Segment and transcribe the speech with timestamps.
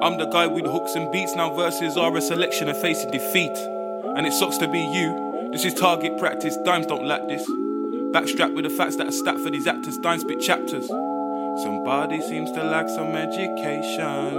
[0.00, 1.34] I'm the guy with hooks and beats.
[1.34, 3.56] Now verses are a selection of facing defeat.
[4.16, 5.50] And it sucks to be you.
[5.52, 6.56] This is target practice.
[6.58, 7.44] Dimez don't lack this.
[8.14, 9.98] Backstrap with the facts that are stat for these actors.
[9.98, 10.86] Dimez spit chapters.
[10.86, 14.34] Somebody seems to lack some education.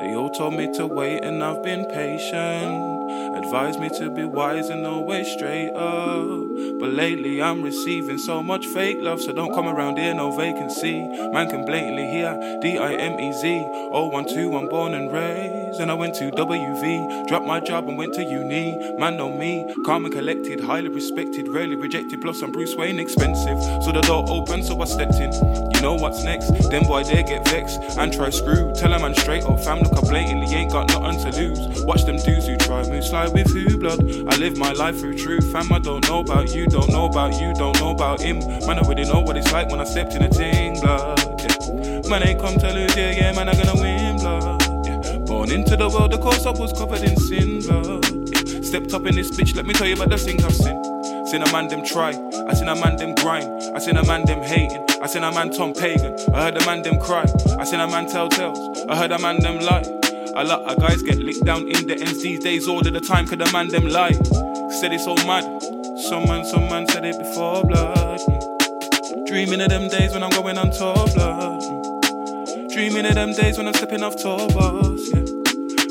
[0.00, 2.93] They all told me to wait and I've been patient.
[3.36, 6.78] Advised me to be wise and always straight up.
[6.80, 11.00] But lately I'm receiving so much fake love, so don't come around here, no vacancy.
[11.32, 13.64] Man can blatantly hear D I M E Z.
[13.92, 15.80] 012, I'm born and raised.
[15.80, 18.78] And I went to WV, dropped my job and went to uni.
[18.96, 22.20] Man, know me, calm and collected, highly respected, rarely rejected.
[22.20, 23.60] Plus, I'm Bruce Wayne expensive.
[23.82, 25.32] So the door opened, so I stepped in.
[25.32, 26.50] You know what's next?
[26.70, 28.72] Them boy, they get vexed and try screw.
[28.74, 31.84] Tell them man straight up, fam, look, I blatantly ain't got nothing to lose.
[31.84, 34.00] Watch them dudes who try move slide with who blood.
[34.00, 35.72] I live my life through truth, fam.
[35.72, 38.38] I don't know about you, don't know about you, don't know about him.
[38.38, 41.18] Man, I already know what it's like when I stepped in a ting blood.
[41.40, 42.08] Yeah.
[42.08, 44.86] Man, ain't come to lose, yeah, yeah, man, I gonna win blood.
[44.86, 45.18] Yeah.
[45.18, 48.04] Born into the world, of course I was covered in sin blood.
[48.32, 48.62] Yeah.
[48.62, 50.80] Stepped up in this bitch, let me tell you about the things I've seen.
[51.26, 52.10] Seen a man them try,
[52.48, 55.32] I seen a man them grind, I seen a man them hating, I seen a
[55.32, 57.24] man Tom Pagan, I heard a man them cry,
[57.58, 60.03] I seen a man tell tales, I heard a man them lie.
[60.36, 63.00] A lot of guys get licked down in the ends these days all of the
[63.00, 64.12] time, could the man them lie.
[64.80, 65.44] Said it's so mad.
[66.08, 68.18] Some man, some man said it before blood.
[69.28, 71.60] Dreaming of them days when I'm going on tour blood.
[72.72, 75.43] Dreaming of them days when I'm stepping off tour bus, yeah.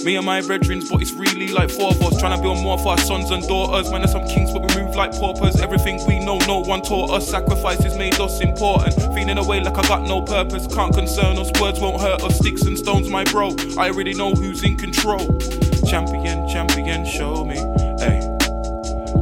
[0.04, 2.78] Me and my brethren, but it's really like four of us trying to build more
[2.78, 3.90] for our sons and daughters.
[3.90, 5.62] Man, some kings, but we move like paupers.
[5.62, 7.30] Everything we know, no one taught us.
[7.30, 8.96] Sacrifices made us important.
[9.16, 10.68] Feeling away like I got no purpose.
[10.68, 12.38] Can't concern us, words won't hurt us.
[12.38, 13.56] Sticks and stones, my bro.
[13.78, 15.40] I already know who's in control.
[15.88, 17.56] Champion, champion, show me.
[17.98, 18.20] Hey.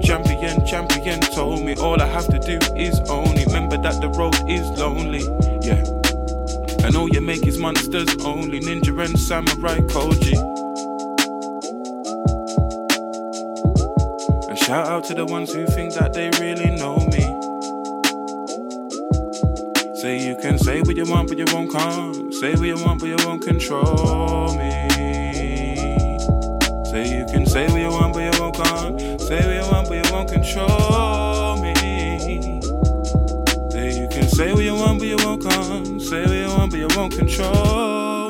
[0.04, 4.36] Champion, champion told me all I have to do is only remember that the road
[4.50, 5.22] is lonely.
[5.62, 5.86] Yeah.
[6.84, 8.60] And all you make is monsters only.
[8.62, 10.61] Ninja and samurai Koji.
[14.72, 17.20] Shout out to the ones who think that they really know me.
[20.00, 22.32] Say you can say what you want, but you won't come.
[22.32, 24.72] Say what you want, but you won't control me.
[26.86, 28.98] Say you can say what you want, but you won't come.
[29.20, 31.76] Say what you want, but you won't control me.
[33.72, 36.00] Say you can say what you want, but you won't come.
[36.00, 38.21] Say what you want, but you won't control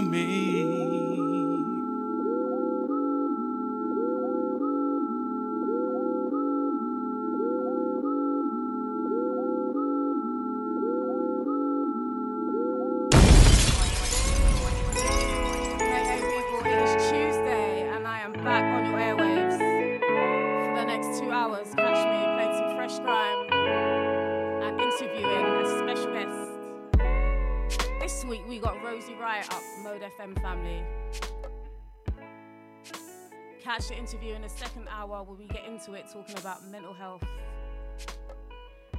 [33.90, 37.24] interview in the second hour where we get into it talking about mental health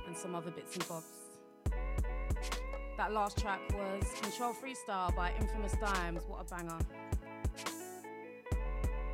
[0.06, 1.04] and some other bits and bobs.
[2.96, 6.26] That last track was Control Freestyle by Infamous Dimez.
[6.28, 6.78] What a banger.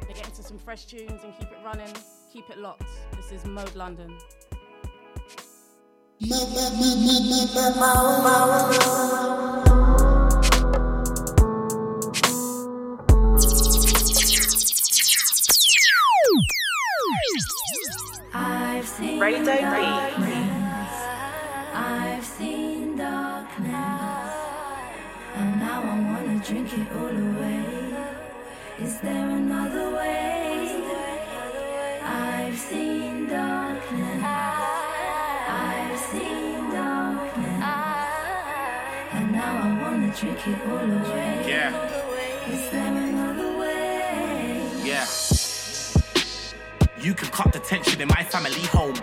[0.06, 1.92] We get into some fresh tunes and keep it running.
[2.32, 2.88] Keep it locked.
[3.16, 4.16] This is Mode London.
[19.20, 19.52] Radio
[21.74, 23.74] I've seen darkness,
[25.34, 27.64] and now I wanna drink it all away.
[28.80, 30.82] Is there another way?
[32.04, 34.22] I've seen darkness.
[35.66, 37.64] I've seen darkness,
[39.14, 41.44] and now I wanna drink it all away.
[41.48, 41.70] Yeah.
[42.52, 43.37] Is there another
[47.00, 48.94] You can cut the tension in my family home.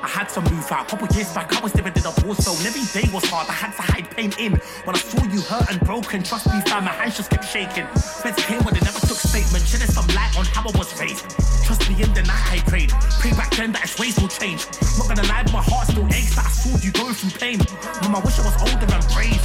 [0.00, 0.88] I had to move out.
[0.88, 2.56] Couple years back, I was living in a war zone.
[2.64, 3.46] Every day was hard.
[3.48, 4.56] I had to hide pain in.
[4.88, 7.84] When I saw you hurt and broken, trust me, fam, my hands just kept shaking.
[8.24, 9.68] Feds came when they never took statement.
[9.68, 11.28] Shedding some light on how I was raised.
[11.64, 12.88] Trust me, in the night I prayed.
[13.20, 14.64] Pray back then that his ways will change.
[14.96, 17.60] Not gonna lie, my heart still aches that I saw you going through pain.
[18.00, 19.44] Mom, I wish I was older and brave.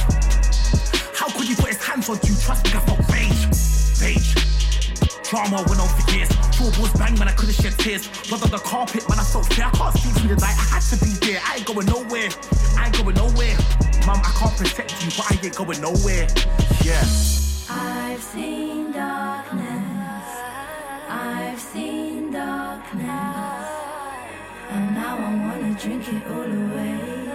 [1.12, 2.32] How could you put his hands on you?
[2.40, 3.44] Trust me, I felt rage.
[4.00, 4.45] Rage.
[5.28, 6.28] Drama went on for years.
[6.56, 8.06] Four balls bang, man, I couldn't shed tears.
[8.28, 9.66] Blood on the carpet, man, I felt fear.
[9.66, 10.54] I can't sleep through the night.
[10.54, 11.40] I had to be there.
[11.44, 12.30] I ain't going nowhere.
[12.78, 13.56] I ain't going nowhere.
[14.06, 16.28] Mum, I can't protect you, but I ain't going nowhere.
[16.84, 17.02] Yeah.
[17.68, 20.28] I've seen darkness.
[21.08, 23.66] I've seen darkness.
[24.70, 27.30] And now I wanna drink it all away.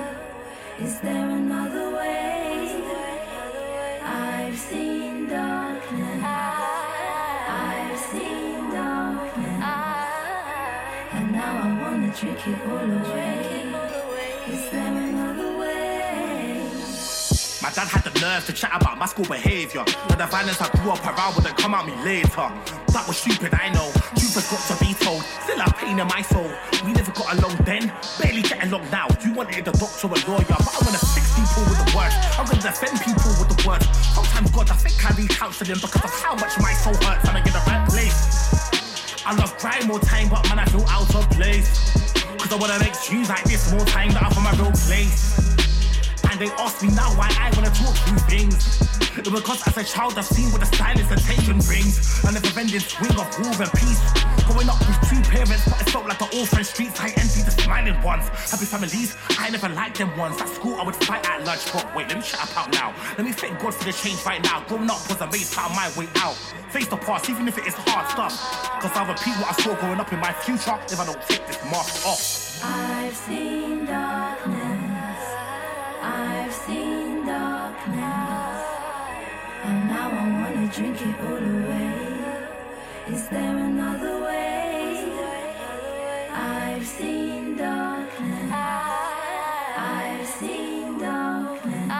[0.79, 2.83] Is there another way?
[4.01, 5.00] I've seen
[12.21, 13.65] drink it all away.
[14.47, 16.61] Is there another way?
[17.63, 19.83] My dad had the nerve to chat about my school behaviour.
[20.07, 22.45] But the violence I grew up around wouldn't come at me later.
[22.93, 23.89] That was stupid, I know.
[24.31, 25.23] Has got to be told.
[25.43, 26.47] Still have pain in my soul.
[26.85, 27.91] We never got along then,
[28.21, 29.07] barely get along now.
[29.07, 31.89] Do you wanted a doctor or a lawyer, but I wanna fix people with the
[31.91, 32.15] worst.
[32.39, 33.91] I'm gonna defend people with the worst.
[34.15, 37.35] Sometimes God, I think I need counselling because of how much my soul hurts and
[37.35, 38.71] I get the right place.
[39.25, 42.10] I love crying more time, but man, I feel out of place.
[42.51, 45.50] I wanna make tunes like this more time that I'm from my real place.
[46.31, 48.79] And they ask me now why I wanna talk through things.
[49.19, 51.99] It was because as a child I've seen what the silence and tension brings.
[52.23, 53.99] A the ending swing of war and peace.
[54.47, 56.97] Growing up with two parents, but it felt like the orphan streets.
[57.01, 58.29] I envy the smiling ones.
[58.47, 60.39] Happy families, I never liked them ones.
[60.39, 62.95] At school I would fight at lunch, but wait, let me shut up out now.
[63.17, 64.63] Let me thank God for the change right now.
[64.69, 66.39] Growing up was a maze found my way out.
[66.71, 68.39] Face the past, even if it is hard stuff.
[68.79, 71.45] Cause I'll repeat what I saw growing up in my future if I don't take
[71.45, 72.63] this mask off.
[72.63, 74.70] I've seen darkness.
[76.01, 78.65] I've seen darkness.
[79.63, 83.15] And now I wanna drink it all away.
[83.15, 85.05] Is there another way?
[86.31, 88.51] I've seen darkness.
[89.77, 91.91] I've seen darkness.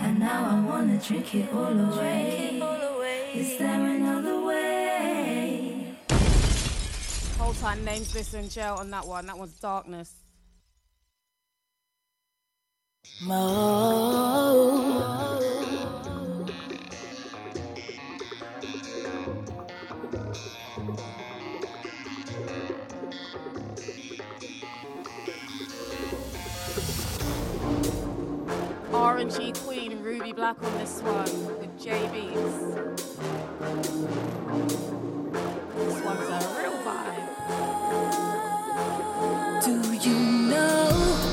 [0.00, 2.60] And now I wanna drink it all away.
[3.34, 5.94] Is there another way?
[7.38, 9.26] Whole time names in jail on that one.
[9.26, 10.19] That one's Darkness.
[13.22, 13.32] R&B
[29.52, 32.36] Queen Ruby Black on this one with JB's.
[35.76, 37.28] This one's a real vibe.
[39.62, 39.74] Do
[40.08, 40.18] you
[40.48, 41.29] know?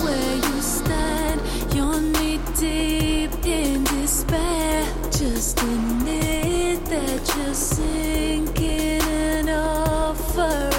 [1.77, 4.83] You're knee deep in despair.
[5.11, 10.76] Just admit that you're sinking and offer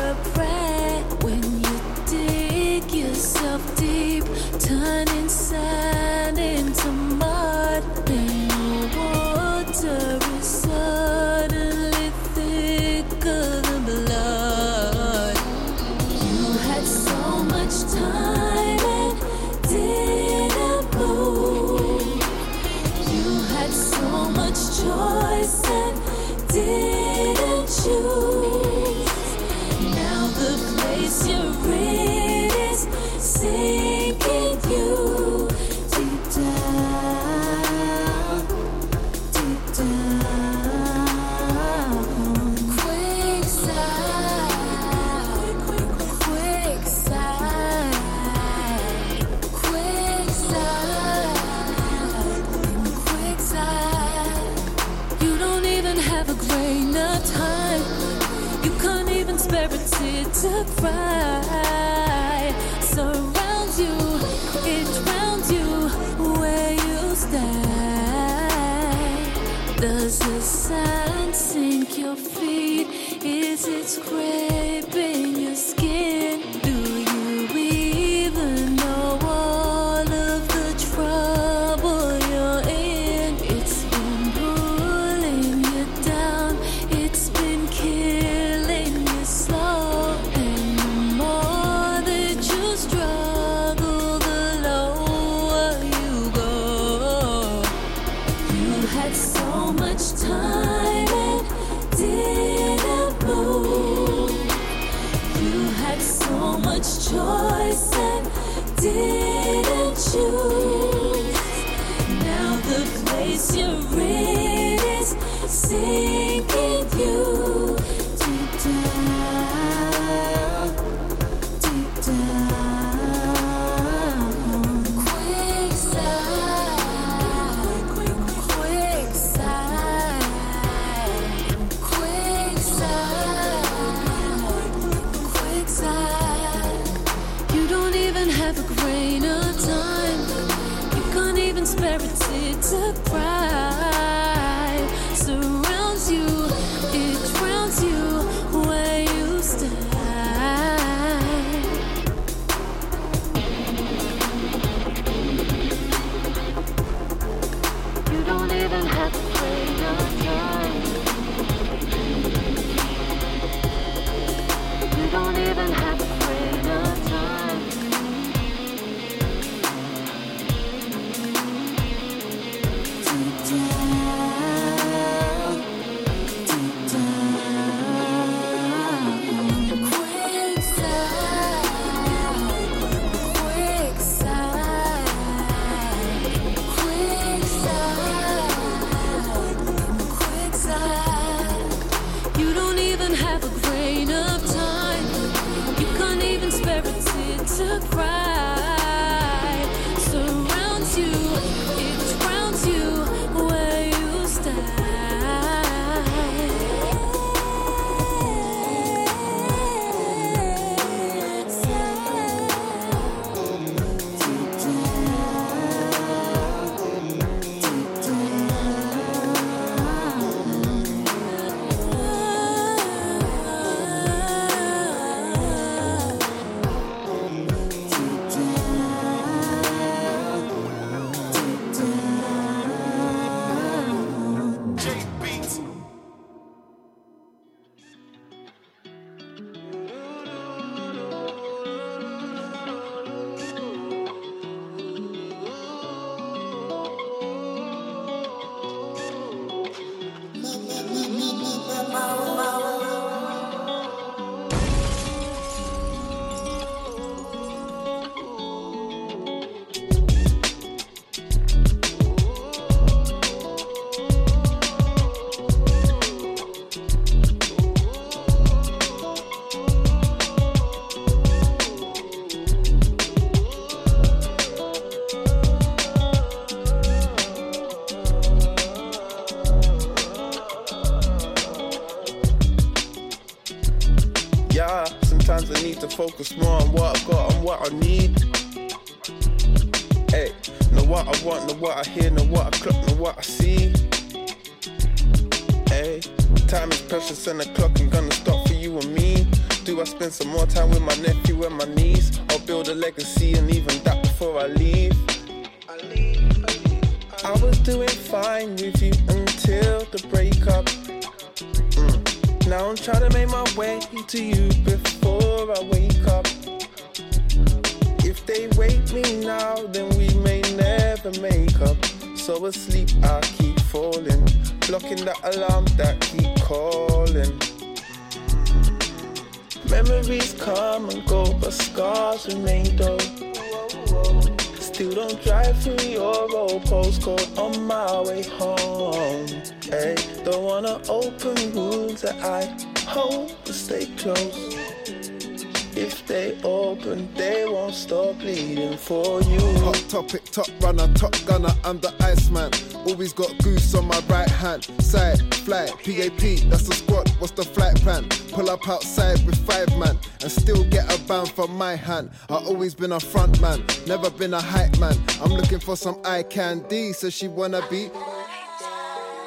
[361.88, 362.10] hand.
[362.28, 364.94] I always been a front man, never been a hype man.
[365.22, 367.90] I'm looking for some eye candy, so she wanna be.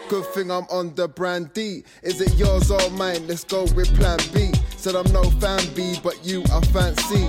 [0.10, 1.84] Good thing I'm on the brand D.
[2.04, 3.26] Is it yours or mine?
[3.28, 4.52] Let's go with plan B.
[4.78, 7.26] Said I'm no fan B, but you I fancy.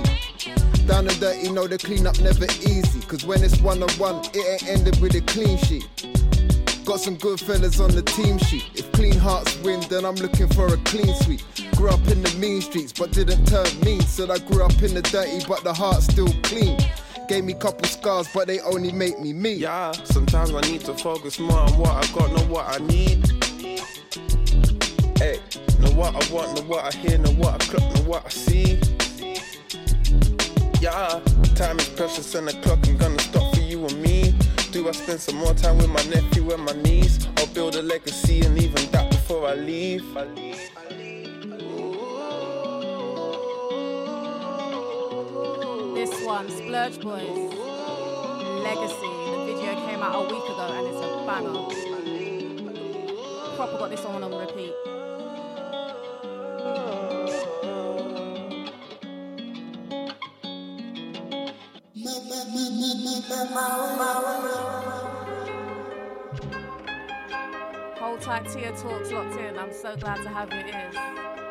[0.85, 2.99] Down and dirty, know the cleanup never easy.
[3.07, 5.87] Cause when it's one on one, it ain't ended with a clean sheet.
[6.85, 8.65] Got some good fellas on the team sheet.
[8.75, 11.41] If clean hearts win, then I'm looking for a clean sweep.
[11.83, 13.99] Grew up in the mean streets, but didn't turn mean.
[14.03, 16.79] Said I grew up in the dirty, but the heart's still clean.
[17.27, 19.55] Gave me couple scars, but they only make me me.
[19.55, 23.27] Yeah, sometimes I need to focus more on what I got, know what I need.
[25.17, 25.41] Hey,
[25.81, 28.29] know what I want, know what I hear, know what I clock, know what I
[28.29, 28.79] see.
[30.79, 31.19] Yeah,
[31.55, 34.33] time is precious and the clock ain't gonna stop for you and me.
[34.71, 37.27] Do I spend some more time with my nephew and my niece?
[37.41, 40.05] Or build a legacy and even that before I leave?
[46.03, 47.53] This one, Splurge Boys,
[48.61, 49.13] Legacy.
[49.29, 51.63] The video came out a week ago and it's a banger.
[53.55, 54.73] Proper got this on on repeat.
[68.01, 69.57] Hold tight to your talks locked in.
[69.57, 71.42] I'm so glad to have your ears.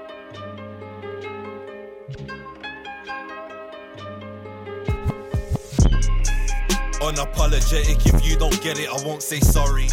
[7.02, 9.88] Unapologetic, if you don't get it, I won't say sorry.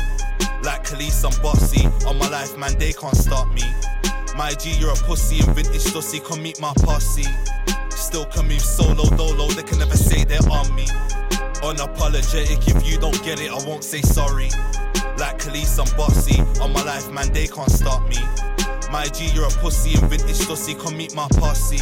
[0.62, 1.88] Like Khalees, I'm bossy.
[2.06, 3.63] On my life, man, they can't stop me.
[4.38, 7.25] My G, you're a pussy, and vintage stussy, come meet my posse.
[7.89, 10.86] Still can move solo, dolo, they can never say they're on me.
[11.66, 14.51] Unapologetic, if you don't get it, I won't say sorry.
[15.18, 16.39] Like Khalees, I'm bossy.
[16.62, 18.18] On my life, man, they can't stop me.
[18.92, 21.80] My G, you're a pussy, and vintage stussy, come meet my posse.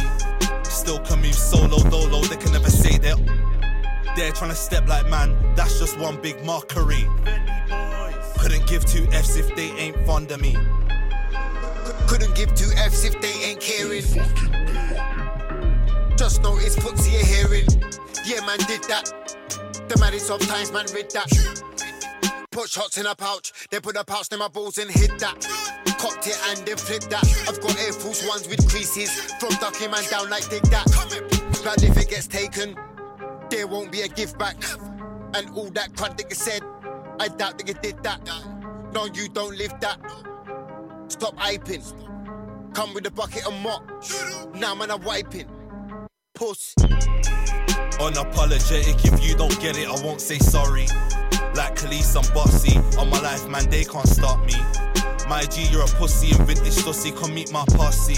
[0.62, 3.16] Still can move solo, dolo, they can never say they're
[4.18, 7.06] there trying to step like man, that's just one big mockery.
[8.38, 10.56] Couldn't give two F's if they ain't fond of me.
[12.08, 14.02] Couldn't give two F's if they ain't caring.
[16.16, 17.68] Just know it's footsie you're hearing.
[18.26, 19.06] Yeah, man, did that.
[19.88, 21.30] The maddest of times, man, read that.
[22.50, 25.46] Put shots in a pouch, then put a pouch in my balls and hit that.
[25.96, 27.24] Cocked it and then flipped that.
[27.48, 29.12] I've got Air Force ones with creases.
[29.38, 30.86] From ducking man down like dig that.
[31.62, 32.76] Glad if it gets taken,
[33.50, 34.56] there won't be a give back.
[35.34, 36.62] And all that crud that you said,
[37.20, 38.20] I doubt that you did that.
[38.92, 39.98] No, you don't live that.
[41.08, 41.82] Stop hyping.
[42.74, 43.82] Come with a bucket of mop.
[44.54, 45.48] Now, man, I'm wiping.
[46.34, 46.74] Puss.
[47.98, 50.86] Unapologetic, if you don't get it, I won't say sorry.
[51.54, 52.78] Like Khalees, I'm bossy.
[52.98, 54.54] On my life, man, they can't stop me.
[55.28, 58.16] My G, you're a pussy, and vintage stussy, come meet my posse.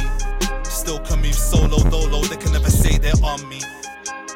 [0.64, 3.60] Still can move solo, dolo, they can never say they're on me.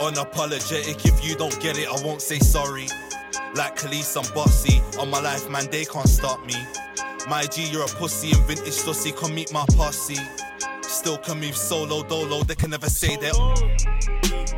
[0.00, 2.86] Unapologetic, if you don't get it, I won't say sorry.
[3.54, 4.82] Like Khalees, I'm bossy.
[4.98, 6.54] On my life, man, they can't stop me.
[7.28, 10.18] My G, you're a pussy, and vintage stussy, come meet my posse.
[10.82, 13.32] Still can move solo, dolo, they can never say they're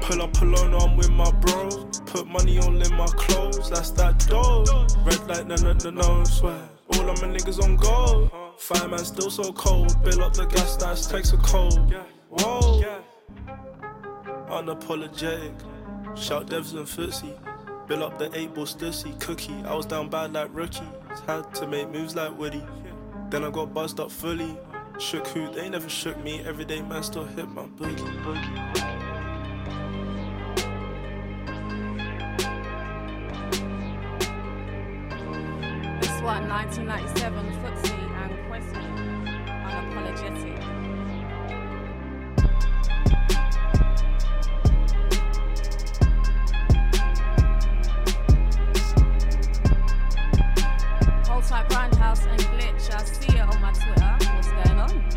[0.00, 2.00] Pull up alone, I'm with my bros.
[2.06, 4.64] Put money all in my clothes, that's that dough.
[5.04, 6.68] Red light, no, no, no, no, swear.
[6.94, 8.30] All of my niggas on gold.
[8.58, 10.02] Fire man still so cold.
[10.02, 11.94] Bill up the gas, that's takes a cold.
[12.30, 12.75] Whoa.
[14.48, 15.54] Unapologetic.
[16.16, 17.36] Shout devs and footsie.
[17.88, 19.18] Bill up the eight ball stussy.
[19.20, 19.54] Cookie.
[19.64, 20.88] I was down bad like rookie.
[21.26, 22.64] Had to make moves like Woody.
[23.30, 24.56] Then I got buzzed up fully.
[24.98, 25.52] Shook who?
[25.52, 26.40] They never shook me.
[26.40, 28.22] Everyday man still hit my boogie.
[28.22, 29.06] boogie.
[36.00, 37.92] This one, 1997, Footsie
[38.22, 38.80] and Kwesi,
[39.66, 40.75] Unapologetic.
[51.46, 52.92] Tight, Grindhouse and Glitch.
[52.92, 54.16] I see it on my Twitter.
[54.34, 55.16] What's going on?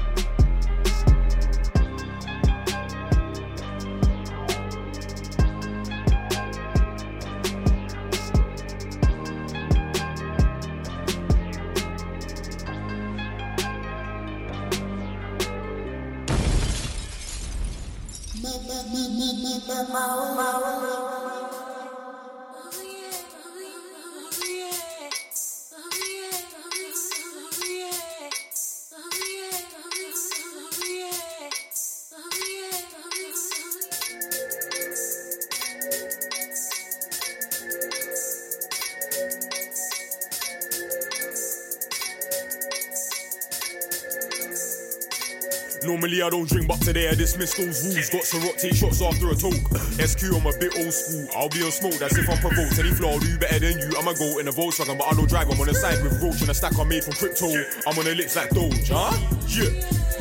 [46.00, 48.10] Normally I don't drink, but today I dismiss those rules.
[48.10, 49.60] Got to rotate shots after a talk.
[50.00, 51.28] SQ, I'm a bit old school.
[51.36, 52.80] I'll be on smoke, that's if I'm provoked.
[52.80, 53.98] Any flaw, I'll do better than you.
[54.00, 55.50] I'ma go in a Volkswagen, but I don't drive.
[55.52, 57.52] I'm on the side with Roach and a stack I made from crypto.
[57.86, 59.12] I'm on the lips like Doge, huh?
[59.52, 59.68] Yeah,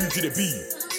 [0.02, 0.97] who could it be?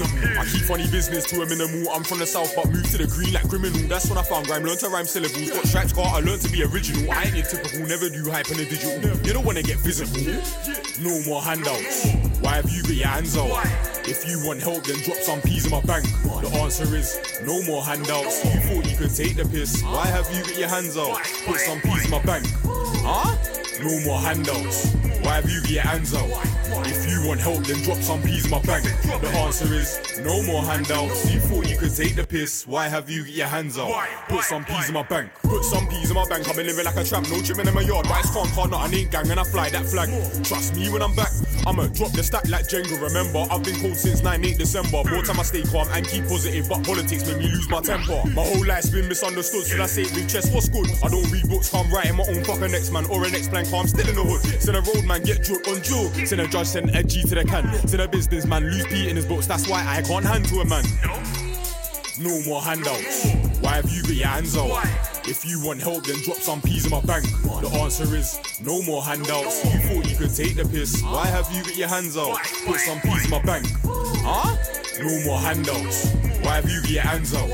[0.00, 1.90] I keep funny business to a minimal.
[1.92, 3.86] I'm from the south, but moved to the green like criminal.
[3.88, 4.64] That's when I found grime.
[4.64, 5.50] Learned to rhyme syllables.
[5.50, 6.06] Got stripes, car.
[6.06, 7.10] I learned to be original.
[7.10, 7.80] I ain't your typical.
[7.80, 8.98] Never do hype on the digital.
[9.26, 10.22] You don't wanna get physical.
[11.02, 12.06] No more handouts.
[12.40, 13.50] Why have you got your hands out?
[14.08, 16.06] If you want help, then drop some peas in my bank.
[16.24, 18.44] The answer is no more handouts.
[18.44, 19.82] You thought you could take the piss.
[19.82, 21.20] Why have you got your hands out?
[21.46, 22.46] Put some peas in my bank.
[23.04, 23.36] Huh?
[23.82, 25.11] No more handouts.
[25.22, 26.28] Why have you your hands out?
[26.84, 28.84] If you want help, then drop some peas in my bank.
[28.84, 31.32] The answer is no more handouts.
[31.32, 32.66] You thought you could take the piss.
[32.66, 33.92] Why have you got your hands out?
[34.28, 35.30] Put some peas in my bank.
[35.42, 36.48] Put some peas in my bank.
[36.48, 37.30] I've been living like a tramp.
[37.30, 38.06] No chipping in my yard.
[38.08, 39.30] But it's fun, car, not an ain't gang.
[39.30, 40.08] And I fly that flag.
[40.44, 41.30] Trust me when I'm back.
[41.66, 43.00] I'ma drop the stack like Jenga.
[43.00, 45.02] Remember, I've been cold since 9 8 December.
[45.10, 46.68] More time I stay calm and keep positive.
[46.68, 48.22] But politics make me lose my temper.
[48.34, 49.64] My whole life's been misunderstood.
[49.64, 50.52] So I say it with chest.
[50.52, 50.88] What's good?
[51.02, 51.72] I don't read books.
[51.74, 53.66] I'm writing my own fucking next man or an next plan.
[53.72, 54.42] I'm still in the hood.
[54.60, 56.10] Send a road man, get drunk on Joe.
[56.24, 57.64] Send a judge, send a G to the can.
[57.86, 59.46] Send a businessman, lose P in his books.
[59.46, 60.84] That's why I can't hand to a man.
[62.22, 63.32] No more handouts.
[63.60, 64.84] Why have you got your hands out?
[65.26, 67.24] If you want help, then drop some peas in my bank.
[67.42, 69.64] The answer is no more handouts.
[69.64, 71.02] You thought you could take the piss.
[71.02, 72.38] Why have you got your hands out?
[72.64, 73.66] Put some peas in my bank.
[74.24, 74.56] Huh?
[75.02, 76.14] No more handouts.
[76.42, 77.50] Why have you got your hands out?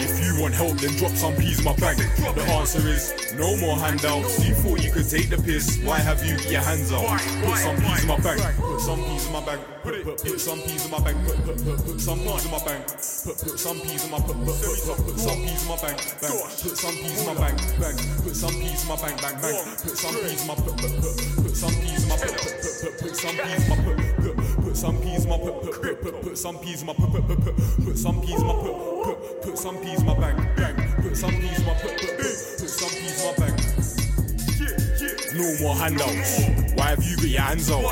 [0.00, 1.98] If you want help, then drop some peas in my bank.
[1.98, 4.44] The answer is no more handouts.
[4.46, 5.78] You thought you could take the piss.
[5.84, 7.04] Why have you got your hands out?
[7.44, 8.40] Put some peas in my bank.
[8.56, 9.60] Put some peas in my bank.
[9.82, 11.16] Put, put, put some peas in my bank.
[11.26, 12.86] Put, put, put, put some peas in my bank.
[12.86, 15.76] Put, put some peas in my put, put, put, put, put some peas in my
[15.80, 15.96] bank.
[16.20, 17.56] Put some peas in my bank.
[17.80, 17.96] Bang.
[18.24, 19.16] Put some peas in my bank.
[19.20, 19.56] Bang bang.
[19.84, 22.56] Put some peas in my put, put, put, put some peas in my put, put,
[22.56, 24.25] put, put, put some peas in my put,
[24.76, 27.10] put, some peas in my put, put, put, put, put some peas in my put,
[27.10, 30.14] put, put, put, put some peas in my put, put, put some peas in my
[30.18, 30.56] bank.
[30.56, 31.02] Bang.
[31.02, 33.65] Put some peas in my put, put, put, put some peas in my bank.
[35.36, 36.46] No more handouts.
[36.76, 37.84] Why have you got your hands out?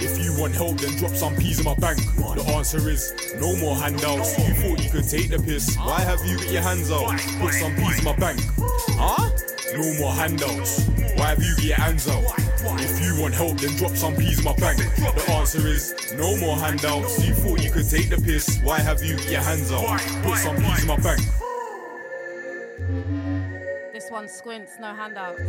[0.00, 1.98] If you want help, then drop some peas in my bank.
[2.16, 4.38] The answer is no more handouts.
[4.38, 5.76] You thought you could take the piss.
[5.76, 7.10] Why have you got your hands out?
[7.38, 8.40] Put some peas in my bank.
[8.96, 9.28] Huh?
[9.74, 10.88] No more handouts.
[11.16, 12.24] Why have you got your hands out?
[12.80, 14.78] If you want help, then drop some peas in my bank.
[14.78, 17.26] The answer is no more handouts.
[17.26, 18.58] You thought you could take the piss.
[18.62, 20.00] Why have you got your hands out?
[20.22, 21.20] Put some peas in my bank.
[23.92, 25.42] This one, Squints, no handouts.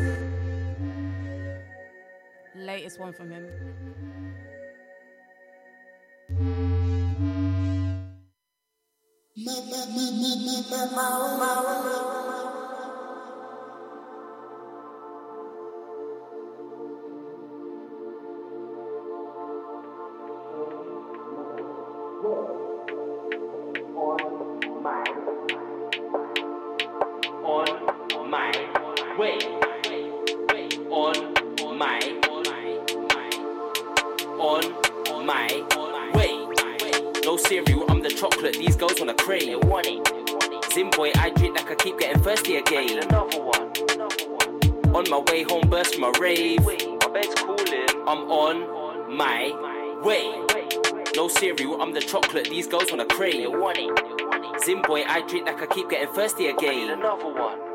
[2.57, 3.47] Latest one from him.
[42.57, 42.99] Again.
[44.93, 46.65] On my way home, burst from a rave.
[46.65, 47.87] My bed's cooling.
[48.07, 49.51] I'm on my
[50.03, 50.31] way.
[51.15, 52.49] No cereal, I'm the chocolate.
[52.49, 53.49] These girls wanna crave.
[54.63, 56.91] Zim boy, I drink like I keep getting thirsty again.
[56.91, 57.66] Another one.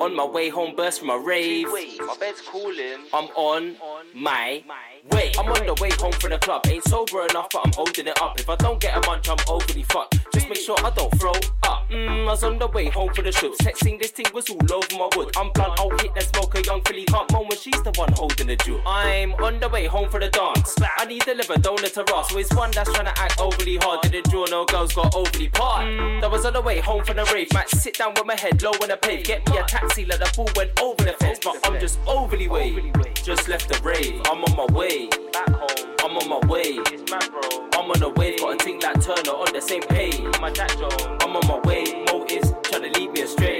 [0.00, 1.66] On my way home, burst from a rave.
[1.66, 3.06] My bed's cooling.
[3.12, 3.76] I'm on
[4.14, 4.62] my
[5.10, 5.32] way.
[5.38, 6.66] I'm on the way home from the club.
[6.66, 8.38] Ain't sober enough, but I'm holding it up.
[8.38, 10.18] If I don't get a munch, I'm overly fucked.
[10.34, 11.32] Just make sure I don't throw
[11.64, 11.88] up.
[11.90, 13.54] Mmm, I was on the way home for the shoot.
[13.58, 15.30] Texting this thing was all over my wood.
[15.36, 16.56] I'm blunt, I'll hit that smoke.
[16.56, 18.80] A young filly can't moan when she's the one holding the jewel.
[18.86, 20.74] I'm on the way home for the dance.
[20.98, 22.30] I need to live a donut to Ross.
[22.30, 24.02] So it's one that's trying to act overly hard.
[24.02, 25.84] Didn't draw no girls, got overly part.
[25.84, 27.52] Mm, that was on the way home from the rave.
[27.52, 29.24] Might sit down with my head low on the pave.
[29.24, 31.40] Get me a taxi, let the ball went over the fence.
[31.42, 32.92] But I'm just overly way.
[33.14, 34.20] Just left the rave.
[34.26, 35.08] I'm on my way.
[35.32, 35.94] Back home.
[36.00, 36.78] I'm on my way.
[37.74, 38.36] I'm on the way.
[38.38, 40.20] Got a thing like Turner on the same page.
[40.20, 42.04] I'm on my way.
[42.06, 43.58] Motives trying to lead me astray.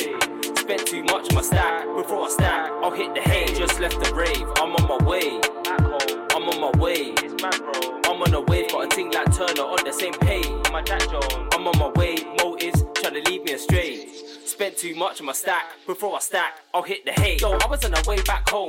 [0.56, 1.86] Spent too much my stack.
[1.96, 3.46] Before I stack, I'll hit the hay.
[3.54, 4.46] Just left the rave.
[4.56, 5.40] I'm on my way.
[5.64, 6.26] Back home.
[6.34, 7.14] I'm on my way.
[8.04, 8.70] I'm on the wave.
[8.70, 10.46] Got a thing like Turner on the same page.
[11.52, 12.16] I'm on my way.
[12.38, 14.06] Motives trying to lead me astray.
[14.52, 15.64] Spent too much on my stack.
[15.86, 17.38] Before I stack, I'll hit the hay.
[17.40, 18.68] Yo, I was on the way back home.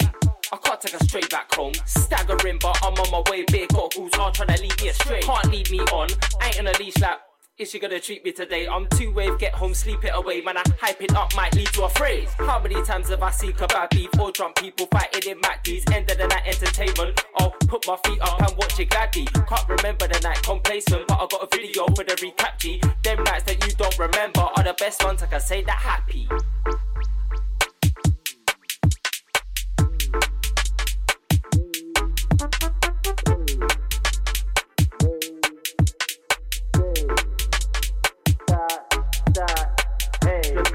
[0.50, 1.74] I can't take her straight back home.
[1.86, 3.44] Staggering, but I'm on my way.
[3.52, 5.20] Big goggles are trying to lead me astray.
[5.20, 6.08] Can't lead me on.
[6.42, 7.20] Ain't on a leash like.
[7.60, 8.68] Is she gonna treat me today?
[8.68, 10.42] I'm two wave, get home, sleep it away.
[10.42, 12.28] Man, I hype it up, might lead to a phrase.
[12.40, 15.84] How many times have I seen kebab beef or drunk people fighting in Macdies?
[15.94, 17.24] End of the night entertainment.
[17.38, 19.26] I'll put my feet up and watch it gladly.
[19.26, 22.82] Can't remember the night complacent, but I got a video for the recap G.
[23.04, 26.28] Them nights that you don't remember are the best ones, I can say that happy.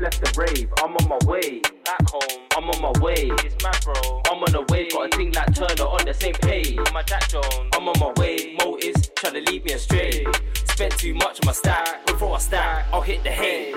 [0.09, 1.61] Left the rave, I'm on my way.
[1.85, 3.31] Back home, I'm on my way.
[3.45, 4.23] It's mad, bro.
[4.31, 6.79] I'm on the way, got a thing like Turner on the same page.
[6.93, 8.57] My Jack Jones, I'm on my way.
[8.63, 10.27] Motives trying to lead me astray.
[10.55, 12.07] Spent too much on my stack.
[12.07, 13.75] Before I stack, I'll hit the hay.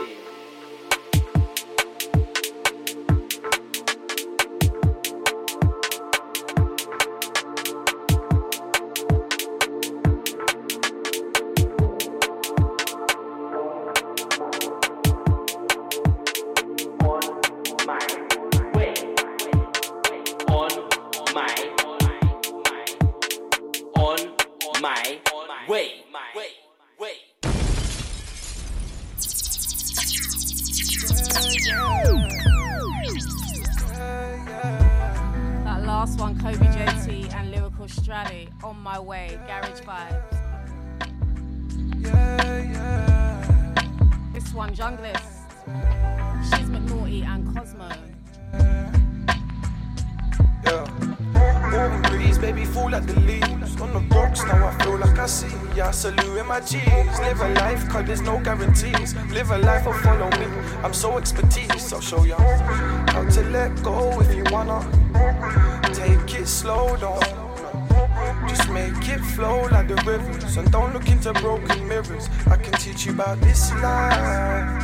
[71.33, 72.29] Broken mirrors.
[72.47, 74.83] I can teach you about this life.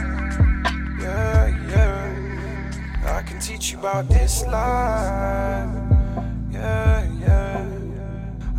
[1.02, 3.18] Yeah, yeah.
[3.18, 5.70] I can teach you about this life.
[6.52, 7.66] Yeah, yeah.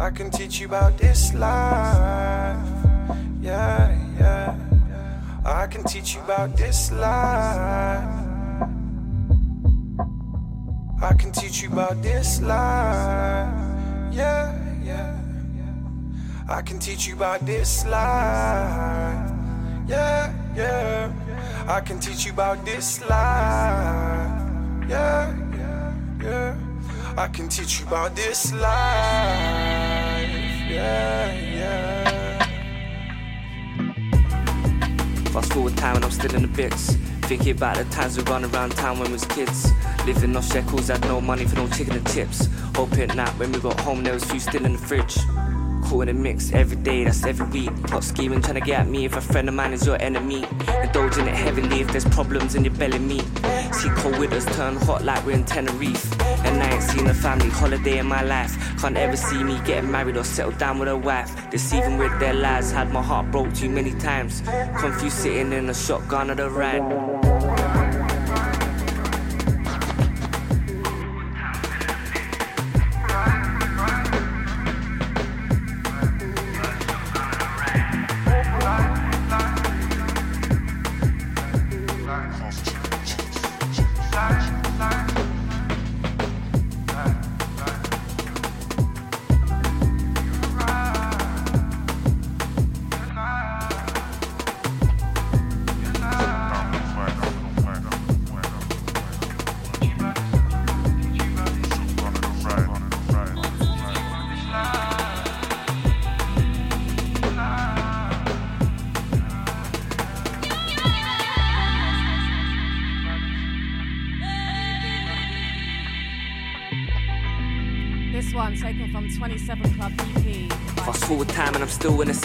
[0.01, 2.59] I can teach you about this life.
[3.41, 4.57] Yeah, yeah.
[5.45, 8.29] I can teach you about this life.
[11.01, 13.55] I can teach you about this life.
[14.13, 15.18] Yeah, yeah.
[16.51, 19.31] I can teach you about this life.
[19.87, 21.13] Yeah, yeah.
[21.69, 23.11] I can teach you about this life.
[24.89, 26.57] Yeah, yeah, yeah.
[27.19, 28.65] I can teach you about this life.
[30.71, 32.45] Yeah, yeah.
[35.27, 36.95] Fast forward time and I'm still in the bits.
[37.29, 39.71] Thinking about the times we run around town when we was kids.
[40.07, 42.49] Living off shekels, had no money for no chicken and chips.
[42.75, 45.19] Hoping that when we got home there was few still in the fridge.
[45.89, 47.91] Caught in a mix every day, that's every week.
[47.91, 50.45] Not scheming, trying to get at me if a friend of mine is your enemy.
[50.83, 53.25] Indulging it heavily if there's problems in your belly meat.
[53.73, 56.21] See cold winters turn hot like we're in Tenerife.
[56.45, 58.55] And I ain't seen a family holiday in my life.
[58.79, 61.51] Can't ever see me getting married or settle down with a wife.
[61.51, 64.43] Deceiving with their lies, had my heart broke too many times.
[64.79, 67.18] Confused sitting in a shotgun at the ride.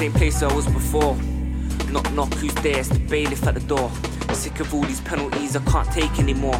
[0.04, 1.16] Same place I was before.
[1.90, 2.78] Knock, knock, who's there?
[2.78, 3.90] It's the bailiff at the door.
[4.34, 6.60] Sick of all these penalties I can't take anymore.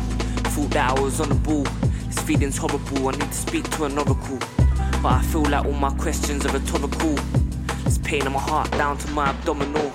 [0.54, 1.66] Thought that I was on the ball.
[2.08, 3.10] This feeling's horrible.
[3.10, 4.40] I need to speak to an oracle.
[5.04, 7.16] But I feel like all my questions are rhetorical.
[7.84, 9.92] This pain in my heart down to my abdominal.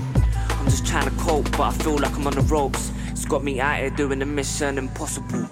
[0.50, 2.92] I'm just trying to cope, but I feel like I'm on the ropes.
[3.12, 5.48] It's got me out here doing the mission impossible.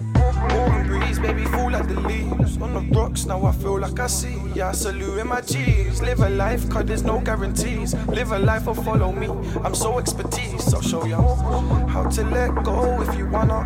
[0.51, 3.25] Morning breeze, baby, fall like the leaves on the rocks.
[3.25, 4.36] Now I feel like I see.
[4.57, 6.01] Yeah, I salute my G's.
[6.01, 7.93] Live a life, cause there's no guarantees.
[8.07, 9.27] Live a life or follow me.
[9.63, 10.73] I'm so expertise.
[10.73, 13.61] I'll show you how to let go if you wanna.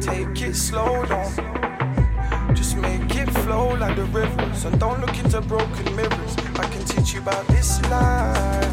[0.00, 2.56] Take it slow, don't.
[2.56, 4.64] Just make it flow like the rivers.
[4.64, 6.34] And don't look into broken mirrors.
[6.56, 8.72] I can teach you about this life.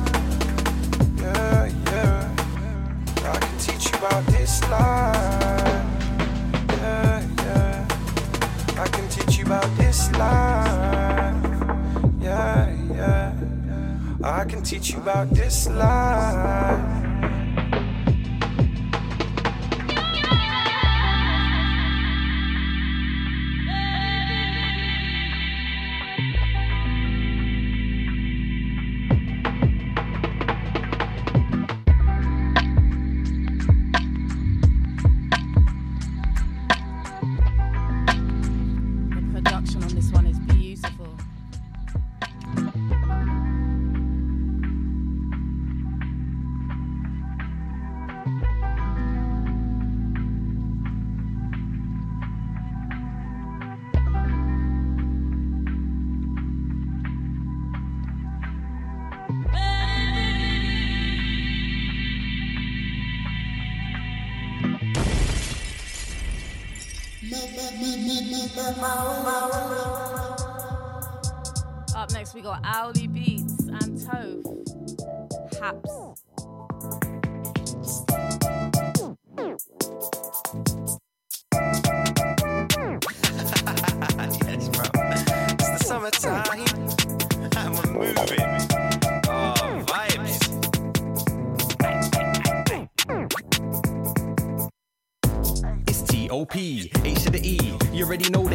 [1.18, 2.36] Yeah, yeah.
[3.34, 5.18] I can teach you about this life.
[6.70, 8.82] Yeah, yeah.
[8.82, 10.61] I can teach you about this life.
[14.42, 16.91] I can teach you about this life.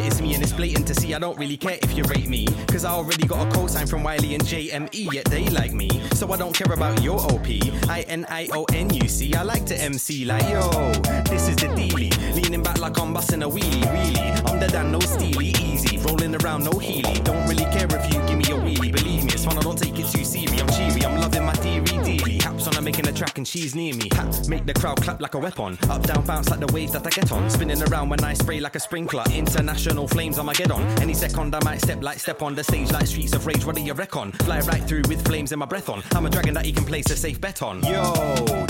[0.05, 2.47] It's me and it's blatant to see I don't really care if you rate me.
[2.67, 5.89] Cause I already got a cosign from Wiley and JME, yet they like me.
[6.13, 7.47] So I don't care about your OP.
[7.89, 10.93] I-N-I-O-N-U-C, I like to MC like yo.
[11.31, 12.13] This is the dealie.
[12.35, 14.31] Leaning back like I'm busting a wheelie, really.
[14.47, 15.99] I'm the Dan, no steely, easy.
[15.99, 17.21] Rolling around, no healy.
[17.21, 18.93] Don't really care if you give me a wheelie.
[18.93, 20.61] Believe me, it's fun, I don't take it too serious.
[20.61, 21.21] I'm cheery, I'm
[22.97, 24.09] making a track and she's near me.
[24.15, 25.77] Ha, make the crowd clap like a weapon.
[25.91, 27.51] Up, down, bounce like the wave that I get on.
[27.51, 29.25] Spinning around when I spray like a sprinkler.
[29.35, 30.83] International flames on my get on.
[31.03, 33.67] Any second I might step like step on the stage like streets of rage.
[33.67, 34.33] What do you reckon?
[34.33, 36.03] Fly right through with flames in my breath on.
[36.13, 37.83] I'm a dragon that you can place a safe bet on.
[37.83, 38.15] Yo,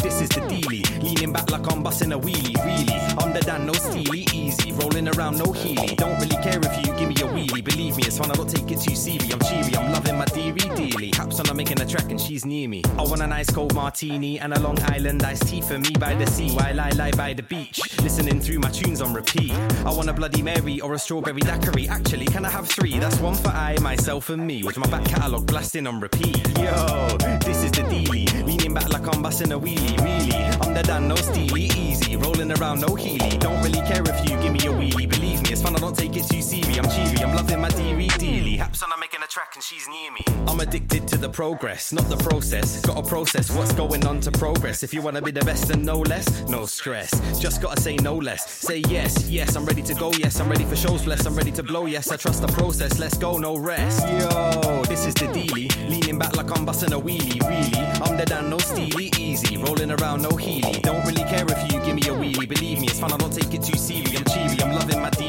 [0.02, 0.84] this is the dealie.
[1.02, 2.56] Leaning back like I'm busting a wheelie.
[2.64, 4.72] Really, I'm the Dan, no steely, easy.
[4.72, 5.94] Rolling around, no healy.
[5.94, 7.28] Don't really care if you give me a
[7.62, 8.30] Believe me, it's fun.
[8.30, 9.32] I don't take it too serious.
[9.32, 9.76] I'm cheery.
[9.76, 11.10] I'm loving my deary dearly.
[11.14, 12.82] Haps on, I'm making a track and she's near me.
[12.98, 16.14] I want a nice cold martini and a Long Island iced tea for me by
[16.14, 19.52] the sea while I lie by the beach, listening through my tunes on repeat.
[19.84, 21.88] I want a Bloody Mary or a strawberry daiquiri.
[21.88, 22.98] Actually, can I have three?
[22.98, 24.62] That's one for I, myself, and me.
[24.62, 26.36] With my back catalogue blasting on repeat.
[26.58, 28.46] Yo, this is the dealie.
[28.46, 29.98] Leaning back like I'm busting a wheelie.
[30.04, 32.16] Really, I'm the Dan, no steely, easy.
[32.16, 33.36] Rolling around, no healy.
[33.38, 35.15] Don't really care if you give me a wheelie.
[35.56, 35.74] It's fun.
[35.74, 36.76] I don't take it too serious.
[36.76, 37.24] I'm cheery.
[37.24, 38.58] I'm loving my deary dearly.
[38.58, 40.20] Haps on, I'm making a track and she's near me.
[40.46, 42.82] I'm addicted to the progress, not the process.
[42.82, 44.82] Gotta process what's going on to progress.
[44.82, 47.10] If you wanna be the best and no less, no stress.
[47.40, 48.50] Just gotta say no less.
[48.50, 50.12] Say yes, yes, I'm ready to go.
[50.12, 51.04] Yes, I'm ready for shows.
[51.04, 51.86] Bless, I'm ready to blow.
[51.86, 52.98] Yes, I trust the process.
[52.98, 54.06] Let's go, no rest.
[54.06, 55.70] Yo, this is the dealie.
[55.88, 57.40] Leaning back like I'm busting a wheelie.
[57.48, 59.56] Really, I'm the Dan, no steely, easy.
[59.56, 60.80] Rolling around, no healy.
[60.82, 62.46] Don't really care if you give me a wheelie.
[62.46, 63.10] Believe me, it's fun.
[63.10, 64.18] I don't take it too serious.
[64.18, 64.65] I'm cheery.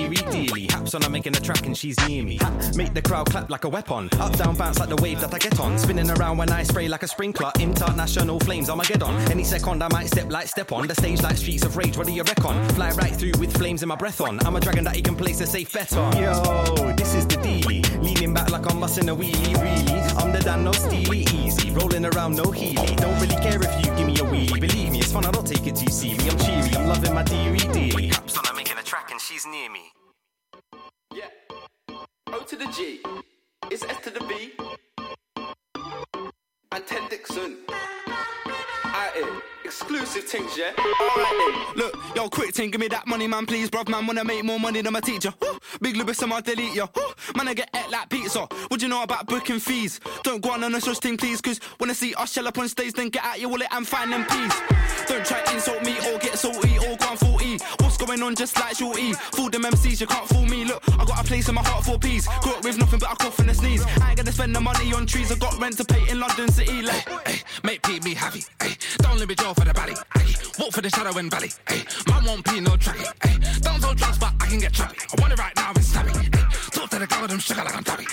[0.08, 0.68] My dearly.
[0.68, 2.40] Haps on, I'm making a track and she's near me.
[2.76, 4.10] Make the crowd clap like a weapon.
[4.20, 5.78] Up, down, bounce like the wave that I get on.
[5.78, 7.52] Spinning around when I spray like a sprinkler.
[7.60, 9.16] International flames, I'm a get on.
[9.32, 11.98] Any second I might step like step on the stage like streets of rage.
[11.98, 12.68] What do you reckon?
[12.70, 14.40] Fly right through with flames in my breath on.
[14.46, 16.16] I'm a dragon that you can place a safe bet on.
[16.16, 17.84] Yo, this is the dealie.
[18.02, 20.00] Leaning back like I'm busting a wheelie, really.
[20.18, 21.72] I'm the Dan, no steely, easy.
[21.72, 22.96] Rolling around, no healy.
[22.96, 24.62] Don't really care if you give me a wheelie.
[24.62, 26.34] Believe me, it's fun, I don't take it too serious.
[26.34, 28.08] I'm cheery, I'm loving my deary dearly.
[28.08, 28.67] Haps on, making
[29.12, 29.92] and she's near me.
[31.14, 31.30] Yeah.
[32.28, 33.02] O to the G.
[33.72, 34.54] It's S to the B.
[36.72, 37.58] And Ted Dixon.
[38.86, 39.57] Out here.
[39.68, 40.72] Exclusive things, yeah?
[40.78, 41.76] Alright then.
[41.76, 44.08] Look, yo, quick thing, give me that money, man, please, bruv, man.
[44.08, 45.34] Wanna make more money than my teacher.
[45.42, 45.60] Woo!
[45.82, 46.88] Big Lewis, I'ma delete ya.
[47.36, 48.48] Man, I get ate like pizza.
[48.70, 50.00] What you know about booking fees?
[50.24, 52.70] Don't go on on a such thing, please, cause I see us shell up on
[52.70, 54.54] stage, then get out your wallet and find them peas.
[55.10, 57.58] Don't try to insult me or get salty or go on 40.
[57.82, 59.14] What's going on just like shorty?
[59.34, 60.64] Fool them MCs, you can't fool me.
[60.64, 62.26] Look, I got a place in my heart for peace.
[62.42, 63.86] Grew up with nothing but a cough and a sneeze.
[64.02, 65.30] I ain't gonna spend the money on trees.
[65.30, 66.82] I got rent to pay in London City.
[66.82, 68.44] Like, Hey, make me happy.
[68.62, 69.74] Hey, don't limit Joe for the
[70.60, 71.50] walk for the shadow and valley.
[71.68, 73.06] Hey, man won't be no tracky.
[73.62, 74.98] Don't sell drugs, but I can get trappy.
[75.18, 76.12] I want it right now, stabby.
[76.16, 76.30] Hey,
[76.72, 78.06] talk to the girl, them sugar like I'm tabby.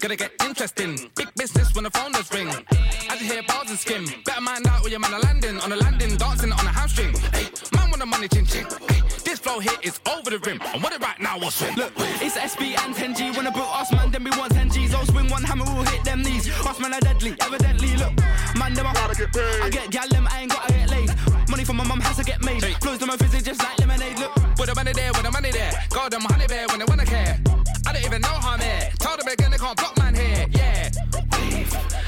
[0.00, 1.10] Gonna get interesting.
[1.16, 2.48] Big business when the phone does ring.
[2.48, 4.04] I just hear bars and skim.
[4.24, 5.58] Better mind out where your man are landing.
[5.60, 7.14] On the landing, dancing on a hamstring.
[7.32, 8.66] Hey, man want the money, chin chin.
[8.88, 10.60] Hey, this flow here is over the rim.
[10.62, 11.74] I want it right now, what's swing?
[11.76, 13.36] Look, it's SB and 10G.
[13.36, 14.94] When I book us, man, then we want 10 G's.
[14.94, 16.48] I'll swing one hammer, we'll hit them knees.
[16.66, 17.96] Us, man, are deadly, evidently.
[17.96, 18.12] Look,
[18.58, 19.62] man, them I gotta get paid.
[19.62, 21.10] I get gal, them, I ain't gotta get laid.
[21.48, 22.62] Money from my mum has to get made.
[22.82, 24.18] Flows to my fizzy just like lemonade.
[24.18, 25.72] Look, With the money there, with the money there.
[25.90, 27.40] Got them honey bear when they wanna care.
[27.86, 28.90] I don't even know how I'm here.
[28.98, 30.46] Told them again they can't block man here.
[30.50, 30.90] Yeah.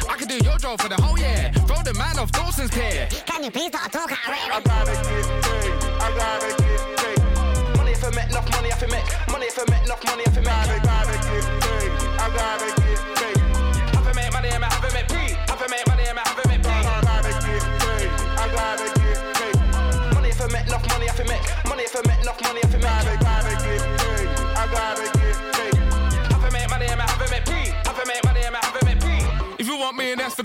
[0.09, 1.53] I can do your job for the whole year.
[1.67, 3.07] Throw the man off Dawson's care.
[3.27, 4.51] Can you please start talking already?
[4.51, 5.73] I gotta get paid.
[6.03, 7.77] I gotta get paid.
[7.77, 10.23] Money if I make enough money, if I make money, if I make enough money,
[10.27, 10.38] if I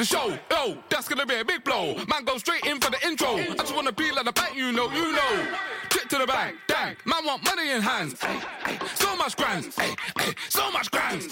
[0.03, 1.95] the show, yo, that's gonna be a big blow.
[2.09, 3.35] Man, go straight in for the intro.
[3.37, 5.47] I just wanna be like the bank, you know, you know.
[5.89, 6.95] Trip to the bank, dang.
[7.05, 8.19] Man want money in hands.
[8.21, 11.23] Ay, ay, so much grand, ay, ay, so much grand.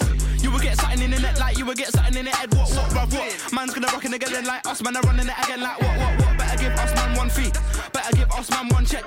[0.42, 2.54] You will get something in the net like you will get something in the head.
[2.54, 3.52] What, what, bruv, what?
[3.52, 4.96] Man's gonna rock in it again like us, man.
[4.96, 6.38] are running it again like what, what, what?
[6.38, 7.50] Better give us, man, one fee.
[7.92, 9.04] Better give us, man, one check.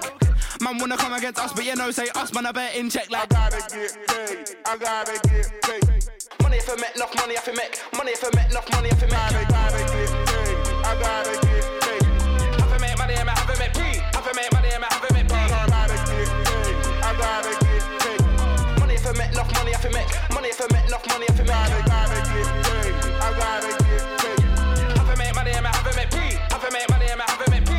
[0.62, 3.10] Man wanna come against us, but you know, say us, man, I bet in check
[3.10, 3.34] like.
[3.34, 4.58] I gotta get paid.
[4.66, 6.15] I gotta get paid.
[6.42, 8.90] Money if I make enough money, if I make money, if I make enough money,
[8.90, 9.14] if I make.
[9.14, 10.58] I gotta get paid.
[10.82, 12.02] I gotta get paid.
[12.58, 13.80] If I make money, I'm have I make P.
[14.02, 15.36] If I make money, I'm have I make P.
[15.36, 16.76] I gotta get paid.
[17.06, 18.22] I gotta get paid.
[18.80, 21.26] Money if I make enough money, if I make money, if I make enough money,
[21.30, 21.54] if I make.
[21.54, 22.96] I gotta get paid.
[23.22, 24.42] I gotta get paid.
[24.98, 26.18] If I make money, I'm have I make P.
[26.34, 27.72] If I make money, I'm have I make P.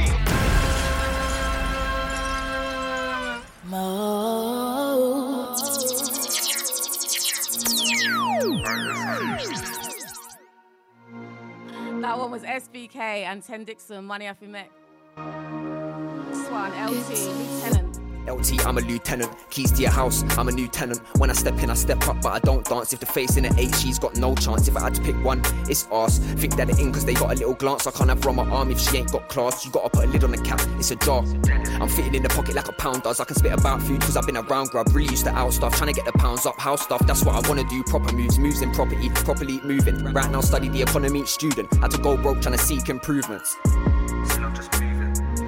[12.07, 14.71] That one was SBK and Ten Dixon, Money Off Your Neck.
[15.17, 18.06] Swan, LT, Lieutenant.
[18.29, 19.33] LT, I'm a lieutenant.
[19.51, 21.01] Keys to your house, I'm a new tenant.
[21.19, 22.93] When I step in, I step up, but I don't dance.
[22.93, 24.69] If the face in an eight, she's got no chance.
[24.69, 26.19] If I had to pick one, it's us.
[26.19, 27.87] Think that it in, cause they got a little glance.
[27.87, 29.65] I can't have my arm if she ain't got class.
[29.65, 31.25] You gotta put a lid on the cap, it's a jar.
[31.81, 33.21] I'm fitting in the pocket like a pound does.
[33.21, 34.89] I can spit about food, cause I've been around grub.
[34.95, 37.07] Really used to out stuff, trying to get the pounds up, house stuff.
[37.07, 37.83] That's what I wanna do.
[37.85, 40.03] Proper moves, moves in property, properly moving.
[40.13, 41.73] Right now, study the economy, student.
[41.75, 43.57] Had to go broke, trying to seek improvements.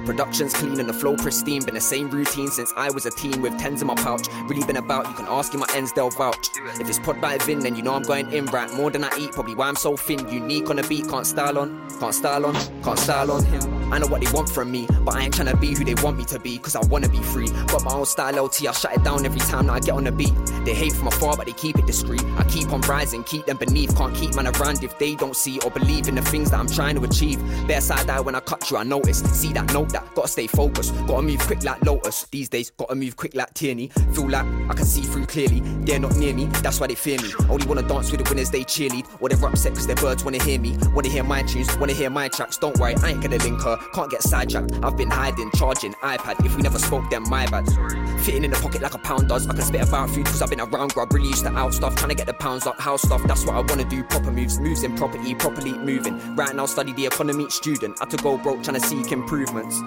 [0.09, 1.63] Production's clean and the flow pristine.
[1.63, 4.27] Been the same routine since I was a teen with tens in my pouch.
[4.47, 6.49] Really been about, you can ask in my ends, they'll vouch.
[6.79, 8.73] If it's pod by Vin, then you know I'm going in right.
[8.73, 10.27] More than I eat, probably why I'm so thin.
[10.27, 13.93] Unique on the beat, can't style on, can't style on, can't style on him.
[13.93, 15.95] I know what they want from me, but I ain't trying to be who they
[16.03, 17.49] want me to be, cause I wanna be free.
[17.67, 20.03] Got my own style LT, I shut it down every time that I get on
[20.05, 20.33] the beat.
[20.65, 22.23] They hate from afar, but they keep it discreet.
[22.37, 23.95] I keep on rising, keep them beneath.
[23.97, 26.67] Can't keep man around if they don't see or believe in the things that I'm
[26.67, 27.39] trying to achieve.
[27.67, 29.19] Better side eye when I cut you, I notice.
[29.39, 30.93] See that note that, gotta stay focused.
[31.07, 32.25] Gotta move quick like Lotus.
[32.31, 33.87] These days, gotta move quick like Tierney.
[34.13, 35.61] Feel like I can see through clearly.
[35.85, 37.31] They're not near me, that's why they fear me.
[37.49, 39.05] Only wanna dance with the winners, they cheerlead.
[39.21, 40.77] Or they're upset cause their birds wanna hear me.
[40.93, 42.57] Wanna hear my tunes, wanna hear my tracks.
[42.57, 43.77] Don't worry, I ain't gonna link her.
[43.93, 44.71] Can't get sidetracked.
[44.83, 46.45] I've been hiding, charging, iPad.
[46.45, 47.67] If we never spoke, then my bad.
[48.21, 49.47] Fitting in the pocket like a pound does.
[49.47, 51.13] I can spit about food cause I've been around grub.
[51.13, 51.95] Really used to out stuff.
[51.95, 53.23] Trying to get the pounds up, house stuff.
[53.23, 54.03] That's what I wanna do.
[54.03, 56.19] Proper moves, moves in property, properly moving.
[56.35, 57.99] Right now, study the economy, student.
[57.99, 59.81] Had to go broke, trying to seek improvements.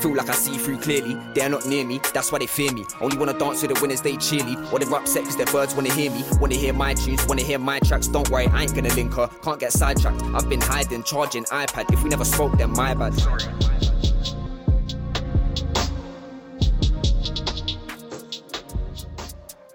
[0.00, 1.16] Feel like I see through clearly.
[1.34, 2.84] They're not near me, that's why they fear me.
[3.00, 4.72] Only wanna dance with the winners, they cheerlead.
[4.72, 6.22] Or they're upset cause their birds wanna hear me.
[6.38, 8.06] Wanna hear my tunes, wanna hear my tracks.
[8.06, 9.28] Don't worry, I ain't gonna link her.
[9.42, 10.22] Can't get sidetracked.
[10.34, 11.92] I've been hiding, charging iPad.
[11.92, 13.14] If we never spoke, then my bad.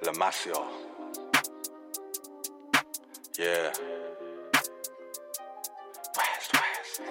[0.03, 0.55] La Masia.
[3.37, 4.00] Yeah.
[6.91, 7.03] See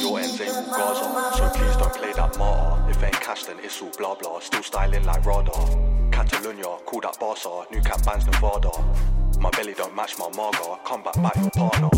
[0.00, 0.94] your ends ain't all
[1.34, 2.90] so please don't play that martyr.
[2.90, 4.38] If ain't cash, then it's blah blah.
[4.38, 5.66] Still styling like Radar.
[6.12, 7.64] Catalonia, call that Barca.
[7.72, 8.70] New cap bands Nevada.
[9.40, 10.78] My belly don't match my marga.
[10.84, 11.88] Come back, back your partner.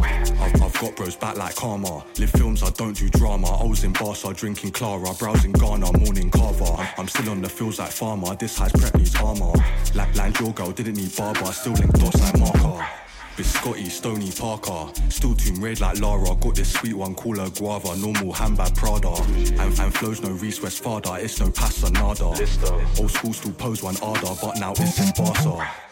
[0.41, 2.03] I've, I've got bros back like karma.
[2.19, 3.59] Live films, I don't do drama.
[3.61, 6.65] I was in Barca drinking Clara, browsing Ghana, morning carver.
[6.65, 8.35] I'm, I'm still on the fields like farmer.
[8.37, 9.53] This high's prep needs armor.
[9.95, 11.53] Like land your girl didn't need barber.
[11.53, 12.89] Still link dots like marker.
[13.37, 14.93] Biscotti, Stony Parker.
[15.09, 16.35] Still too red like Lara.
[16.37, 17.97] Got this sweet one, call her Guava.
[17.97, 19.15] Normal handbag Prada.
[19.61, 21.15] And, and flows no Reese West Fada.
[21.15, 22.25] It's no Pasa Nada.
[22.25, 25.92] Old school still pose one Arda, but now it's in Barca.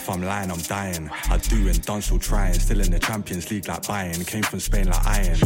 [0.00, 1.10] If I'm lying, I'm dying.
[1.28, 2.54] I do and done still trying.
[2.54, 4.26] Still in the Champions League like Bayern.
[4.26, 5.38] Came from Spain like iron.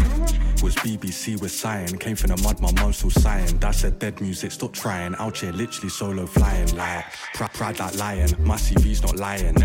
[0.62, 1.98] Was BBC with sighing.
[1.98, 3.56] Came from the mud, my mum still sighing.
[3.58, 5.16] Dad said dead music, stop trying.
[5.16, 6.72] Out here literally solo flying.
[6.76, 8.30] Like pride, pride like lion.
[8.44, 9.56] My CV's not lying.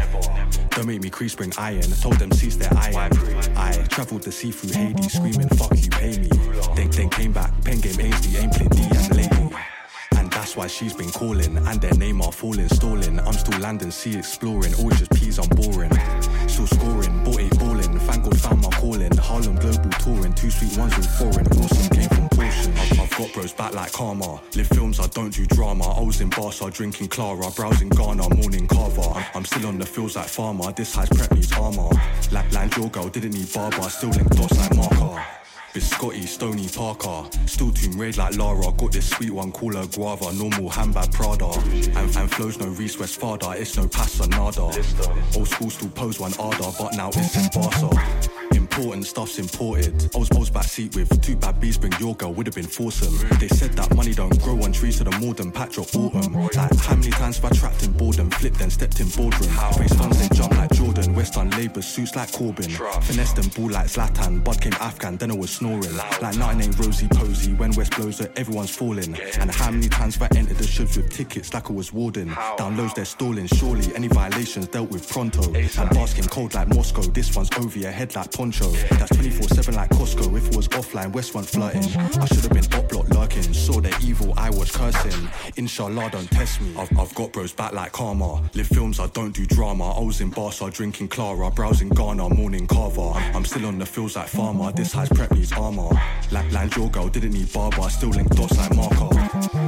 [0.72, 1.84] Don't make me crease bring iron.
[2.02, 3.12] Told them cease their iron.
[3.56, 6.30] I travelled the sea through Hades, screaming fuck you, pay me.
[6.76, 9.56] Then, then came back, pen game Ainsley, ain't played DM lately.
[9.56, 9.69] And
[10.40, 11.58] that's why she's been calling.
[11.58, 13.20] And their name are falling, stalling.
[13.20, 14.74] I'm still landing, sea exploring.
[14.76, 15.92] Always just peas, I'm boring.
[16.48, 17.92] Still scoring, bought eight balling.
[18.24, 19.16] God found my calling.
[19.18, 20.34] Harlem global touring.
[20.34, 21.46] Two sweet ones all foreign.
[21.48, 22.74] Awesome came from portion.
[22.78, 24.40] I've, I've got bros back like karma.
[24.56, 25.92] Live films, I don't do drama.
[25.92, 27.52] I was in Barca drinking Clara.
[27.52, 29.02] Browsing Ghana, morning carver.
[29.02, 30.72] I'm, I'm still on the fields like farmer.
[30.72, 31.90] This high's prep needs armor.
[32.32, 33.90] Like land your girl didn't need barber.
[33.90, 35.22] Still link dots like marker.
[35.74, 37.30] Biscotti, Stony Parker.
[37.46, 38.72] Still too red like Lara.
[38.72, 40.34] Got this sweet one, call her Guava.
[40.34, 41.46] Normal handbag Prada.
[41.46, 43.52] And, and flows no Reese West Fada.
[43.52, 44.62] It's no Pasa Nada.
[45.36, 47.90] Old school still pose one Arda, but now it's in Barca.
[48.54, 50.10] Important stuff's imported.
[50.16, 53.14] I was, I was backseat with two bad bees, bring your girl, would've been foursome.
[53.38, 56.34] They said that money don't grow on trees to the more than patch or autumn.
[56.34, 59.50] Like, how many times have I trapped in boredom, flipped then stepped in boardroom?
[59.74, 61.14] Face funds, they jump like Jordan.
[61.14, 62.72] West on Labour, suits like Corbyn.
[63.04, 64.44] Finessed them ball like Zlatan.
[64.44, 65.96] Bud came Afghan, then I was snoring.
[66.22, 67.54] Like nothing ain't rosy posy.
[67.54, 69.16] When West blows it, everyone's falling.
[69.40, 72.30] And how many times have I entered the shows with tickets like I was warden?
[72.58, 73.48] Down lows, they're stalling.
[73.48, 75.44] Surely any violations dealt with pronto.
[75.54, 77.02] And basking cold like Moscow.
[77.02, 78.70] This one's over your head like poncho.
[78.70, 80.38] That's 24 7 like Costco.
[80.38, 81.84] If it was offline, West one flirting.
[81.96, 83.54] I should have been up block lurking.
[83.54, 85.30] Saw the evil, I was cursing.
[85.58, 86.74] Inshallah, don't test me.
[86.78, 88.42] I've, I've got bros back like karma.
[88.54, 89.92] Live films, I don't do drama.
[89.92, 91.52] I was in Barca drinking Clara.
[91.52, 93.02] Browsing Ghana, morning carver.
[93.02, 94.72] I'm, I'm still on the fields like farmer.
[94.72, 95.90] This high's prep needs armor.
[96.32, 97.90] Like girl didn't need barber.
[97.90, 99.10] Still link dots like marker.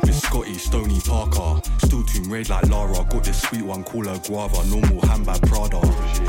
[0.06, 1.62] Biscotti, Stony Parker.
[1.80, 2.94] Still too red like Lara.
[2.94, 4.66] Got this sweet one, call her Guava.
[4.68, 5.78] Normal handbag Prada.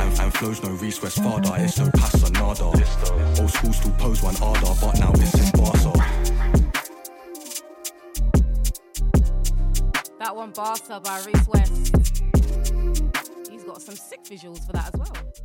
[0.00, 1.54] And, and flows no Reese West Fada.
[1.62, 2.64] It's no Pasa Nada.
[2.64, 5.92] Old school still pose one Arda, but now it's in Barca.
[10.18, 11.96] That one, Barca by Reese West.
[13.50, 15.41] He's got some sick visuals for that as well.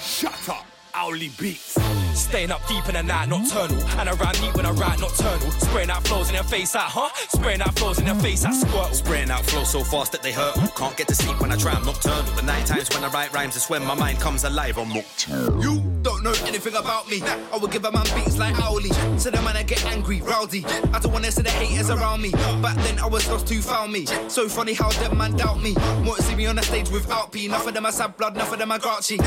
[0.00, 1.77] Shut up, Owly Beats.
[2.18, 3.80] Staying up deep in the night, nocturnal.
[3.98, 5.50] And around neat when I write nocturnal.
[5.52, 7.08] Spraying out flows in their face, like, huh?
[7.28, 8.94] Spraying out flows in their face, I squirtle.
[8.94, 10.54] Spraying out flow so fast that they hurt.
[10.76, 12.30] Can't get to sleep when I try, I'm nocturnal.
[12.34, 14.78] The night times when I write rhymes is when my mind comes alive.
[14.78, 15.62] I'm nocturnal.
[15.62, 17.20] You don't know anything about me.
[17.52, 18.88] I would give a man beats like Owly.
[19.20, 20.64] So the man I get angry, rowdy.
[20.94, 22.30] I don't wanna see the haters around me.
[22.62, 24.06] Back then I was lost who found me.
[24.28, 25.74] So funny how them man doubt me.
[26.06, 27.44] Won't see me on the stage without P.
[27.44, 29.18] Enough of them I sad blood, enough of them I grouchy.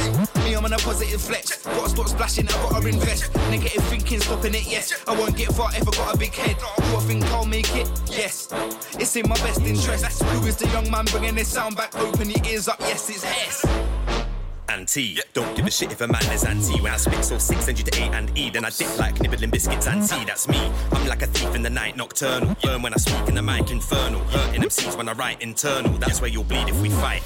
[0.44, 1.64] Me, I'm on a positive flex.
[1.64, 3.32] Gotta stop splashing, I gotta invest.
[3.52, 5.04] Negative thinking, stopping it, yes.
[5.08, 6.58] I won't get far if I got a big head.
[6.58, 7.88] Do I think I'll make it?
[8.10, 8.50] Yes.
[8.98, 10.24] It's in my best interest.
[10.24, 11.96] Who is the young man bringing this sound back?
[11.96, 13.91] Open your ears up, yes, it's S.
[14.72, 16.80] Anti, don't give a shit if a man is anti.
[16.80, 19.20] When I spit so sick, send you to A and E, then I dip like
[19.20, 20.24] nibbling biscuits and tea.
[20.24, 20.72] That's me.
[20.94, 22.56] I'm like a thief in the night, nocturnal.
[22.64, 24.22] Burn when I speak in the mic, infernal.
[24.22, 25.92] Hurting MCs when I write internal.
[25.98, 27.22] That's where you'll bleed if we fight.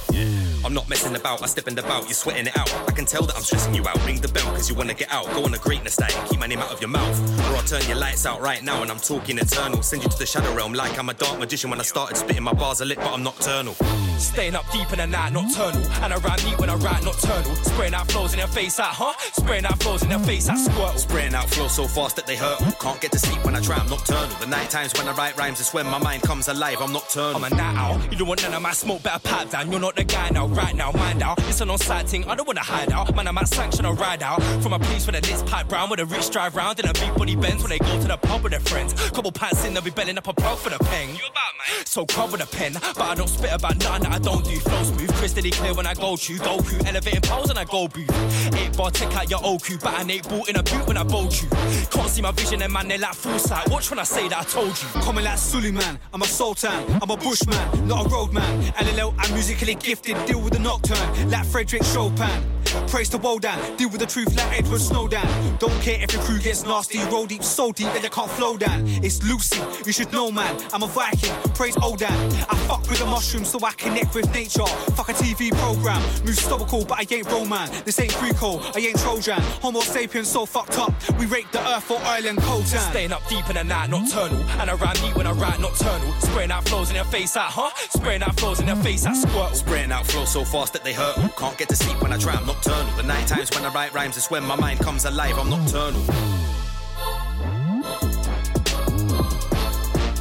[0.66, 2.74] I'm not messing about, I step in the bout, you're sweating it out.
[2.90, 4.04] I can tell that I'm stressing you out.
[4.08, 5.26] Ring the bell, cause you wanna get out.
[5.28, 7.20] Go on a greatness diet, keep my name out of your mouth.
[7.52, 9.84] Or I'll turn your lights out right now and I'm talking eternal.
[9.84, 12.42] Send you to the shadow realm like I'm a dark magician when I started spitting.
[12.42, 13.76] My bars are lit, but I'm nocturnal.
[14.18, 15.86] Staying up deep in the night, nocturnal.
[16.02, 17.35] And around neat when I ride nocturnal.
[17.36, 17.56] Nocturnal.
[17.66, 19.14] Spraying out flows in their face out, huh?
[19.34, 21.00] Spraying out flows in their face out, squirt.
[21.00, 22.60] Spraying out flows so fast that they hurt.
[22.80, 24.36] Can't get to sleep when I try, I'm nocturnal.
[24.40, 27.36] The night times when I write rhymes is when my mind comes alive, I'm nocturnal.
[27.36, 28.02] I'm a night owl.
[28.10, 29.72] You don't want none of my smoke, better pipe down.
[29.72, 31.40] You're not the guy now, right now, mind out.
[31.50, 33.16] It's an on site thing, I don't wanna hide out.
[33.16, 34.42] Man, I'm at sanction or ride out.
[34.62, 36.94] From a place where the lids pipe brown, where the rich drive round and a
[36.94, 38.94] big body bends when they go to the pub with their friends.
[39.12, 41.10] Couple pints in, they'll be belling up a pro for the peng.
[41.10, 41.86] You about, man?
[41.86, 44.58] So crumb with a pen, but I don't spit about nothing that I don't do.
[44.60, 48.10] Flow smooth, crystally clear when I go to Goku, elevating pose and I go booth.
[48.56, 51.04] Eight bar, take out your OQ, but an eight ball in a boot when I
[51.04, 51.50] bolt you.
[51.92, 53.70] Can't see my vision, and man, they like full sight.
[53.70, 54.88] Watch when I say that I told you.
[55.02, 56.72] Coming like Suleiman, I'm a sultan,
[57.02, 58.64] I'm a bushman, not a roadman.
[58.74, 62.44] LLL, I'm musically gifted, deal with the nocturne, like Frederick Chopin.
[62.88, 65.28] Praise the Wodan, deal with the truth like Edward Snowden.
[65.60, 68.58] Don't care if your crew gets nasty, roll deep, so deep that you can't flow
[68.58, 68.84] down.
[69.04, 70.60] It's Lucy, you should know, man.
[70.74, 72.10] I'm a Viking, praise Odin.
[72.10, 74.66] I fuck with the mushrooms so I connect with nature.
[74.98, 77.70] Fuck a TV program, move stoical, but I ain't Roman.
[77.86, 79.42] This ain't Greco, I ain't Trojan.
[79.62, 82.90] Homo sapiens so fucked up, we rake the earth for oil and coal coltan.
[82.92, 84.42] Staying up deep in the night, nocturnal.
[84.60, 86.12] And I rhyme neat when I write nocturnal.
[86.20, 87.72] Spraying out flows in their face out, huh?
[87.90, 89.56] Spraying out flows in their face out, squirt.
[89.56, 91.16] Spraying out flow so fast that they hurt.
[91.38, 92.65] Can't get to sleep when I try, I'm nocturnal.
[92.66, 96.02] The night times when I write rhymes is when my mind comes alive, I'm nocturnal.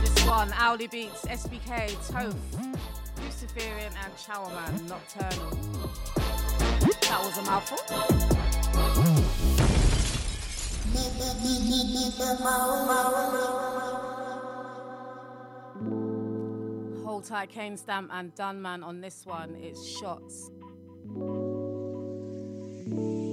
[0.03, 2.35] This one, Owly Beats, SBK, Toph,
[3.25, 5.51] Luciferian, and Chowerman, Nocturnal.
[7.01, 7.79] That was a mouthful.
[17.07, 19.57] Hold tight, Kane Stamp and Dunman on this one.
[19.57, 20.51] It's shots.
[22.87, 23.24] Thank you.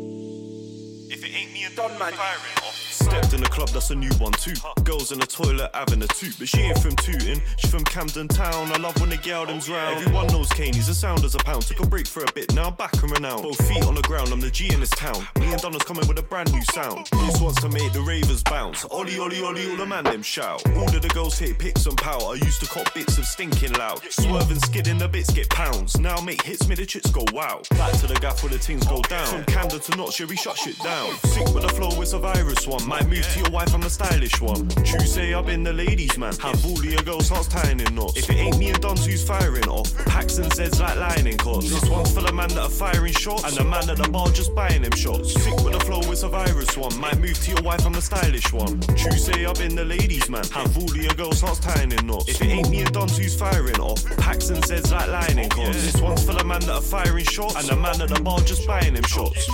[1.11, 2.87] If it ain't me and done, man, firing off.
[2.89, 4.53] Stepped in the club, that's a new one too.
[4.85, 8.29] Girls in the toilet having a toot, but she ain't from Tooting, she from Camden
[8.29, 8.71] Town.
[8.71, 9.97] I love when the gal them's oh, round.
[9.97, 11.63] Everyone knows Kane, he's a sound as a pound.
[11.63, 13.43] Took a break for a bit, now I'm back and renowned.
[13.43, 15.27] Both feet on the ground, I'm the G in this town.
[15.37, 17.07] Me and Donna's coming with a brand new sound.
[17.25, 18.85] This wants to make the ravers bounce.
[18.85, 20.65] Ollie, Ollie, Ollie, all the man them shout.
[20.77, 22.23] All of the girls hit pics and power.
[22.23, 23.99] I used to cop bits of stinking loud.
[24.09, 25.99] Swerve and skid in the bits get pounds.
[25.99, 27.63] Now make hits, make the chicks go wow.
[27.71, 29.27] Back to the gaff where the things go oh, down.
[29.27, 31.00] From Camden to Notch, yeah, we shut shit down.
[31.23, 32.87] Sick with the flow, it's a virus one.
[32.87, 34.67] Might move to your wife, I'm the stylish one.
[34.85, 36.33] True say I've been the ladies man.
[36.37, 38.17] Have all your girls hearts tying in knots.
[38.17, 41.69] If it ain't me and Dons who's firing off, packs and Zeds like lining cots.
[41.69, 44.27] This one's for the man that are firing shots, and the man at the bar
[44.29, 45.33] just buying them shots.
[45.33, 46.97] Sick with the flow, it's a virus one.
[46.99, 48.79] Might move to your wife, I'm the stylish one.
[48.95, 50.43] True say I've been the ladies man.
[50.51, 52.29] Have all your girls hearts tying in knots.
[52.29, 55.81] If it ain't me and Dons who's firing off, packs and Zeds like lining cots.
[55.81, 58.39] This one's for the man that are firing shots, and the man at the bar
[58.41, 59.49] just buying them shots.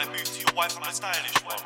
[0.00, 1.58] Might move to your wife, I'm the stylish one.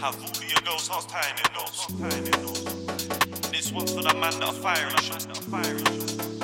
[0.00, 1.04] Have all of your girls hearts.
[1.04, 3.50] Tying in knots.
[3.50, 6.35] This one's for the man that are firing shots.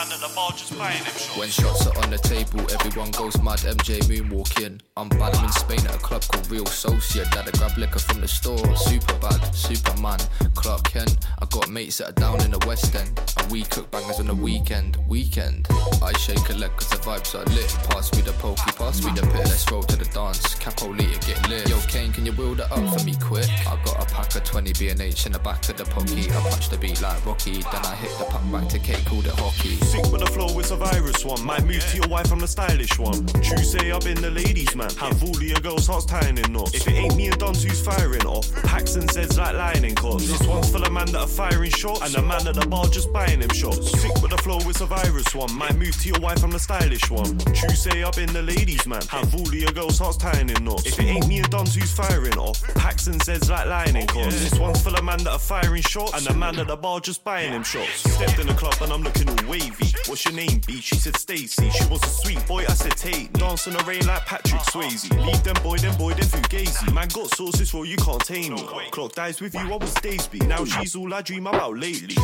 [0.00, 1.36] Man at the bar just shots.
[1.36, 3.58] When shots are on the table, everyone goes mad.
[3.58, 4.80] MJ Moonwalk in.
[4.96, 7.30] I'm bad, I'm in Spain at a club called Real Associate.
[7.30, 8.76] Dad, I grab liquor from the store.
[8.76, 10.18] Super bad, Superman,
[10.54, 11.18] Clark Kent.
[11.38, 13.10] I got mates that are down in the West End.
[13.36, 14.96] And we cook bangers on the weekend.
[15.06, 15.66] Weekend.
[16.02, 17.68] I shake a leg cause the vibes are lit.
[17.90, 19.52] Pass me the pokey, pass me the pit.
[19.52, 20.54] Let's roll to the dance.
[20.54, 21.68] Capo later, get lit.
[21.68, 23.48] Yo, Kane, can you build it up for me quick?
[23.68, 26.30] I got a pack of 20 B&H in the back of the pokey.
[26.30, 27.60] I punch the beat like Rocky.
[27.60, 29.89] Then I hit the puck back to K, called it hockey.
[29.90, 31.44] Sick with the flow, it's a virus one.
[31.44, 33.26] Might move to your wife, I'm the stylish one.
[33.42, 34.88] True say I've been the ladies man.
[34.90, 36.74] Have all of your girls hearts tying in knots.
[36.74, 40.28] If it ain't me and Dons who's firing off, packs and Zeds like lining cots.
[40.28, 42.86] This one's for the man that are firing shots, and the man at the bar
[42.86, 43.90] just buying them shots.
[44.00, 45.52] Sick with the flow, it's a virus one.
[45.58, 47.38] Might move to your wife, I'm the stylish one.
[47.52, 49.02] True say I've been the ladies man.
[49.08, 50.86] Have all of your girls hearts tying in knots.
[50.86, 54.38] If it ain't me and Dons who's firing off, packs and Zeds like lining cots.
[54.38, 57.00] This one's for the man that are firing shots, and the man at the bar
[57.00, 58.08] just buying them shots.
[58.08, 59.69] Stepped in the club and I'm looking all wavy.
[60.06, 60.80] What's your name, B?
[60.80, 61.70] She said Stacy.
[61.70, 63.32] She was a sweet boy, I said Tate.
[63.34, 65.08] Dance in the rain like Patrick Swayze.
[65.24, 66.92] Leave them boy, them boy, they fugazi.
[66.92, 68.66] Man got sauces for you can't tame me.
[68.90, 70.40] Clock dies with you, I was Daysby.
[70.46, 72.16] Now she's all I dream about lately.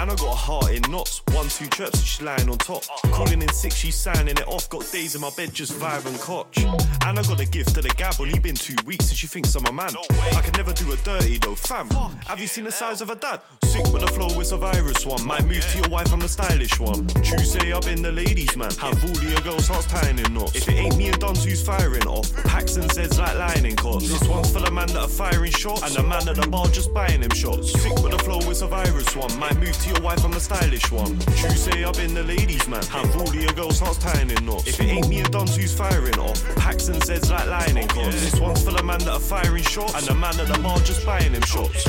[0.00, 1.22] And I got a heart in knots.
[1.32, 2.84] One, two trips, she's lying on top.
[3.12, 4.68] Calling in sick, she's signing it off.
[4.68, 6.58] Got days in my bed just vibing coach.
[7.06, 8.14] And I got a gift to the gab.
[8.20, 9.90] Only been two weeks and she thinks I'm a man.
[10.32, 11.88] I can never do a dirty though, fam.
[12.26, 13.40] Have you seen the size of her dad?
[13.64, 15.24] Sick with the flow, it's a virus one.
[15.26, 16.93] Might move to your wife, I'm the stylish one.
[17.22, 18.70] True say I've been the ladies man.
[18.78, 20.54] Have all your girls hearts tying in knots.
[20.54, 24.08] If it ain't me and Dons who's firing off, packs and Zeds like lining cots.
[24.08, 26.66] This one's for the man that are firing shots, and the man at the bar
[26.68, 27.72] just buying them shots.
[27.72, 29.38] Sick with the flow, it's a virus one.
[29.38, 31.18] Might move to your wife, I'm a stylish one.
[31.36, 32.82] True say I've been the ladies man.
[32.84, 34.68] Have all your girls hearts tying in knots.
[34.68, 38.20] If it ain't me and Dons who's firing off, packs and Zeds like lining cots.
[38.20, 40.78] This one's for the man that are firing shots, and the man at the bar
[40.80, 41.86] just buying them shots.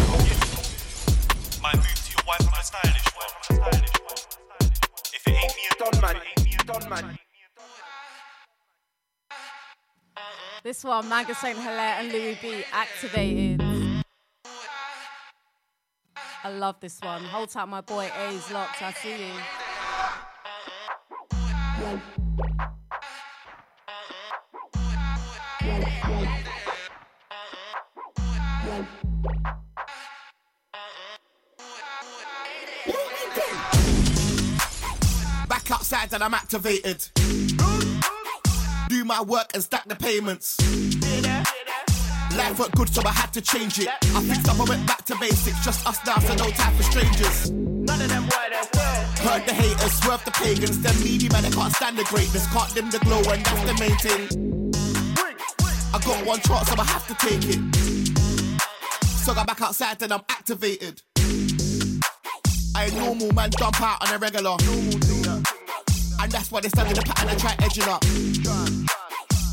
[1.62, 3.95] Might move to your wife, I'm the stylish one.
[10.64, 13.62] This one, Manga Saint Hilare and Louis B activated.
[16.44, 17.24] I love this one.
[17.24, 18.82] Hold tight, my boy A's locked.
[18.82, 19.34] I see you.
[35.76, 37.06] Outside and I'm activated.
[38.88, 40.58] Do my work and stack the payments.
[42.38, 43.90] Life worked good, so I had to change it.
[43.90, 45.64] I fixed up, and went back to basics.
[45.64, 47.52] Just us now, so no time for strangers.
[47.52, 48.46] None of them were.
[49.28, 50.82] Heard the haters, swerve the pagans.
[50.82, 52.48] Them needy man, they can't stand the greatness.
[52.54, 54.72] Can't dim the glow, and that's the main thing.
[55.94, 57.62] I got one chance, so I have to take it.
[59.24, 61.02] So I got back outside and I'm activated.
[62.76, 64.58] I ain't normal man, jump out on a regular.
[66.22, 68.04] And that's why they started the pattern and try edging up.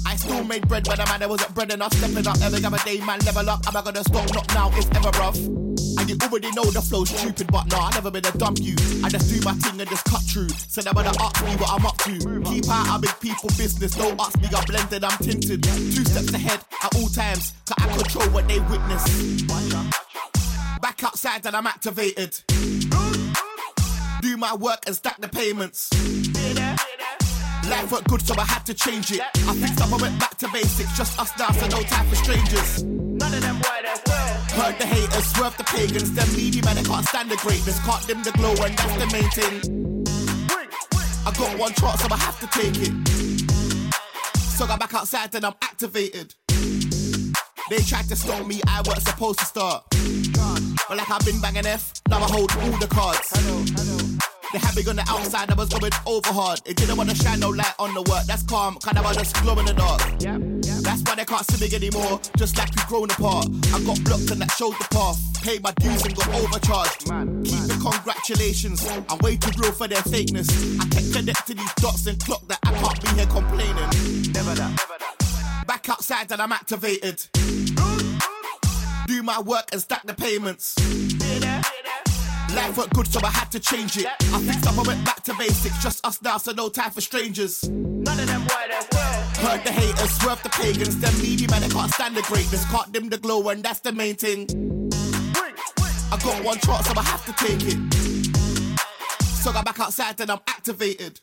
[0.07, 1.93] I still made bread when a man there wasn't bread enough.
[1.95, 3.67] Stepping up every other day, man, level up.
[3.67, 4.33] Am I gonna stop?
[4.35, 5.39] Not now, it's ever rough.
[5.99, 8.75] And you already know the flow's stupid, but nah, I never been a dumb you.
[9.05, 10.49] I just do my thing and just cut through.
[10.49, 12.19] So never to ask me what I'm up to.
[12.51, 15.63] Keep out of big people business, don't ask me, I'm blended, I'm tinted.
[15.63, 19.43] Two steps ahead at all times, cause I control what they witness.
[20.81, 22.41] Back outside and I'm activated.
[24.23, 25.91] Do my work and stack the payments.
[27.73, 29.23] Life worked good, so I had to change it.
[29.23, 30.95] I fixed up, I went back to basics.
[30.95, 32.83] Just us now, so no time for strangers.
[32.85, 33.97] None of them were there.
[34.61, 36.12] Heard the haters, swerve the pagans.
[36.12, 37.79] Them needy man, they can't stand the greatness.
[37.87, 40.05] Can't dim the glow, and that's the main thing.
[41.25, 42.93] I got one chance, so I have to take it.
[44.37, 46.35] So I got back outside, and I'm activated.
[47.70, 49.85] They tried to stop me, I wasn't supposed to start.
[49.91, 54.12] But like I've been banging F, now I hold all the cards.
[54.53, 56.61] They had me on the outside, I was going over hard.
[56.67, 59.35] It didn't want to shine no light on the work, that's calm, kind of just
[59.43, 60.03] glow in the dark.
[60.83, 63.47] That's why they can't see me anymore, just like we've grown apart.
[63.73, 65.17] I got blocked and that showed the path.
[65.43, 67.09] Paid my dues and got overcharged.
[67.09, 70.49] Man, Keep the congratulations, I'm way too real for their fakeness.
[70.81, 73.89] I kept connected to these dots and clock that I can't be here complaining.
[74.37, 75.65] Never that, never that.
[75.67, 77.25] Back outside and I'm activated.
[79.07, 80.77] Do my work and stack the payments.
[82.55, 84.07] Life worked good, so I had to change it.
[84.07, 85.83] I fixed up, I went back to basics.
[85.83, 87.69] Just us now, so no time for strangers.
[87.69, 88.83] None of them were there.
[89.43, 90.99] Heard the haters, swerve the pagans.
[91.01, 92.65] Them needy man, they can't stand the greatness.
[92.71, 94.47] Can't dim the glow, and that's the main thing.
[96.13, 97.95] I got one chance, so I have to take it.
[99.43, 101.21] So I got back outside and I'm activated.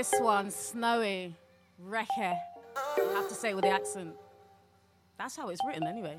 [0.00, 1.36] This one, Snowy,
[1.76, 2.08] Recce.
[2.16, 4.14] I have to say it with the accent.
[5.18, 6.16] That's how it's written anyway.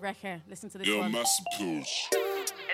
[0.00, 1.10] Recce, listen to this Yo, one.
[1.10, 2.06] massive push.
[2.14, 2.22] And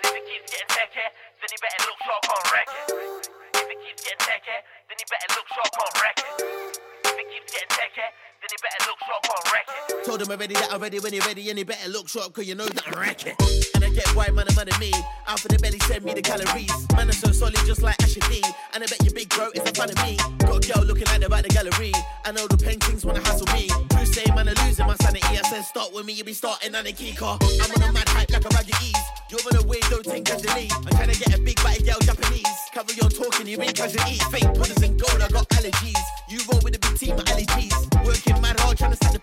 [0.04, 1.08] if it keeps getting techie,
[1.40, 3.28] then you better look sharp on record.
[3.54, 4.60] If it keeps getting techie,
[4.92, 6.76] then you better look sharp on record.
[7.06, 8.08] If it keeps getting techie,
[8.44, 10.04] then you better look sharp on record.
[10.04, 12.56] Told them already that already when you're ready and you better look sharp cause you
[12.56, 13.36] know that I wreck it.
[13.74, 14.92] And Get white man and money me.
[15.26, 16.72] Out for the belly send me the calories.
[16.96, 18.42] Man are so solid just like Asher D.
[18.74, 20.16] And I bet your big bro is a fan of me.
[20.38, 21.92] Got a girl looking like they're at the gallery.
[22.24, 23.68] I know the paintings wanna hassle me.
[23.90, 25.26] True say man are losing my sanity.
[25.26, 27.38] I said start with me, you be starting on a key car.
[27.42, 29.06] I'm on a mad hype like a raggy ease.
[29.30, 30.70] You're on the way, don't think casually.
[30.70, 32.58] I'm trying to get a big body girl Japanese.
[32.74, 34.18] Cover your talking, you ain't casually.
[34.30, 36.02] Fake puddings and gold, I got allergies.
[36.28, 37.74] You roll with a big team of allergies.
[38.04, 39.22] Working mad hard trying to stack the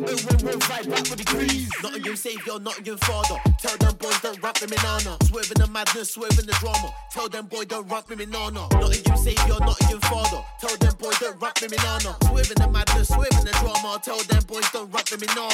[0.00, 1.68] Oh, oh, oh, fight back for degrees.
[1.82, 3.34] Not on your savior, not on your father.
[3.58, 5.16] Tell them boys don't rap me nana.
[5.24, 6.94] Swerving the madness, swerving the drama.
[7.10, 8.68] Tell them boy don't rap me in nana.
[8.70, 10.44] Not on your savior, not on your father.
[10.60, 12.14] Tell them boy don't rap me nana.
[12.22, 13.98] Swerving the madness, swerving the drama.
[14.04, 15.50] Tell them boys don't rap me nah.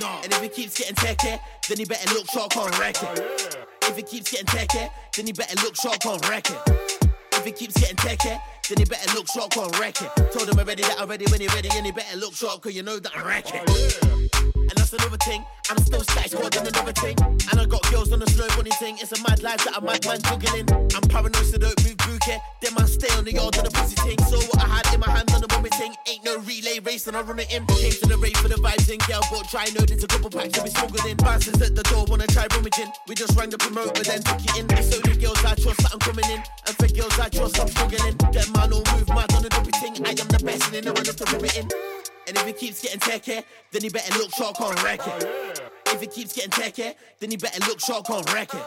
[0.00, 0.22] Nah.
[0.22, 1.38] And if it keeps getting techie,
[1.68, 3.20] then you better look sharp on record.
[3.82, 7.11] If it keeps getting techie, then you better look sharp on record.
[7.42, 10.08] If it keeps getting techie, then you better look sharp on record.
[10.30, 13.00] Told them already that already when you're ready, and better look sharp cause you know
[13.00, 13.62] that I wreck it.
[13.66, 14.31] Oh, and
[14.92, 15.44] another thing.
[15.70, 17.16] I'm still static squad and another thing.
[17.20, 18.98] And I got girls on the slow bunny thing.
[19.00, 20.66] It's a mad life that a madman juggling.
[20.94, 22.38] I'm paranoid, so don't move bouquet.
[22.60, 24.18] Then man stay on the yard of the pussy thing.
[24.28, 25.94] So what I had in my hand on the moment thing.
[26.08, 27.64] Ain't no relay race and I run it in.
[27.66, 28.98] Came to the rave for the vibes in.
[29.08, 31.16] Girl bought try know there's a couple packs to be smuggled in.
[31.16, 32.90] Bouncers at the door wanna try rummaging.
[33.08, 34.66] We just rang the promoter then took it in.
[34.76, 36.40] It's only girls I trust that I'm coming in.
[36.66, 38.16] And for girls I trust I'm struggling.
[38.32, 39.94] Them man all move mad on the dopey thing.
[40.04, 41.68] I am the best and in the run up to rip it in.
[42.28, 45.24] And if it keeps getting techie, then you better look sharp on record.
[45.86, 48.62] If it keeps getting techie, then you better look sharp on record.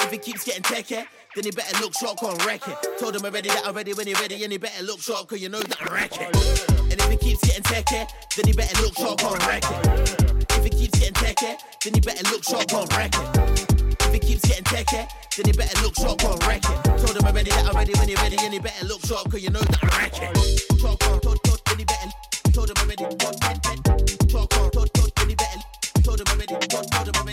[0.00, 2.76] If it keeps getting techie, then you better look sharp, wreck it.
[2.98, 5.48] Told him already that already when you're ready, and you better look sharp, cause you
[5.48, 6.92] know that it.
[6.92, 10.44] And if he keeps getting techie, then you better look sharp, wreck it.
[10.50, 13.96] If he keeps getting techie, then you better look sharp, wreck it.
[14.02, 16.84] If he keeps getting techie, then you better look sharp, wreck it.
[16.98, 19.50] Told him already that already when you're ready, and you better look sharp, cause you
[19.50, 20.80] know that I wreck it.
[20.80, 21.54] Sharp, can't, told, told.
[22.54, 23.83] Told him already, told,
[24.48, 25.34] told, told, told, told.
[26.04, 27.23] Told him already, told, told him already,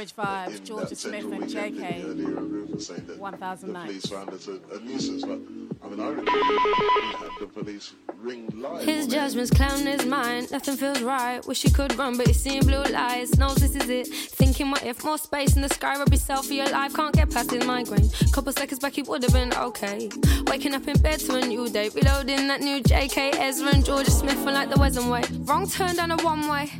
[0.00, 3.06] garage vibes, Georgia Smith and JK.
[3.06, 3.86] The 1000 nights.
[3.86, 5.38] police found it a, a nuisance, but
[5.82, 8.84] I mean, I really had the police ring live.
[8.84, 10.50] His judgment's clouding his mind.
[10.50, 11.46] Nothing feels right.
[11.46, 13.36] Wish he could run, but he's seeing blue lights.
[13.36, 14.06] Knows this is it.
[14.06, 15.98] Thinking, what if more space in the sky?
[15.98, 16.94] Rub yourself for your life.
[16.94, 18.08] Can't get past his migraine.
[18.32, 20.08] Couple seconds back, he would have been okay.
[20.46, 21.90] Waking up in bed to a new day.
[21.90, 25.22] Reloading that new JK Ezra and Georgia Smith feel like the Wesson way.
[25.40, 26.70] Wrong turn down a one way.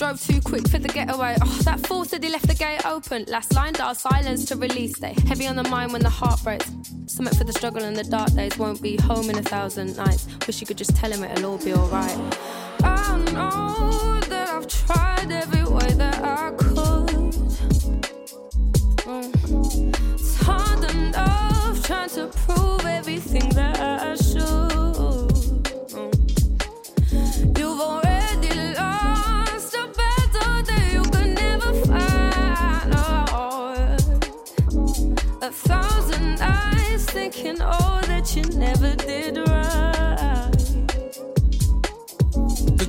[0.00, 1.36] Drove too quick for the getaway.
[1.42, 3.26] Oh, that fool said he left the gate open.
[3.28, 5.14] Last line, dial silence to release day.
[5.26, 6.72] Heavy on the mind when the heart breaks.
[7.04, 8.56] Something for the struggle and the dark days.
[8.56, 10.26] Won't be home in a thousand nights.
[10.46, 12.16] Wish you could just tell him it'll all be alright.
[12.82, 16.74] I know that I've tried every way that I could.
[19.04, 20.14] Mm.
[20.14, 24.14] It's hard enough trying to prove everything that I
[37.40, 39.49] eyes thinking, oh, that you never did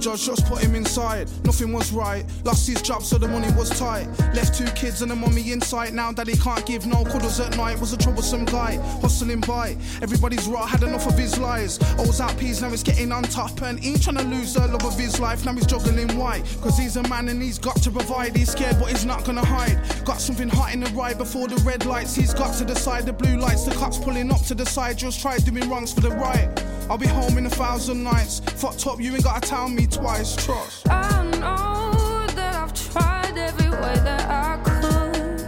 [0.01, 2.25] judge just put him inside, nothing was right.
[2.43, 4.07] Lost his job, so the money was tight.
[4.33, 5.93] Left two kids and a mummy inside.
[5.93, 8.77] Now that he can't give no cuddles at night, was a troublesome guy.
[9.01, 11.79] Hustling by, everybody's right, had enough of his lies.
[11.81, 13.61] I out peas, now he's getting on top.
[13.61, 16.43] And he trying to lose the love of his life, now he's juggling white.
[16.61, 18.35] Cause he's a man and he's got to provide.
[18.35, 19.79] He's scared, but he's not gonna hide.
[20.03, 22.15] Got something hot in the ride before the red lights.
[22.15, 23.65] He's got to decide the blue lights.
[23.65, 26.70] The cops pulling up to the side, just try doing wrongs for the right.
[26.89, 28.39] I'll be home in a thousand nights.
[28.39, 30.35] Fuck top, you ain't gotta tell me twice.
[30.35, 30.89] Trust.
[30.89, 35.41] I know that I've tried every way that I could.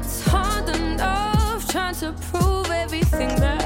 [0.00, 3.59] It's hard enough trying to prove everything that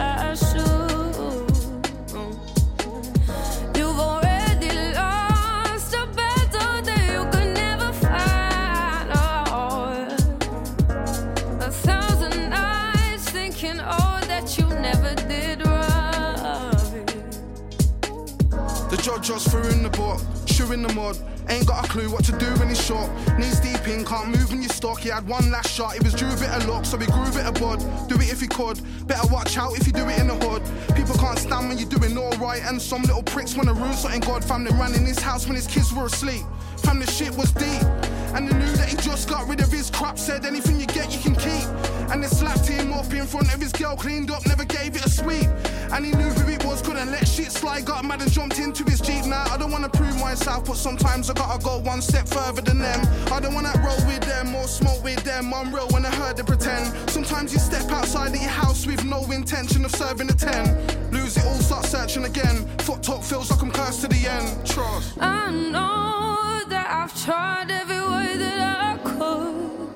[19.24, 21.16] just threw in the book, shoe in the mud.
[21.48, 23.08] Ain't got a clue what to do when he's shot.
[23.38, 25.00] Knees deep in, can't move when you stock.
[25.00, 27.24] He had one last shot, he was due a bit of luck, so he grew
[27.24, 27.80] a bit of bud.
[28.06, 30.62] Do it if he could, better watch out if you do it in the hood.
[30.94, 34.44] People can't stand when you're doing alright, and some little pricks wanna ruin something God
[34.44, 36.42] family ran in his house when his kids were asleep.
[36.76, 38.03] Family shit was deep.
[38.34, 41.14] And they knew that he just got rid of his crap, said anything you get
[41.14, 41.68] you can keep.
[42.10, 45.06] And they slapped him up in front of his girl, cleaned up, never gave it
[45.06, 45.48] a sweep.
[45.92, 48.82] And he knew who it was, couldn't let shit slide, got mad and jumped into
[48.84, 49.24] his Jeep.
[49.26, 52.78] Now I don't wanna prove myself, but sometimes I gotta go one step further than
[52.78, 53.00] them.
[53.30, 55.54] I don't wanna roll with them or smoke with them.
[55.54, 57.10] I'm real when I heard they pretend.
[57.10, 61.12] Sometimes you step outside of your house with no intention of serving a 10.
[61.12, 62.66] Lose it all, start searching again.
[62.78, 64.66] Fucked up, feels like I'm cursed to the end.
[64.66, 65.18] Trust.
[65.20, 66.33] I know
[66.68, 69.94] that I've tried every way that I could.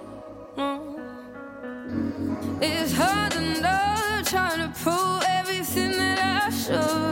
[0.56, 2.62] Mm.
[2.62, 7.07] It's hard enough trying to prove everything that I should.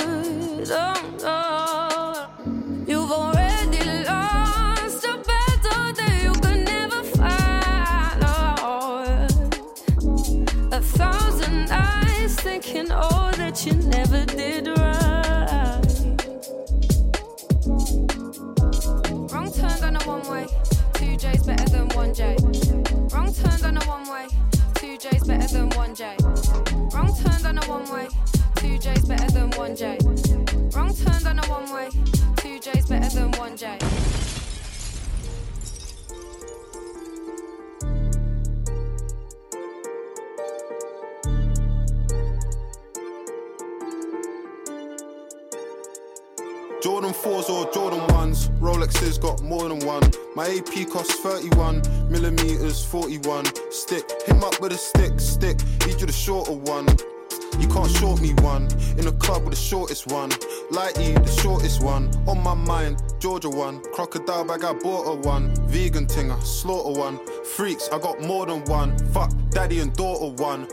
[61.96, 62.28] One.
[62.28, 63.80] On my mind, Georgia one.
[63.92, 65.54] Crocodile bag, I bought a one.
[65.68, 67.18] Vegan tinger, slaughter one.
[67.56, 68.96] Freaks, I got more than one.
[69.12, 70.68] Fuck, daddy and daughter one.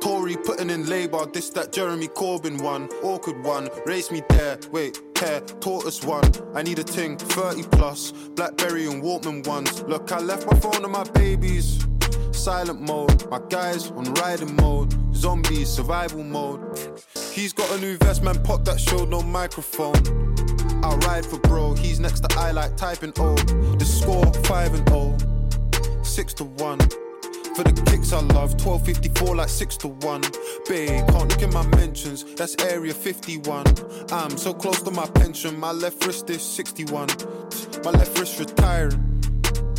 [0.00, 2.88] Tory putting in labour, this that Jeremy Corbyn one.
[3.02, 4.58] Awkward one, race me there.
[4.72, 6.30] Wait, care, tortoise one.
[6.54, 8.12] I need a ting, 30 plus.
[8.36, 9.82] Blackberry and Walkman ones.
[9.84, 11.86] Look, I left my phone on my babies.
[12.32, 14.92] Silent mode, my guys on riding mode.
[15.14, 16.60] Zombies, survival mode.
[17.32, 20.33] He's got a new vest, man, pop that showed no microphone.
[20.84, 23.34] I ride for bro, he's next to I like typing O.
[23.34, 26.78] The score 5 and 0, 6 to 1.
[27.56, 30.20] For the kicks I love, 1254 like 6 to 1.
[30.68, 33.64] Babe, can't look in my mentions, that's area 51.
[34.12, 37.08] I'm so close to my pension, my left wrist is 61.
[37.82, 39.00] My left wrist retiring.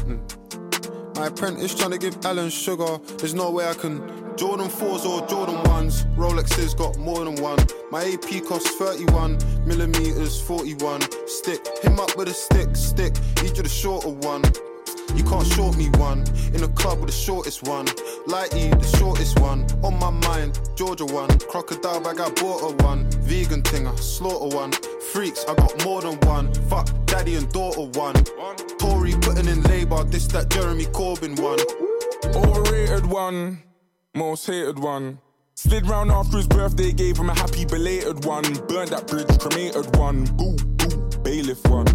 [0.08, 1.16] Mm.
[1.18, 4.25] My apprentice trying to give Alan Sugar, there's no way I can.
[4.38, 7.58] Jordan 4s or Jordan 1s, Rolexes got more than one.
[7.90, 11.02] My AP costs 31 millimeters, 41.
[11.26, 14.44] Stick, him up with a stick, stick, each of the shorter one.
[15.16, 16.26] You can't short me one.
[16.54, 17.86] In a club with the shortest one.
[18.28, 19.66] Lighty, the shortest one.
[19.84, 21.30] On my mind, Georgia one.
[21.40, 23.10] Crocodile bag, I bought a one.
[23.22, 24.74] Vegan thing, tinger, slaughter one.
[25.14, 26.54] Freaks, I got more than one.
[26.70, 28.16] Fuck, daddy and daughter one.
[28.80, 31.60] Tory putting in labour, this that Jeremy Corbyn one.
[32.36, 33.62] Overrated one,
[34.16, 35.20] most hated one.
[35.56, 38.44] Slid round after his birthday, gave him a happy belated one.
[38.68, 40.26] Burned that bridge, cremated one.
[40.38, 41.86] Boo, boo, bailiff one.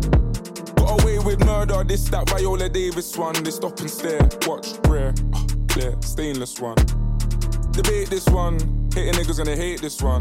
[0.76, 3.42] Got away with murder, this, that Viola Davis one.
[3.42, 6.76] They stop and stare, watch, rare, uh, clear, stainless one.
[7.72, 8.58] Debate this one,
[8.94, 10.20] hating niggas gonna hate this one.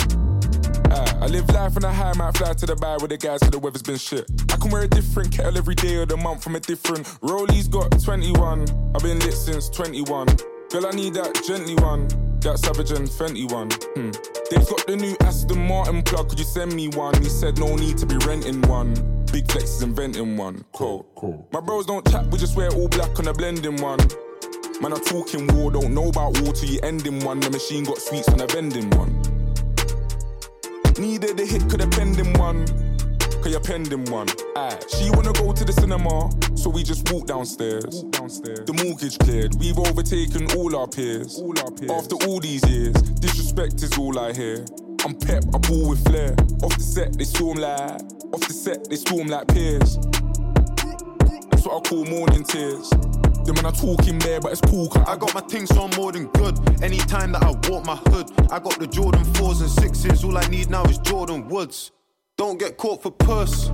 [0.91, 3.41] Ah, I live life on a high, might fly to the bar with the guys
[3.41, 4.25] till the weather's been shit.
[4.51, 7.07] I can wear a different kettle every day of the month from a different.
[7.21, 10.27] Rolly's got 21, I've been lit since 21.
[10.70, 12.07] Girl, I need that gently one,
[12.41, 13.72] that Savage and Fenty one.
[13.95, 14.11] Hmm.
[14.51, 17.20] They've got the new Aston Martin plug, could you send me one?
[17.24, 18.93] He said no need to be renting one.
[19.32, 20.63] Big Flex is inventing one.
[20.74, 21.47] Cool, cool.
[21.51, 23.97] My bros don't chat, we just wear all black on a blending one.
[24.80, 27.39] Man, I'm talking war, don't know about war till you ending one.
[27.39, 29.20] The machine got sweets on a vending one.
[30.99, 32.88] Needed a hit, could have him one.
[33.41, 34.27] Cause you're pending one.
[34.55, 34.77] Aye.
[34.89, 38.03] She wanna go to the cinema, so we just walk downstairs.
[38.03, 38.65] Walk downstairs.
[38.65, 41.39] The mortgage cleared, we've overtaken all our peers.
[41.39, 41.91] All our peers.
[41.91, 44.65] After all these years, disrespect is all I hear.
[45.05, 46.35] I'm pep, I ball with flair.
[46.63, 48.01] Off the set, they storm like.
[48.33, 49.95] Off the set, they storm like peers.
[51.49, 52.89] That's what I call morning tears.
[52.89, 54.91] Them when I talking there, but it's cool.
[55.07, 56.59] I got my things on more than good.
[56.83, 60.25] Anytime that I walk my hood, I got the Jordan 4s and 6s.
[60.25, 61.91] All I need now is Jordyn Woods.
[62.39, 63.67] Don't get caught for puss.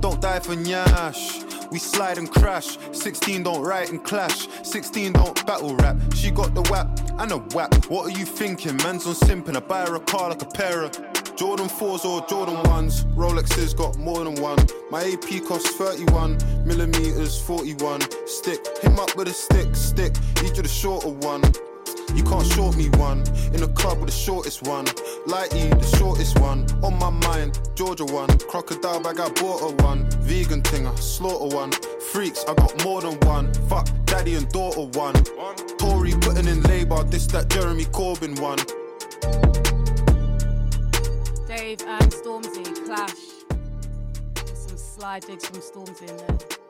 [0.00, 1.70] Don't die for nyash.
[1.70, 2.76] We slide and crash.
[2.92, 4.48] 16 don't write and clash.
[4.62, 5.96] 16 don't battle rap.
[6.14, 7.74] She got the whap and a whap.
[7.86, 8.76] What are you thinking?
[8.76, 9.56] Man's on simping.
[9.56, 10.92] I buy her a car like a pair of
[11.36, 13.10] Jordan 4s or Jordan 1s.
[13.14, 14.58] Rolexes got more than one.
[14.90, 16.36] My AP costs 31
[16.66, 18.02] millimeters, 41.
[18.26, 20.14] Stick, him up with a stick, stick.
[20.44, 21.40] Each of the shorter one.
[22.14, 23.24] You can't short me one.
[23.54, 24.86] In a club with the shortest one.
[25.26, 26.66] Lighty, the shortest one.
[26.82, 28.28] On my mind, Georgia one.
[28.38, 30.08] Crocodile bag, I bought a one.
[30.20, 31.72] Vegan thing, I slaughter one.
[32.12, 33.52] Freaks, I got more than one.
[33.68, 35.14] Fuck, daddy and daughter one.
[35.78, 38.58] Tory putting in labour, this that Jeremy Corbyn one.
[41.46, 43.14] Dave and Stormzy clash.
[44.54, 46.61] Some slide digs from Stormzy in there.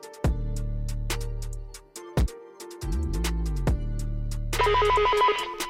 [4.63, 5.62] Piss slick,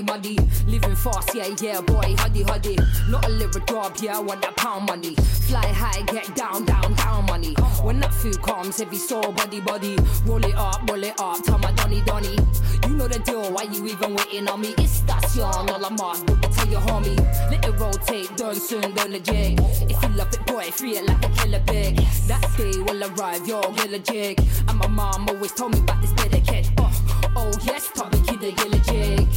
[0.00, 0.38] muddy.
[0.66, 2.78] Living fast, yeah, yeah, boy, huddy huddy.
[3.10, 5.14] Not a lyric job, yeah, I want that pound money.
[5.16, 7.52] Fly high, get down, down, down money.
[7.82, 9.98] When that food comes, heavy soul, body, body.
[10.24, 12.38] Roll it up, roll it up, tell my Donny Donny.
[12.86, 14.74] You know the deal, why you even waiting on me?
[14.78, 17.18] It's station, all I'm but tell your homie.
[17.50, 19.58] Let it rotate, done soon, done the jig.
[19.90, 21.96] If you love it, boy, free it like a killer big.
[22.28, 24.40] That day will arrive, yo, get a jig.
[24.68, 26.68] And my mom always told me about this better catch.
[26.78, 29.28] Oh, oh yes, topic the yellow jig.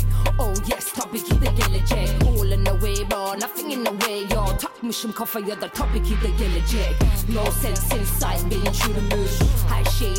[1.87, 2.23] Jig.
[2.25, 4.25] All in the way, bro, nothing in the way,
[4.85, 6.95] mission cover, you're the topic the yellow jig.
[7.29, 8.45] No sense inside,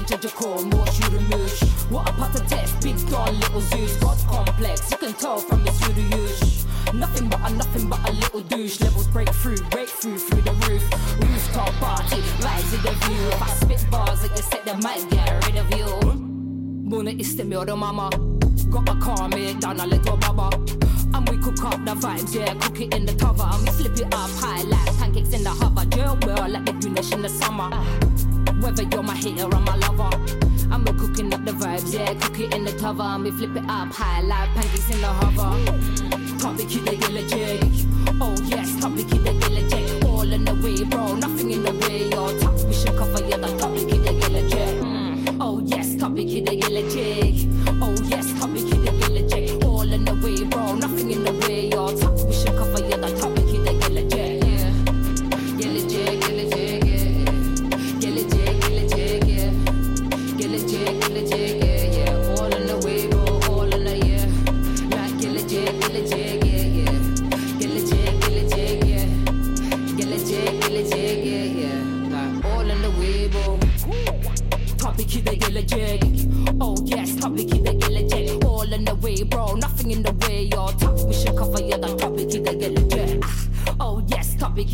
[0.07, 1.63] judge a call, more true to mush.
[1.91, 3.97] What a test, big don, little Zeus.
[3.99, 6.67] God complex, you can tell from his use.
[6.95, 8.81] Nothing but a nothing but a little douche.
[8.81, 10.83] Levels break through, break through through the roof.
[11.21, 13.29] Rooftop party, rise to the view.
[13.29, 16.13] If I spit bars, like you said, they might get rid of you.
[16.91, 18.11] Bunu istemiyorum ama
[18.71, 20.51] Got a car made down a little baba.
[21.15, 23.49] And we cook up the vibes, yeah, cook it in the cover.
[23.53, 25.85] And we flip it up high like pancakes in the hover.
[25.87, 27.71] Drill well like the Guinness in the summer.
[28.61, 30.11] Whether you're my hater or my lover.
[30.71, 33.03] And we're cooking up the vibes, yeah, cook it in the cover.
[33.03, 36.39] And we flip it up high like pancakes in the hover.
[36.39, 37.65] Topic you they get jig.
[38.21, 40.05] Oh yes, topic you they get jig.
[40.05, 42.09] All in the way, bro, nothing in the way.
[42.11, 45.37] Your top we should cover, yeah, the topic you they get jig.
[45.41, 47.46] Oh yes, topic you they get jig.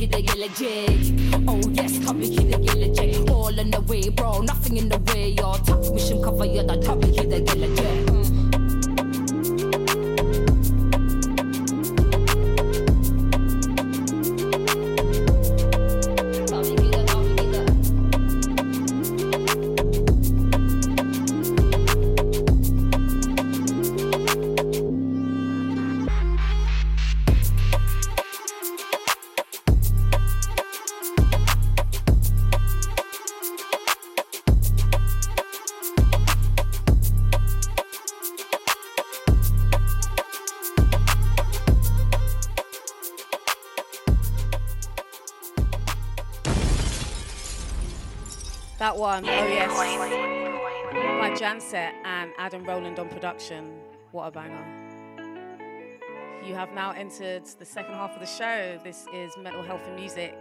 [0.07, 1.12] They get jig.
[49.03, 49.69] One, oh yes.
[50.93, 53.73] By Janset and um, Adam Rowland on production.
[54.13, 54.65] What a banger.
[56.47, 58.79] You have now entered the second half of the show.
[58.85, 60.39] This is Mental Health and Music.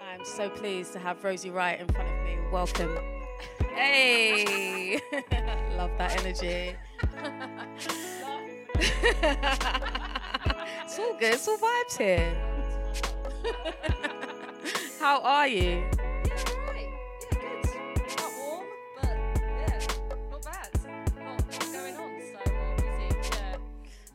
[0.00, 2.38] I'm so pleased to have Rosie Wright in front of me.
[2.52, 2.96] Welcome.
[3.74, 5.00] Hey!
[5.76, 6.76] Love that energy.
[10.84, 12.32] it's all good, it's all vibes here.
[15.00, 15.97] How are you?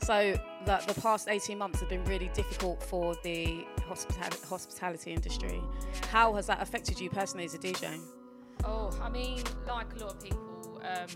[0.04, 5.62] So the, the past 18 months have been really difficult for the hospitali- hospitality industry.
[6.10, 8.02] How has that affected you personally as a DJ?
[8.66, 11.08] Oh, I mean, like a lot of people, um,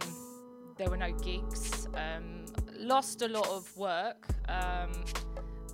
[0.77, 1.89] there were no gigs.
[1.95, 2.45] Um,
[2.79, 4.91] lost a lot of work, um,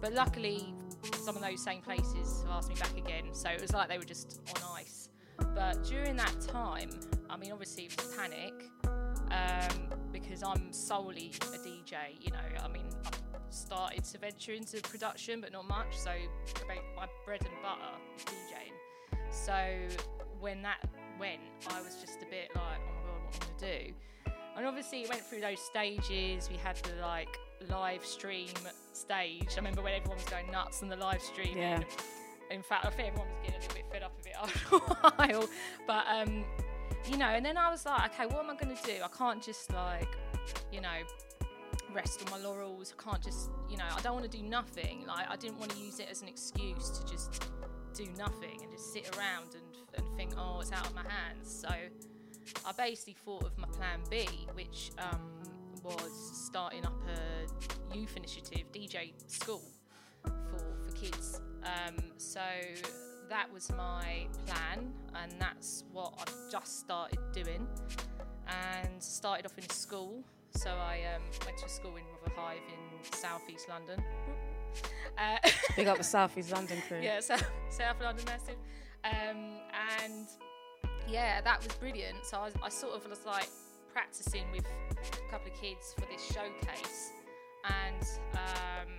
[0.02, 0.74] but luckily,
[1.24, 3.26] some of those same places have asked me back again.
[3.34, 5.10] So it was like they were just on ice.
[5.54, 6.90] But during that time,
[7.30, 8.54] I mean, obviously it was panic
[9.34, 11.96] um, because I'm solely a DJ.
[12.22, 13.20] You know, I mean, I've
[13.50, 15.98] started to venture into production, but not much.
[15.98, 16.12] So
[16.68, 18.74] my bread and butter is DJing.
[19.32, 19.96] So
[20.40, 20.84] when that
[21.20, 23.94] went, I was just a bit like, oh my god, what am I gonna do?
[24.56, 26.50] And obviously, it went through those stages.
[26.50, 28.50] We had the like live stream
[28.94, 29.48] stage.
[29.52, 31.58] I remember when everyone was going nuts on the live stream.
[31.58, 31.82] Yeah.
[32.52, 34.76] In fact, I think everyone was getting a little bit fed up of it after
[34.76, 35.50] a while.
[35.88, 36.46] But um,
[37.10, 38.94] you know, and then I was like, okay, what am I going to do?
[39.04, 40.08] I can't just like,
[40.72, 40.90] you know,
[41.94, 42.94] rest on my laurels.
[42.98, 45.06] I can't just, you know, I don't want to do nothing.
[45.08, 47.50] Like, I didn't want to use it as an excuse to just
[47.94, 49.64] do nothing and just sit around and,
[50.06, 51.52] and think, oh, it's out of my hands.
[51.52, 55.22] So I basically thought of my plan B, which um,
[55.84, 59.64] was starting up a youth initiative, DJ school
[60.24, 60.32] for,
[60.86, 61.42] for kids.
[61.64, 62.42] Um, so
[63.30, 67.68] that was my plan, and that's what I've just started doing.
[68.48, 70.24] And started off in school.
[70.56, 74.04] So I um, went to school in Rotherhithe in southeast London.
[75.18, 75.38] Uh,
[75.76, 77.00] Big up the South East London crew.
[77.02, 78.58] yeah, South, South London massive.
[79.04, 79.60] Um,
[80.02, 80.28] and
[81.08, 82.18] yeah, that was brilliant.
[82.26, 83.50] So I, I sort of was like
[83.92, 87.12] practicing with a couple of kids for this showcase,
[87.66, 88.04] and
[88.34, 88.90] um,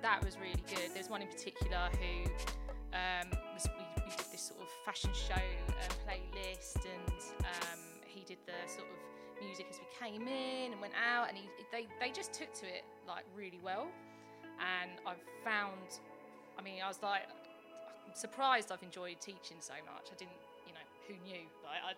[0.00, 0.90] that was really good.
[0.94, 2.30] There's one in particular who
[2.92, 8.24] um, was, we, we did this sort of fashion show um, playlist, and um, he
[8.24, 11.86] did the sort of music as we came in and went out, and he, they
[12.00, 13.88] they just took to it like really well.
[14.60, 15.98] And I've found,
[16.58, 17.22] I mean, I was like,
[18.06, 20.12] I'm surprised I've enjoyed teaching so much.
[20.12, 21.46] I didn't, you know, who knew?
[21.66, 21.94] I,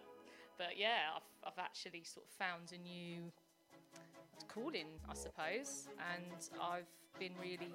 [0.56, 3.30] but yeah, I've, I've actually sort of found a new
[4.48, 6.88] calling, I suppose, and I've
[7.18, 7.72] been really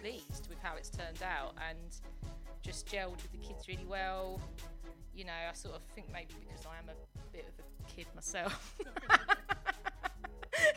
[0.00, 1.78] pleased with how it's turned out and
[2.62, 4.40] just gelled with the kids really well.
[5.14, 8.06] You know, I sort of think maybe because I am a bit of a kid
[8.14, 8.76] myself.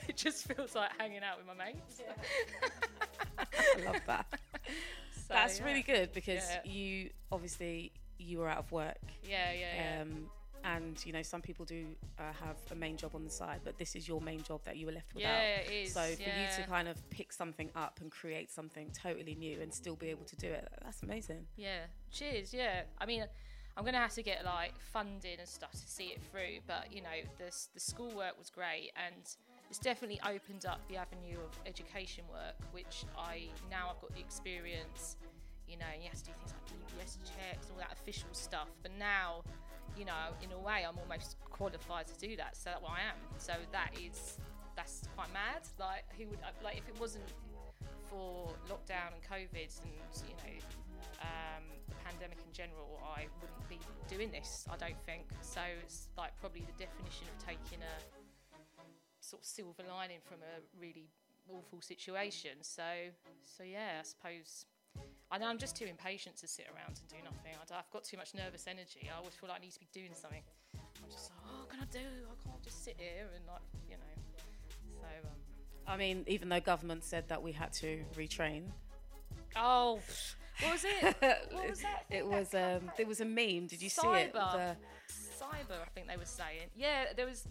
[0.07, 2.01] it just feels like hanging out with my mates.
[3.38, 4.25] I love that.
[5.27, 5.65] So, That's yeah.
[5.65, 6.69] really good because Yeah.
[6.69, 8.97] you obviously you were out of work.
[9.23, 10.01] Yeah, yeah, yeah.
[10.01, 10.29] Um,
[10.64, 11.86] and you know some people do
[12.20, 14.78] uh, have a main job on the side, but this is your main job that
[14.78, 15.30] you were left without.
[15.30, 18.89] Yeah, it is, So for you to kind of pick something up and create something
[18.91, 21.45] totally new and still be able to do it, that's amazing.
[21.57, 22.53] Yeah, cheers.
[22.53, 23.26] Yeah, I mean,
[23.76, 27.01] I'm gonna have to get like funding and stuff to see it through, but you
[27.01, 29.16] know, the s- the schoolwork was great, and
[29.70, 34.20] it's definitely opened up the avenue of education work, which I now I've got the
[34.22, 35.18] experience.
[35.68, 36.66] You know, you have to do things like
[36.99, 38.68] DBS checks, all that official stuff.
[38.84, 39.43] But now,
[39.97, 42.57] you know, in a way, I'm almost qualified to do that.
[42.57, 43.17] So that's what I am.
[43.38, 44.38] So that is
[44.75, 45.61] that's quite mad.
[45.79, 47.25] Like, who would like if it wasn't
[48.09, 49.93] for lockdown and COVID and
[50.27, 50.55] you know
[51.21, 54.65] um, the pandemic in general, I wouldn't be doing this.
[54.71, 55.61] I don't think so.
[55.81, 57.95] It's like probably the definition of taking a
[59.19, 61.09] sort of silver lining from a really
[61.49, 62.61] awful situation.
[62.61, 62.84] So,
[63.41, 64.65] so yeah, I suppose.
[65.38, 67.53] Know I'm just too impatient to sit around and do nothing.
[67.57, 69.09] I, have got too much nervous energy.
[69.11, 70.41] I always feel like I need to be doing something.
[70.75, 71.99] I'm just like, oh, what can I do?
[71.99, 74.13] I can't just sit here and like, you know.
[75.01, 75.36] So, um,
[75.88, 78.63] I mean, even though government said that we had to retrain.
[79.55, 79.99] Oh,
[80.61, 81.15] what was it?
[81.51, 82.05] What was that?
[82.09, 83.67] it was um, there was a meme.
[83.67, 84.34] Did you see it?
[84.34, 84.75] The,
[85.09, 86.69] Cyber, I think they were saying.
[86.75, 87.47] Yeah, there was.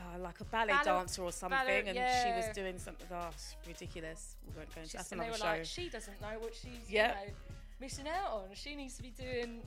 [0.00, 3.06] Uh, like a ballet, Ballet- dancer or something, ballet- and she was doing something.
[3.12, 3.28] Oh,
[3.66, 4.36] ridiculous.
[4.46, 4.86] We weren't going.
[4.86, 5.58] She's, that's and they another were show.
[5.58, 7.08] like, she doesn't know what she's Yeah.
[7.20, 7.32] you know,
[7.80, 8.42] missing out on.
[8.54, 9.60] She needs to be doing,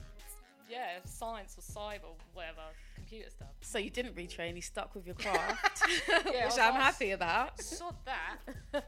[0.68, 2.62] yeah, science or cyber, or whatever,
[2.94, 3.48] computer stuff.
[3.60, 4.54] so you didn't retrain.
[4.56, 8.36] You stuck with your craft, Yeah, which I'm happy about, Sod that.
[8.74, 8.80] Uh,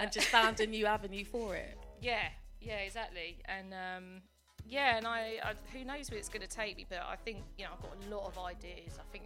[0.00, 1.76] and just found a new avenue for it.
[2.00, 2.28] Yeah,
[2.60, 3.38] yeah, exactly.
[3.46, 4.04] And um,
[4.68, 7.38] yeah, and I, I who knows where it's going to take me, but I think
[7.58, 8.98] you know I've got a lot of ideas.
[9.00, 9.24] I think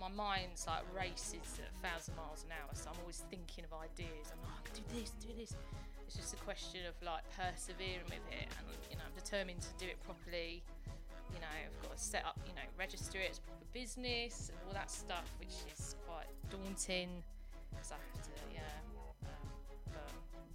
[0.00, 3.76] my mind's like races at a thousand miles an hour, so I'm always thinking of
[3.76, 4.32] ideas.
[4.32, 5.52] I'm like, I can do this, do this.
[6.08, 9.72] It's just a question of like persevering with it, and you know I'm determined to
[9.76, 10.64] do it properly.
[11.30, 14.58] You know, I've got to set up, you know, register it as proper business and
[14.66, 17.22] all that stuff, which is quite daunting
[17.70, 18.66] because I have to, yeah.
[19.22, 19.46] Um,
[19.92, 20.10] but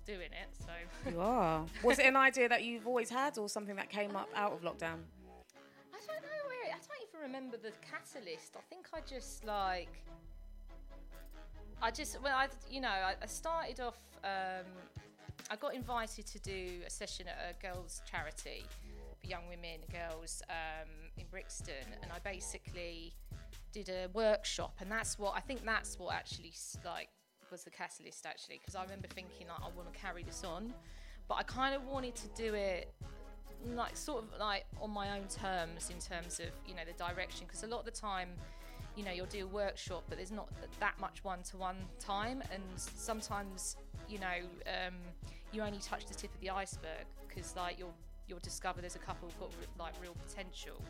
[0.06, 0.74] doing it, so.
[1.10, 1.64] You are.
[1.84, 4.64] Was it an idea that you've always had, or something that came up out of
[4.64, 5.00] lockdown?
[5.94, 6.46] I don't know
[7.26, 8.56] remember the catalyst.
[8.56, 9.90] I think I just like.
[11.82, 14.00] I just well, I you know I, I started off.
[14.24, 14.66] Um,
[15.50, 18.66] I got invited to do a session at a girls' charity
[19.20, 23.14] for young women, girls um, in Brixton, and I basically
[23.72, 26.54] did a workshop, and that's what I think that's what actually
[26.84, 27.10] like
[27.52, 30.74] was the catalyst actually, because I remember thinking like I want to carry this on,
[31.28, 32.94] but I kind of wanted to do it
[33.74, 37.46] like sort of like on my own terms in terms of you know the direction
[37.48, 38.30] because a lot of the time
[38.96, 40.48] you know you'll do a workshop but there's not
[40.80, 43.78] that much one-to-one time and sometimes
[44.08, 44.38] you know
[44.68, 44.94] um,
[45.52, 47.96] you only touch the tip of the iceberg because like you'll
[48.28, 50.82] you'll discover there's a couple who've got like real potential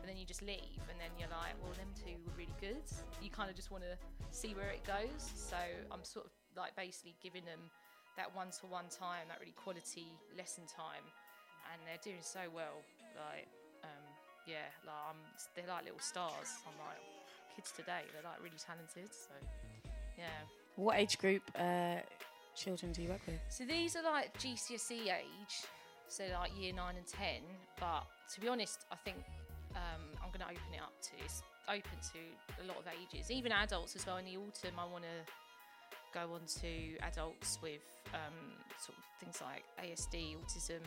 [0.00, 2.84] and then you just leave and then you're like well them two were really good.
[3.22, 3.96] You kind of just want to
[4.30, 5.56] see where it goes so
[5.90, 7.60] i'm sort of like basically giving them
[8.16, 10.06] that one-to-one time that really quality
[10.36, 11.02] lesson time
[11.74, 12.78] and they're doing so well.
[13.18, 13.50] Like,
[13.82, 14.04] um,
[14.46, 15.20] yeah, like I'm,
[15.54, 16.62] they're like little stars.
[16.66, 17.02] I'm like
[17.54, 18.06] kids today.
[18.14, 19.10] They're like really talented.
[19.10, 19.34] So,
[20.16, 20.46] yeah.
[20.76, 21.98] What age group uh,
[22.54, 23.42] children do you work with?
[23.48, 25.54] So these are like GCSE age,
[26.08, 27.42] so like year nine and ten.
[27.78, 29.18] But to be honest, I think
[29.74, 33.30] um, I'm going to open it up to it's open to a lot of ages,
[33.30, 34.16] even adults as well.
[34.18, 35.32] In the autumn, I want to
[36.12, 37.82] go on to adults with
[38.14, 40.82] um, sort of things like ASD, autism,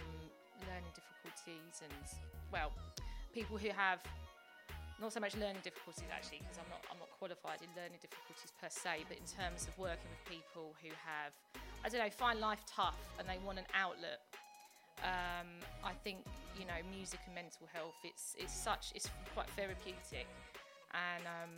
[0.66, 2.06] learning difficulties, and
[2.52, 2.74] well,
[3.34, 4.02] people who have
[5.00, 8.50] not so much learning difficulties actually, because I'm not I'm not qualified in learning difficulties
[8.58, 11.34] per se, but in terms of working with people who have
[11.86, 14.22] I don't know find life tough and they want an outlet.
[15.06, 16.26] Um, I think
[16.58, 17.98] you know music and mental health.
[18.02, 20.26] It's it's such it's quite therapeutic,
[20.98, 21.54] and um,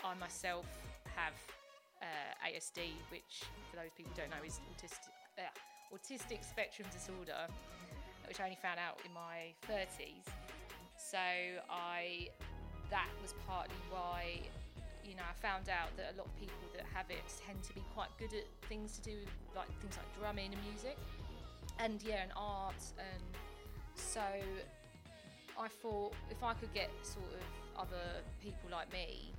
[0.00, 0.64] I myself
[1.12, 1.36] have
[2.00, 5.52] uh, ASD, which for those people who don't know is autistic uh,
[5.92, 7.44] autistic spectrum disorder,
[8.28, 10.28] which I only found out in my 30s.
[10.96, 11.18] So
[11.70, 12.28] I
[12.90, 14.40] that was partly why
[15.04, 17.72] you know I found out that a lot of people that have it tend to
[17.72, 20.96] be quite good at things to do with like things like drumming and music
[21.78, 23.24] and yeah and art and
[23.94, 24.20] so
[25.58, 29.32] I thought if I could get sort of other people like me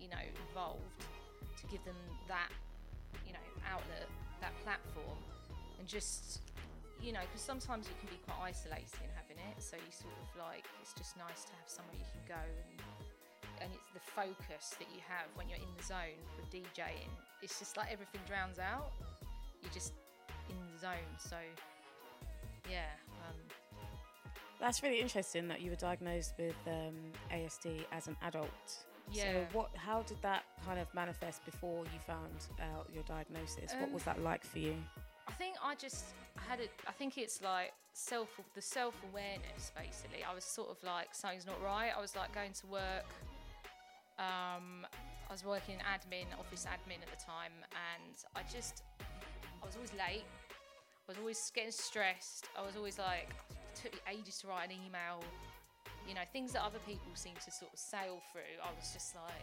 [0.00, 1.00] you know involved
[1.60, 1.96] to give them
[2.28, 2.52] that
[3.26, 4.08] you know outlet
[4.40, 5.18] that platform
[5.78, 6.40] and just
[7.02, 10.28] you know because sometimes it can be quite isolating having it so you sort of
[10.38, 12.80] like it's just nice to have somewhere you can go and
[13.60, 17.08] and it's the focus that you have when you're in the zone with DJing.
[17.42, 18.92] It's just like everything drowns out.
[19.62, 19.92] You're just
[20.50, 21.12] in the zone.
[21.18, 21.36] So
[22.70, 22.90] yeah.
[23.28, 23.38] Um,
[24.60, 26.94] That's really interesting that you were diagnosed with um,
[27.32, 28.48] ASD as an adult.
[29.12, 29.22] Yeah.
[29.22, 29.70] So what?
[29.76, 33.72] How did that kind of manifest before you found out your diagnosis?
[33.74, 34.76] what Um, was that like for you?
[35.34, 36.04] I think I just
[36.36, 36.70] had it.
[36.86, 39.72] I think it's like self the self awareness.
[39.76, 41.90] Basically, I was sort of like something's not right.
[41.90, 43.10] I was like going to work.
[44.20, 44.86] Um,
[45.28, 49.74] I was working in admin, office admin at the time, and I just I was
[49.74, 50.22] always late.
[50.22, 52.46] I was always getting stressed.
[52.56, 55.18] I was always like it took me ages to write an email.
[56.06, 58.54] You know, things that other people seem to sort of sail through.
[58.62, 59.42] I was just like,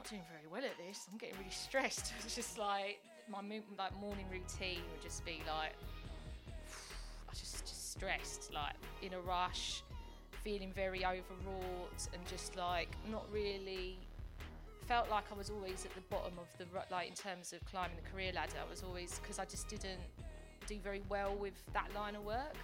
[0.00, 1.06] not doing very well at this.
[1.10, 2.12] I'm getting really stressed.
[2.24, 3.00] It's just like
[3.30, 3.42] my
[3.78, 5.74] like morning routine would just be like,
[7.28, 9.82] I just just stressed, like in a rush,
[10.42, 13.98] feeling very overwrought, and just like not really.
[14.86, 17.96] Felt like I was always at the bottom of the like in terms of climbing
[18.02, 18.56] the career ladder.
[18.66, 20.00] I was always because I just didn't
[20.66, 22.56] do very well with that line of work.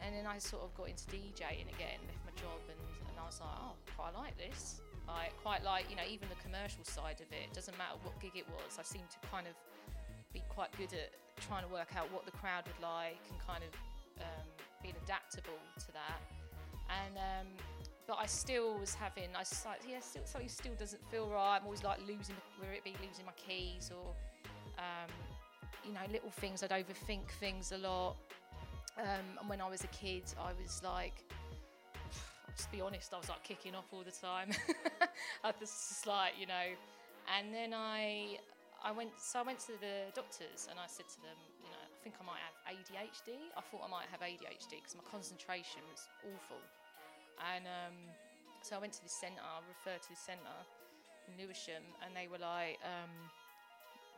[0.00, 2.80] And then I sort of got into DJing again, left my job, and,
[3.10, 4.80] and I was like, oh, quite like this.
[5.10, 7.50] I quite like, you know, even the commercial side of it.
[7.50, 8.78] It doesn't matter what gig it was.
[8.78, 9.54] I seem to kind of
[10.32, 11.10] be quite good at
[11.42, 13.72] trying to work out what the crowd would like and kind of
[14.22, 14.46] um,
[14.82, 16.20] being adaptable to that.
[16.90, 17.48] And um,
[18.06, 21.58] but I still was having, I was like, yeah, still something still doesn't feel right.
[21.58, 24.14] I'm always like losing, whether it be losing my keys or,
[24.78, 25.10] um,
[25.84, 26.64] you know, little things.
[26.64, 28.16] I'd overthink things a lot.
[28.98, 31.22] Um, and when I was a kid, I was like,
[32.56, 34.50] Just be honest, I was like kicking off all the time.
[35.44, 36.74] I was just like, you know,
[37.38, 38.38] and then I,
[38.82, 41.80] I went, so I went to the doctors and I said to them, you know,
[41.80, 43.54] I think I might have ADHD.
[43.54, 46.60] I thought I might have ADHD because my concentration was awful.
[47.54, 47.96] And um,
[48.60, 50.60] so I went to this centre, referred to this centre
[51.28, 53.12] in Lewisham, and they were like, um,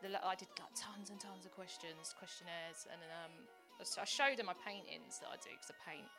[0.02, 3.34] the, I did like tons and tons of questions, questionnaires, and um,
[3.78, 6.10] I showed her my paintings that I do because I paint,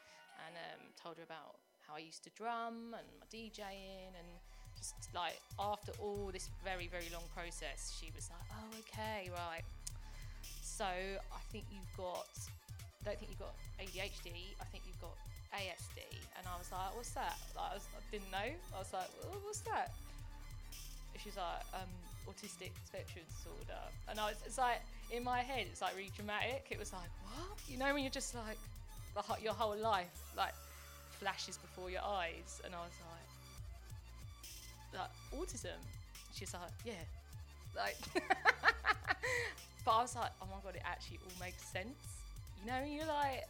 [0.47, 4.29] and um, told her about how I used to drum and my DJing, and
[4.77, 9.63] just like after all this very very long process, she was like, "Oh, okay, right."
[10.61, 12.27] So I think you've got.
[13.01, 14.55] I don't think you've got ADHD.
[14.59, 15.15] I think you've got
[15.53, 15.99] ASD,
[16.37, 18.49] and I was like, "What's that?" Like, I, was, I didn't know.
[18.75, 19.91] I was like, "Oh, "What's that?"
[21.21, 21.91] She was like, um,
[22.27, 24.81] "Autistic spectrum disorder," and I was, it's like
[25.11, 26.65] in my head, it's like really dramatic.
[26.71, 28.57] It was like, "What?" You know, when you're just like,
[29.13, 30.53] the, your whole life like
[31.23, 32.97] flashes before your eyes, and I was
[34.93, 35.79] like, "Like autism?"
[36.35, 36.93] She's like, "Yeah."
[37.75, 37.95] Like,
[39.85, 41.95] but I was like, "Oh my god, it actually all makes sense."
[42.59, 43.47] You know, you're like,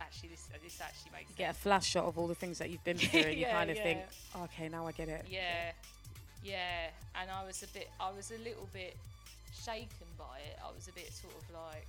[0.00, 2.70] actually, this this actually makes You get a flash shot of all the things that
[2.70, 3.98] you've been through, and you Yeah, kind of think,
[4.34, 5.26] oh, okay, now I get it.
[5.28, 5.72] Yeah,
[6.42, 6.88] yeah.
[7.20, 8.96] And I was a bit, I was a little bit
[9.52, 10.58] shaken by it.
[10.64, 11.86] I was a bit sort of like,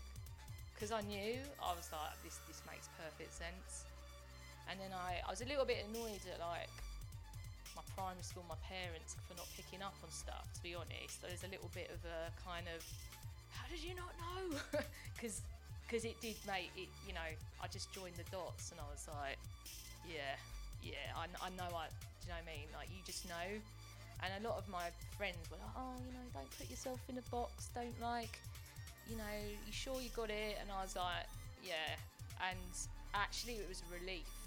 [0.75, 3.85] because I knew, I was like, this this makes perfect sense.
[4.71, 6.71] And then I, I was a little bit annoyed at like
[7.75, 10.47] my primary school, my parents for not picking up on stuff.
[10.55, 12.79] To be honest, So there's a little bit of a kind of,
[13.51, 14.55] how did you not know?
[15.19, 15.43] Because
[15.83, 16.87] because it did make it.
[17.03, 17.29] You know,
[17.59, 19.35] I just joined the dots, and I was like,
[20.07, 20.39] yeah,
[20.79, 21.67] yeah, I, I know.
[21.67, 22.67] I do you know what I mean?
[22.71, 23.47] Like you just know.
[24.23, 24.87] And a lot of my
[25.17, 27.67] friends were like, oh, you know, don't put yourself in a box.
[27.75, 28.39] Don't like,
[29.09, 29.35] you know,
[29.67, 30.57] you sure you got it?
[30.61, 31.27] And I was like,
[31.59, 31.97] yeah.
[32.39, 32.71] And
[33.13, 34.40] actually, it was a relief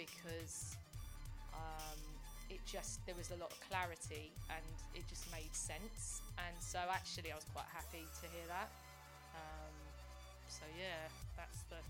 [0.00, 0.76] because
[1.52, 2.00] um,
[2.48, 4.64] it just there was a lot of clarity and
[4.94, 6.22] it just made sense.
[6.38, 8.68] And so actually, I was quite happy to hear that.
[9.36, 9.74] Um,
[10.48, 11.80] so yeah, that's the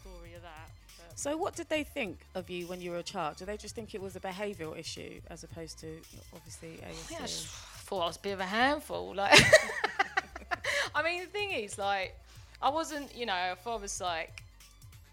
[0.00, 0.70] story of that.
[0.96, 3.36] But So, what did they think of you when you were a child?
[3.36, 5.88] Do they just think it was a behavioural issue as opposed to
[6.34, 7.10] obviously ASD?
[7.10, 9.14] Yeah, I just thought I was a bit of a handful.
[9.14, 9.38] Like,
[10.94, 12.16] I mean, the thing is, like,
[12.62, 14.42] I wasn't, you know, if I was like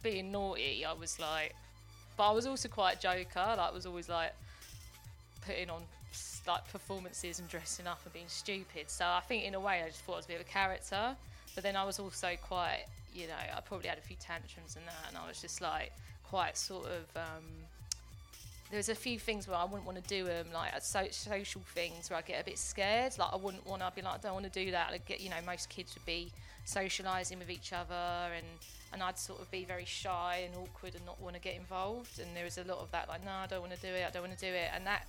[0.04, 1.56] being naughty, I was like,
[2.18, 3.56] but I was also quite a joker.
[3.58, 4.34] Like, was always like
[5.46, 5.84] putting on
[6.48, 8.90] like performances and dressing up and being stupid.
[8.90, 10.50] So I think in a way, I just thought I was a bit of a
[10.50, 11.16] character.
[11.54, 14.86] But then I was also quite, you know, I probably had a few tantrums and
[14.86, 15.92] that, and I was just like
[16.24, 17.04] quite sort of.
[17.16, 17.44] Um,
[18.70, 22.10] there's a few things where I wouldn't want to do them, like so- social things
[22.10, 23.18] where I get a bit scared.
[23.18, 23.92] Like I wouldn't want to.
[23.96, 24.94] Be like, I don't want to do that.
[25.06, 26.32] Get, you know, most kids would be
[26.68, 27.96] socialising with each other,
[28.36, 28.46] and
[28.94, 32.20] and I'd sort of be very shy and awkward and not want to get involved.
[32.20, 34.06] And there was a lot of that, like, no, I don't want to do it.
[34.08, 34.70] I don't want to do it.
[34.74, 35.08] And that,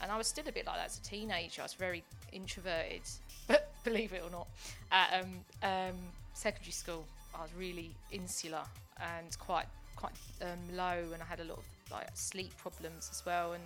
[0.00, 1.62] and I was still a bit like that as a teenager.
[1.62, 3.02] I was very introverted,
[3.48, 4.48] but believe it or not,
[4.92, 5.30] at um,
[5.62, 5.96] um,
[6.34, 7.04] secondary school,
[7.34, 8.62] I was really insular
[9.00, 9.66] and quite
[9.96, 10.12] quite
[10.42, 13.54] um, low, and I had a lot of like sleep problems as well.
[13.54, 13.64] And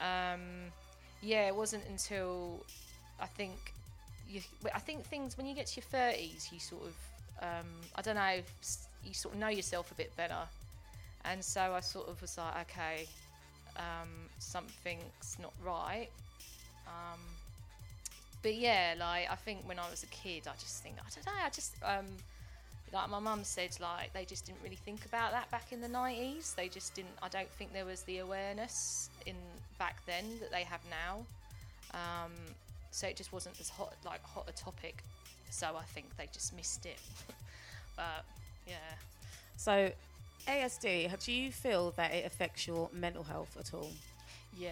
[0.00, 0.72] Um,
[1.22, 2.64] yeah, it wasn't until
[3.20, 3.73] I think
[4.28, 4.40] you.
[4.74, 6.94] I think things when you get to your thirties, you sort of
[7.42, 8.40] um, I don't know,
[9.04, 10.48] you sort of know yourself a bit better,
[11.24, 13.06] and so I sort of was like, okay,
[13.76, 16.08] um, something's not right.
[16.86, 17.20] Um,
[18.42, 21.26] but yeah, like I think when I was a kid, I just think I don't
[21.26, 21.42] know.
[21.44, 22.06] I just um,
[22.92, 25.88] like my mum said, like they just didn't really think about that back in the
[25.88, 26.54] nineties.
[26.56, 27.16] They just didn't.
[27.22, 29.34] I don't think there was the awareness in
[29.78, 31.24] back then that they have now.
[31.92, 32.32] Um,
[32.94, 35.02] so it just wasn't as hot, like hot a topic.
[35.50, 36.98] So I think they just missed it.
[37.96, 38.24] but
[38.68, 38.74] yeah.
[39.56, 39.90] So,
[40.46, 43.90] ASD, how- do you feel that it affects your mental health at all?
[44.56, 44.70] Yeah,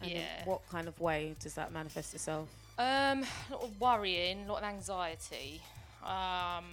[0.00, 0.44] And in yeah.
[0.44, 2.48] what kind of way does that manifest itself?
[2.78, 5.60] Um, a lot of worrying, a lot of anxiety.
[6.04, 6.64] Um,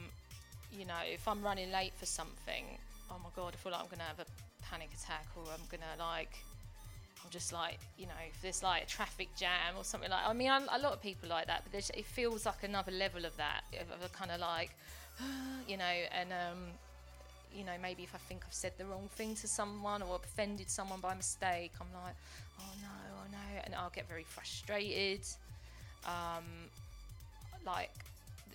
[0.72, 2.64] you know, if I'm running late for something,
[3.10, 4.26] oh my god, I feel like I'm gonna have a
[4.64, 6.34] panic attack, or I'm gonna like,
[7.26, 10.28] I'm just like, you know, if there's like a traffic jam or something like.
[10.28, 13.26] I mean, a a lot of people like that, but it feels like another level
[13.26, 14.72] of that, of, of a kind of like,
[15.68, 16.60] you know, and um,
[17.56, 20.70] you know, maybe if I think I've said the wrong thing to someone or offended
[20.70, 22.16] someone by mistake, I'm like,
[22.60, 22.88] oh no,
[23.18, 25.22] oh no, and I'll get very frustrated.
[26.06, 26.44] Um,
[27.66, 27.92] like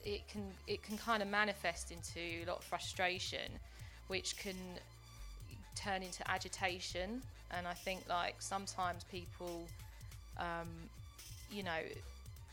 [0.05, 3.51] it can it can kind of manifest into a lot of frustration,
[4.07, 4.55] which can
[5.75, 7.23] turn into agitation.
[7.57, 9.67] And I think like sometimes people,
[10.39, 10.69] um,
[11.51, 11.81] you know,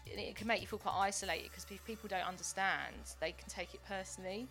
[0.05, 3.73] it, can make you feel quite isolated because if people don't understand, they can take
[3.73, 4.47] it personally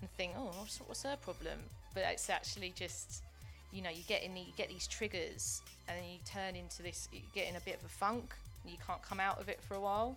[0.00, 1.58] and think, oh, what's, what's her problem?
[1.94, 3.22] But it's actually just,
[3.72, 6.82] you know, you get in the, you get these triggers and then you turn into
[6.82, 8.34] this, you get in a bit of a funk
[8.70, 10.16] you can't come out of it for a while.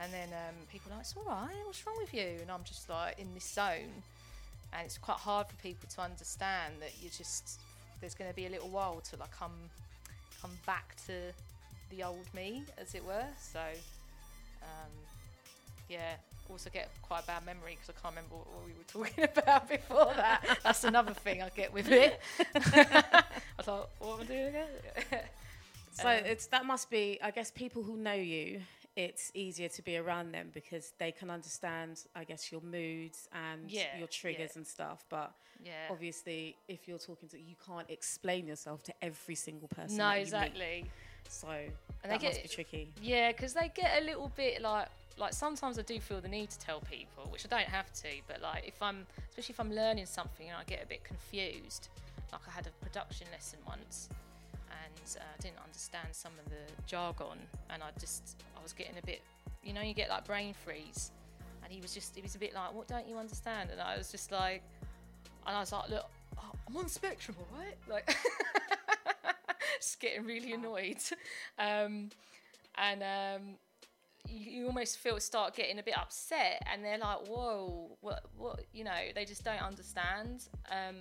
[0.00, 2.38] And then um, people are like, it's all right, what's wrong with you?
[2.40, 4.02] And I'm just like in this zone.
[4.72, 7.58] And it's quite hard for people to understand that you're just,
[8.00, 9.52] there's going to be a little while till I come,
[10.40, 11.12] come back to
[11.90, 13.24] the old me, as it were.
[13.40, 13.60] So,
[14.62, 14.90] um,
[15.88, 16.14] yeah,
[16.48, 19.42] also get quite a bad memory because I can't remember what, what we were talking
[19.42, 20.58] about before that.
[20.62, 22.20] That's another thing I get with it.
[22.56, 24.68] I thought, what am I doing again?
[25.92, 28.60] So Um, it's that must be, I guess, people who know you.
[28.96, 33.70] It's easier to be around them because they can understand, I guess, your moods and
[33.70, 34.58] Yeah, your triggers yeah.
[34.58, 35.04] and stuff.
[35.08, 35.86] But Yeah.
[35.90, 39.96] obviously, if you're talking to, you can't explain yourself to every single person.
[39.98, 40.22] No, you meet.
[40.22, 40.90] exactly.
[41.28, 41.70] So And
[42.02, 42.92] that they must get be tricky.
[43.00, 46.48] Yeah, because they get a little bit like like sometimes I do feel the need
[46.50, 48.08] to tell people, which I don't have to.
[48.26, 51.88] But like if I'm, especially if I'm learning something and I get a bit confused,
[52.32, 54.08] like I had a production lesson once,
[54.96, 57.38] and uh, I didn't understand some of the jargon,
[57.70, 59.22] and I just I was getting a bit,
[59.62, 61.12] you know, you get like brain freeze,
[61.62, 63.70] and he was just he was a bit like, what don't you understand?
[63.70, 64.62] And I was just like,
[65.46, 66.06] and I was like, look,
[66.68, 68.16] I'm on spectrum, all right, like.
[69.80, 70.98] just getting really annoyed.
[71.58, 72.08] Um,
[72.76, 73.42] and um,
[74.26, 78.24] you, you almost feel start getting a bit upset, and they're like, "Whoa, what?
[78.34, 78.64] What?
[78.72, 80.96] You know, they just don't understand." Um,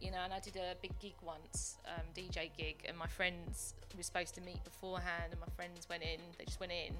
[0.00, 3.74] you know, and I did a big gig once, um, DJ gig, and my friends
[3.96, 6.20] were supposed to meet beforehand, and my friends went in.
[6.38, 6.94] They just went in.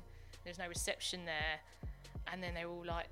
[0.45, 1.61] There was no reception there,
[2.33, 3.07] and then they were all like,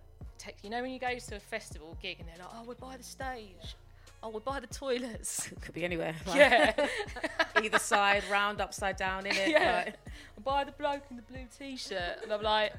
[0.63, 2.97] "You know, when you go to a festival gig, and they're like, oh, we're by
[2.97, 3.77] the stage."
[4.23, 5.51] Oh, we're by the toilets.
[5.61, 6.15] Could be anywhere.
[6.27, 6.89] like- Yeah.
[7.63, 9.51] Either side, round, upside down, in it.
[9.51, 9.91] Yeah.
[10.43, 12.73] By the bloke in the blue t-shirt, and I'm like,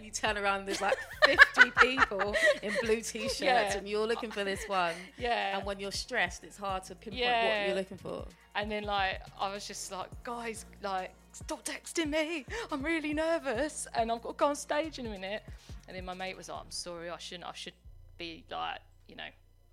[0.00, 0.96] and you turn around, and there's like
[1.26, 3.76] 50 people in blue t-shirts, Yeah.
[3.76, 4.94] and you're looking for this one.
[5.18, 5.58] Yeah.
[5.58, 8.24] And when you're stressed, it's hard to pinpoint what you're looking for.
[8.54, 12.46] And then like I was just like, guys, like stop texting me.
[12.72, 15.42] I'm really nervous, and I've got to go on stage in a minute.
[15.86, 17.46] And then my mate was like, I'm sorry, I shouldn't.
[17.48, 17.74] I should
[18.16, 18.78] be like,
[19.08, 19.32] you know, I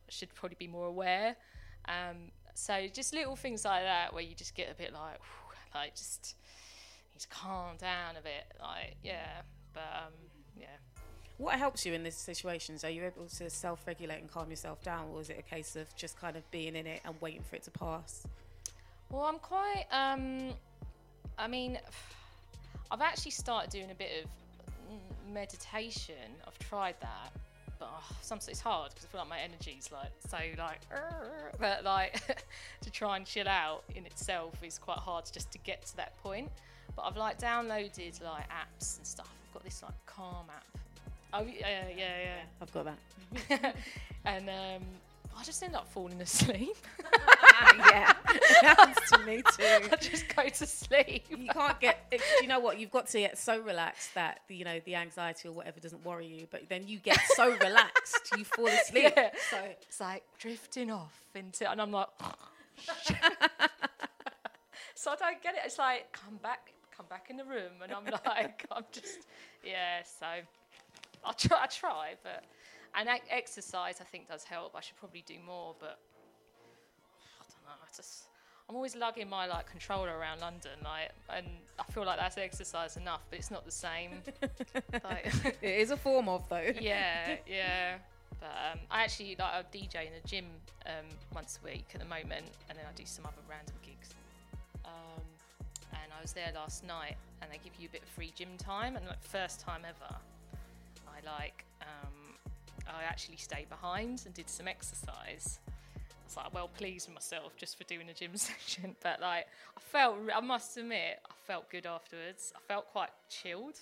[0.09, 1.35] should probably be more aware.
[1.85, 5.55] Um, so just little things like that where you just get a bit like, whew,
[5.73, 6.35] like just
[7.13, 8.51] need to calm down a bit.
[8.59, 9.41] Like yeah,
[9.77, 10.13] but um,
[10.59, 10.67] yeah.
[11.37, 12.83] What helps you in these situations?
[12.83, 15.95] Are you able to self-regulate and calm yourself down, or is it a case of
[15.95, 18.25] just kind of being in it and waiting for it to pass?
[19.11, 19.85] Well, I'm quite.
[19.91, 20.49] Um,
[21.37, 21.77] I mean,
[22.89, 24.29] I've actually started doing a bit of
[25.31, 26.15] meditation.
[26.47, 27.31] I've tried that,
[27.77, 30.81] but oh, sometimes it's hard because I feel like my energy's like so like.
[31.59, 32.45] But like
[32.81, 36.17] to try and chill out in itself is quite hard just to get to that
[36.21, 36.49] point.
[36.95, 39.29] But I've like downloaded like apps and stuff.
[39.57, 40.63] Got this like Calm app.
[41.33, 42.41] Oh yeah, yeah, yeah.
[42.61, 43.75] I've got that.
[44.25, 44.83] and um,
[45.35, 46.77] I just end up falling asleep.
[47.79, 49.89] yeah, it happens to me too.
[49.91, 51.25] I just go to sleep.
[51.31, 52.05] You can't get.
[52.11, 52.79] It, you know what?
[52.79, 56.27] You've got to get so relaxed that you know the anxiety or whatever doesn't worry
[56.27, 56.45] you.
[56.51, 59.11] But then you get so relaxed, you fall asleep.
[59.17, 59.31] Yeah.
[59.49, 62.09] So it's like drifting off into, and I'm like,
[64.93, 65.61] so I don't get it.
[65.65, 69.19] It's like come back, come back in the room, and I'm like, I'm just,
[69.63, 70.01] yeah.
[70.03, 70.25] So
[71.23, 72.43] I try, I try, but
[72.95, 74.75] and exercise I think does help.
[74.75, 75.99] I should probably do more, but
[77.39, 77.83] I don't know.
[77.83, 78.27] I just
[78.69, 81.47] I'm always lugging my like controller around London, like, and
[81.79, 84.21] I feel like that's exercise enough, but it's not the same.
[85.03, 86.71] like, it is a form of though.
[86.79, 87.95] yeah, yeah.
[88.39, 90.45] But um, I actually like I DJ in a gym
[90.85, 94.13] um, once a week at the moment, and then I do some other random gigs.
[96.17, 98.95] I was there last night, and they give you a bit of free gym time,
[98.95, 100.15] and like first time ever,
[101.07, 102.35] I like um,
[102.87, 105.59] I actually stayed behind and did some exercise.
[105.67, 109.47] I was like well pleased with myself just for doing a gym session, but like
[109.77, 112.51] I felt I must admit I felt good afterwards.
[112.55, 113.79] I felt quite chilled.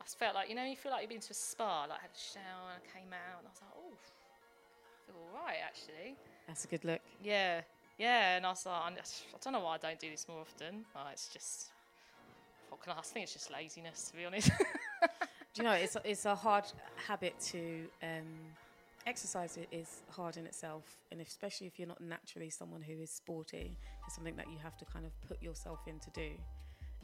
[0.00, 1.82] I felt like you know you feel like you've been to a spa.
[1.82, 5.06] Like I had a shower and I came out and I was like oh, I
[5.06, 6.16] feel all right actually.
[6.48, 7.00] That's a good look.
[7.22, 7.60] Yeah,
[7.98, 10.40] yeah, and I was like, I I don't know why I don't do this more
[10.40, 10.84] often.
[10.94, 11.70] Like, it's just,
[12.68, 14.48] what can I, I think it's just laziness, to be honest.
[14.48, 16.64] Do you know it's a, it's a hard
[17.06, 18.26] habit to um,
[19.06, 19.56] exercise.
[19.56, 23.10] It is hard in itself, and if, especially if you're not naturally someone who is
[23.10, 26.30] sporty, it's something that you have to kind of put yourself in to do.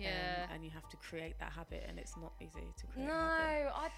[0.01, 0.47] Um, Yeah.
[0.55, 3.09] and you have to create that habit, and it's not easy to create.
[3.09, 3.15] no.
[3.15, 3.91] I, I, I-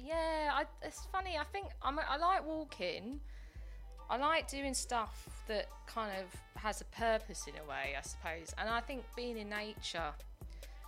[0.00, 1.36] yeah, I, it's funny.
[1.38, 3.20] I think I'm, I like walking.
[4.10, 8.54] I like doing stuff that kind of has a purpose in a way, I suppose.
[8.56, 10.12] And I think being in nature,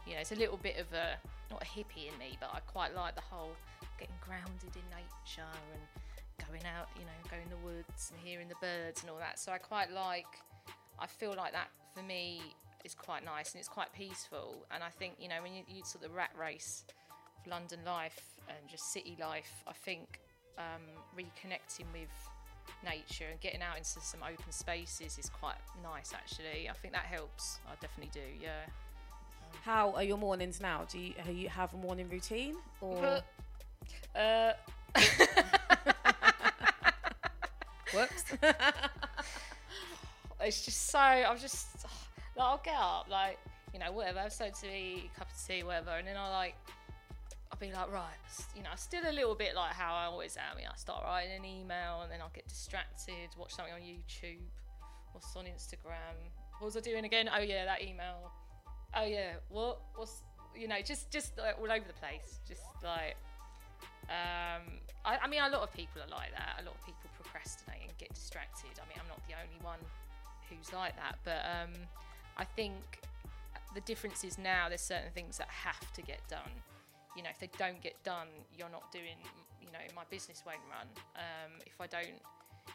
[0.06, 1.16] you know, it's a little bit of a
[1.50, 3.52] not a hippie in me, but I quite like the whole
[3.98, 8.48] getting grounded in nature and going out, you know, going in the woods and hearing
[8.48, 9.38] the birds and all that.
[9.38, 10.26] So I quite like.
[10.98, 12.40] I feel like that for me
[12.84, 14.64] is quite nice and it's quite peaceful.
[14.70, 16.84] And I think you know when you, you sort of the rat race
[17.38, 20.20] of London life and just city life, I think
[20.58, 20.82] um,
[21.16, 22.10] reconnecting with
[22.84, 26.68] nature and getting out into some open spaces is quite nice actually.
[26.68, 27.58] I think that helps.
[27.66, 28.26] I definitely do.
[28.42, 28.66] Yeah.
[29.64, 30.86] How are your mornings now?
[30.90, 33.22] Do you, you have a morning routine or?
[34.14, 34.52] Uh,
[37.92, 38.24] Whoops.
[40.40, 41.68] it's just so I'm just
[42.36, 43.38] like I'll get up like
[43.72, 46.54] you know whatever something to eat, a cup of tea, whatever, and then I like
[47.60, 48.16] be like right,
[48.56, 50.58] you know, still a little bit like how I always am.
[50.58, 53.80] You know, I start writing an email and then I'll get distracted, watch something on
[53.80, 54.40] YouTube,
[55.12, 56.16] what's on Instagram.
[56.58, 57.28] What was I doing again?
[57.34, 58.32] Oh yeah, that email.
[58.94, 59.80] Oh yeah, what?
[59.94, 60.22] What's
[60.56, 63.16] you know, just just like, all over the place, just like.
[64.08, 66.58] Um, I, I mean, a lot of people are like that.
[66.60, 68.70] A lot of people procrastinate and get distracted.
[68.76, 69.78] I mean, I'm not the only one
[70.48, 71.70] who's like that, but um,
[72.36, 72.74] I think
[73.74, 76.50] the difference is now there's certain things that have to get done.
[77.16, 79.18] You know, if they don't get done, you're not doing.
[79.60, 80.86] You know, my business won't run.
[81.16, 82.18] Um, if I don't,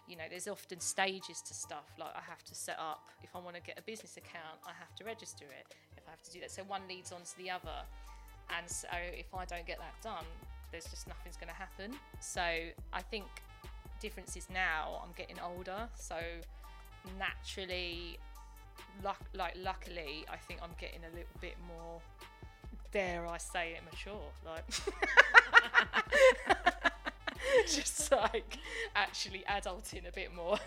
[0.07, 1.91] you know, there's often stages to stuff.
[1.99, 3.09] Like I have to set up.
[3.23, 5.73] If I want to get a business account, I have to register it.
[5.97, 7.83] If I have to do that, so one leads on to the other.
[8.57, 10.25] And so if I don't get that done,
[10.71, 11.93] there's just nothing's going to happen.
[12.19, 13.25] So I think
[13.99, 16.17] difference is now I'm getting older, so
[17.17, 18.19] naturally,
[19.03, 22.01] luck, like luckily, I think I'm getting a little bit more.
[22.95, 24.21] Dare I say it, mature?
[24.45, 24.63] Like,
[27.67, 28.57] just like
[28.95, 30.57] actually adulting a bit more.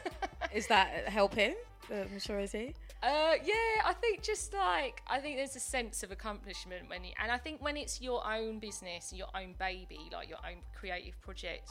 [0.52, 1.54] Is that helping
[1.88, 2.74] the maturity?
[3.02, 7.12] Uh, yeah, I think just like I think there's a sense of accomplishment when you,
[7.18, 11.18] and I think when it's your own business, your own baby, like your own creative
[11.22, 11.70] project,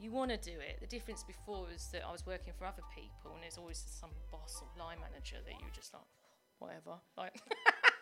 [0.00, 0.78] you want to do it.
[0.80, 4.12] The difference before was that I was working for other people, and there's always some
[4.32, 6.04] boss or line manager that you're just like,
[6.58, 7.34] whatever, like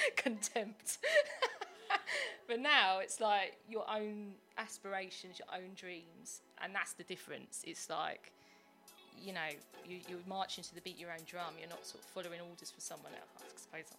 [0.16, 0.98] contempt.
[2.48, 7.62] but now it's like your own aspirations, your own dreams, and that's the difference.
[7.66, 8.32] It's like
[9.22, 9.50] you know,
[9.86, 11.54] you, you're marching to the beat of your own drum.
[11.58, 13.44] You're not sort of following orders for someone else.
[13.44, 13.96] I suppose.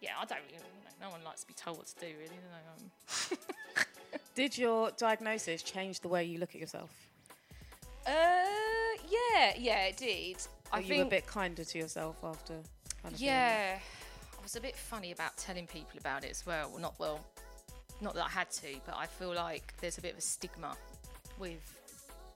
[0.00, 0.58] Yeah, I don't really.
[0.58, 2.38] You know, no one likes to be told what to do, really.
[2.76, 3.38] Um.
[4.34, 6.90] Did your diagnosis change the way you look at yourself?
[8.06, 8.10] uh,
[9.08, 10.36] yeah, yeah, it did.
[10.72, 11.06] Are I you think.
[11.06, 12.54] a bit kinder to yourself after?
[13.02, 13.78] Kind of yeah,
[14.42, 16.68] I was a bit funny about telling people about it as well.
[16.68, 17.20] Well, not well,
[18.00, 20.76] not that I had to, but I feel like there's a bit of a stigma
[21.38, 21.78] with,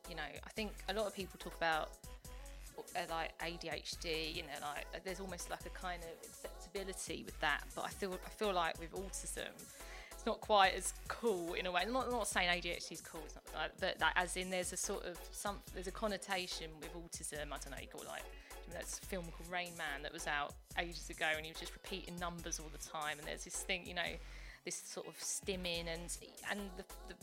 [0.08, 1.90] you know, I think a lot of people talk about
[2.78, 7.38] uh, like ADHD, you know, like uh, there's almost like a kind of acceptability with
[7.40, 7.64] that.
[7.74, 9.50] But I feel I feel like with autism,
[10.12, 11.82] it's not quite as cool in a way.
[11.84, 14.76] I'm not, I'm not saying ADHD is cool, not but like, as in there's a
[14.76, 17.46] sort of some there's a connotation with autism.
[17.46, 18.22] I don't know, you got like
[18.72, 21.72] there's a film called Rain Man that was out ages ago, and he was just
[21.72, 23.18] repeating numbers all the time.
[23.18, 24.12] And there's this thing, you know,
[24.64, 26.16] this sort of stimming, and
[26.50, 27.14] and the, the,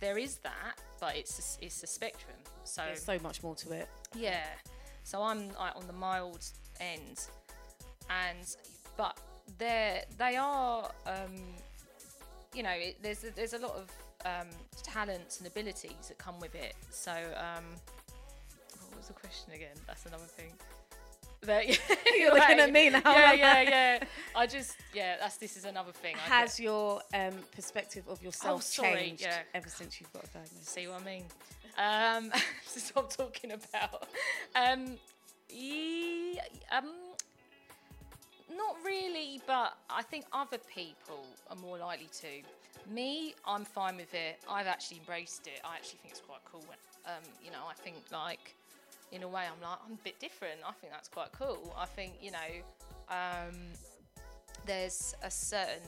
[0.00, 2.36] there is that, but it's a, it's a spectrum.
[2.64, 3.88] So There's so much more to it.
[4.14, 4.44] yeah.
[5.04, 6.44] So I'm like on the mild
[6.80, 7.20] end.
[8.10, 8.56] And
[8.96, 9.18] but
[9.58, 11.34] they're they are um,
[12.54, 13.90] you know it, there's a, there's a lot of
[14.24, 14.48] um,
[14.82, 16.74] talents and abilities that come with it.
[16.90, 17.64] So um,
[18.88, 19.76] what was the question again?
[19.86, 20.52] That's another thing.
[21.46, 21.66] But,
[22.18, 23.00] You're looking at me now.
[23.04, 23.60] Yeah, yeah,
[24.00, 24.04] yeah.
[24.34, 25.16] I just yeah.
[25.20, 26.16] That's this is another thing.
[26.16, 29.38] I Has your um, perspective of yourself Oh, changed yeah.
[29.54, 30.68] ever since you've got a diagnosis?
[30.68, 31.24] See what I mean?
[31.78, 32.30] Um,
[32.74, 34.08] this is what I'm talking about.
[34.56, 34.96] Um,
[35.48, 36.40] ye-
[36.72, 36.90] um,
[38.54, 42.92] not really, but I think other people are more likely to.
[42.92, 44.38] Me, I'm fine with it.
[44.48, 45.60] I've actually embraced it.
[45.64, 46.64] I actually think it's quite cool.
[46.68, 48.54] When, Um, you know, I think like
[49.12, 50.60] in a way, I'm like I'm a bit different.
[50.66, 51.74] I think that's quite cool.
[51.78, 53.54] I think you know, um,
[54.66, 55.82] there's a certain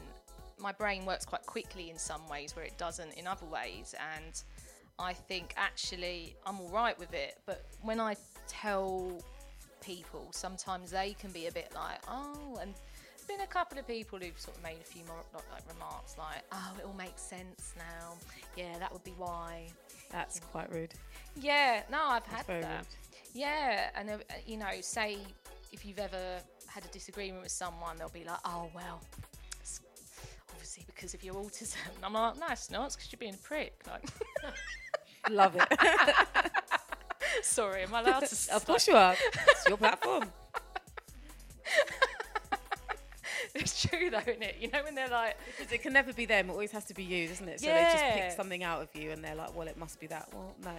[0.60, 4.42] my brain works quite quickly in some ways where it doesn't in other ways and
[4.98, 8.16] I think actually I'm all right with it but when I
[8.48, 9.22] tell
[9.80, 13.86] people sometimes they can be a bit like oh and there's been a couple of
[13.86, 16.94] people who've sort of made a few more like, like remarks like oh it all
[16.94, 18.14] makes sense now
[18.56, 19.68] yeah that would be why
[20.10, 20.92] That's quite rude.
[21.40, 22.86] yeah no I've That's had that rude.
[23.39, 25.19] Yeah and uh, you know say
[25.73, 29.01] if you've ever had a disagreement with someone they'll be like oh well
[29.60, 29.81] it's
[30.52, 33.35] obviously because of your autism and I'm like no it's not it's because you're being
[33.35, 34.05] a prick like
[35.31, 35.69] Love it.
[37.43, 39.15] sorry am I allowed to Of course you are.
[39.48, 40.24] It's your platform.
[43.55, 46.24] it's true though isn't it you know when they're like Because it can never be
[46.24, 46.48] them.
[46.48, 47.60] It always has to be you, doesn't it?
[47.60, 50.06] So they just pick something out of you, and they're like, "Well, it must be
[50.09, 50.73] that." Well, no.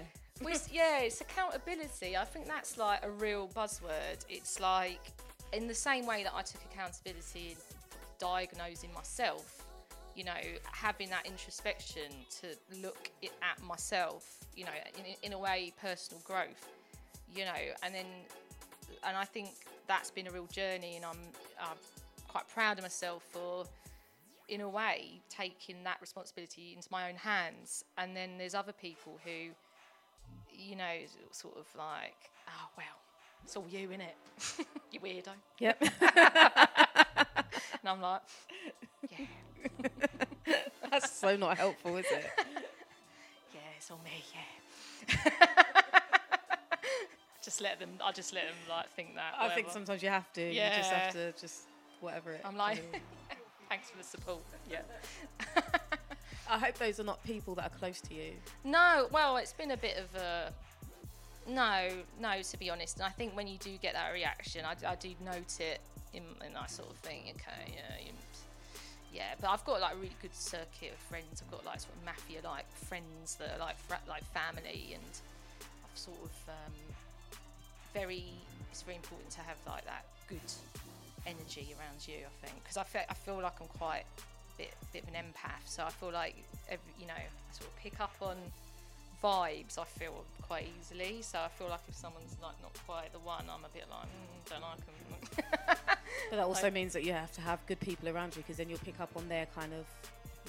[0.72, 2.16] Yeah, it's accountability.
[2.16, 4.26] I think that's like a real buzzword.
[4.30, 5.12] It's like
[5.54, 7.58] in the same way that I took accountability in
[8.20, 9.66] diagnosing myself,
[10.16, 10.32] you know,
[10.72, 12.12] having that introspection
[12.42, 13.10] to look
[13.42, 16.68] at myself, you know, in, in a way, personal growth,
[17.36, 18.06] you know, and then,
[19.04, 19.50] and I think
[19.88, 21.18] that's been a real journey, and I'm,
[21.60, 21.78] I'm
[22.28, 23.66] quite proud of myself for
[24.50, 27.86] in a way, taking that responsibility into my own hands.
[27.98, 29.52] And then there's other people who,
[30.60, 30.94] you know,
[31.32, 32.86] sort of like, oh, well,
[33.44, 34.16] it's all you, in it?
[34.92, 35.30] you weirdo.
[35.60, 35.82] Yep.
[36.02, 38.22] and I'm like,
[39.12, 39.26] yeah.
[40.92, 42.26] That's so not helpful, is it?
[43.54, 45.20] Yeah, it's all me, yeah.
[47.44, 49.34] just let them, I just let them like think that.
[49.38, 50.42] I think sometimes you have to.
[50.42, 50.72] Yeah.
[50.72, 51.64] You just have to just
[52.02, 52.42] whatever it.
[52.44, 52.84] I'm like,
[53.70, 54.42] thanks for the support.
[54.70, 54.82] Yeah.
[56.50, 58.32] I hope those are not people that are close to you.
[58.64, 60.52] No, well, it's been a bit of a
[61.48, 61.90] no,
[62.20, 62.98] no, to be honest.
[62.98, 65.80] And I think when you do get that reaction, I, I do note it
[66.14, 68.12] in, and I sort of think, okay, yeah, you,
[69.14, 69.34] yeah.
[69.40, 71.44] But I've got like a really good circuit of friends.
[71.44, 75.12] I've got like sort of mafia-like friends that are like fra- like family, and
[75.62, 76.74] I've sort of um,
[77.94, 78.26] very.
[78.72, 80.40] It's very important to have like that good
[81.26, 82.26] energy around you.
[82.26, 84.04] I think because I feel I feel like I'm quite
[84.60, 86.36] bit bit of an empath, so I feel like
[86.68, 88.36] every, you know I sort of pick up on
[89.24, 89.78] vibes.
[89.80, 93.46] I feel quite easily, so I feel like if someone's like not quite the one,
[93.50, 94.96] I'm a bit like mm, don't like them.
[96.30, 98.70] But that also means that you have to have good people around you because then
[98.70, 99.86] you'll pick up on their kind of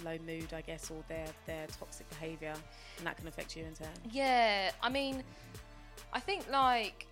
[0.05, 2.55] low mood, I guess, or their their toxic behaviour,
[2.99, 3.89] and that can affect you in turn.
[4.11, 5.23] Yeah, I mean,
[6.13, 7.07] I think like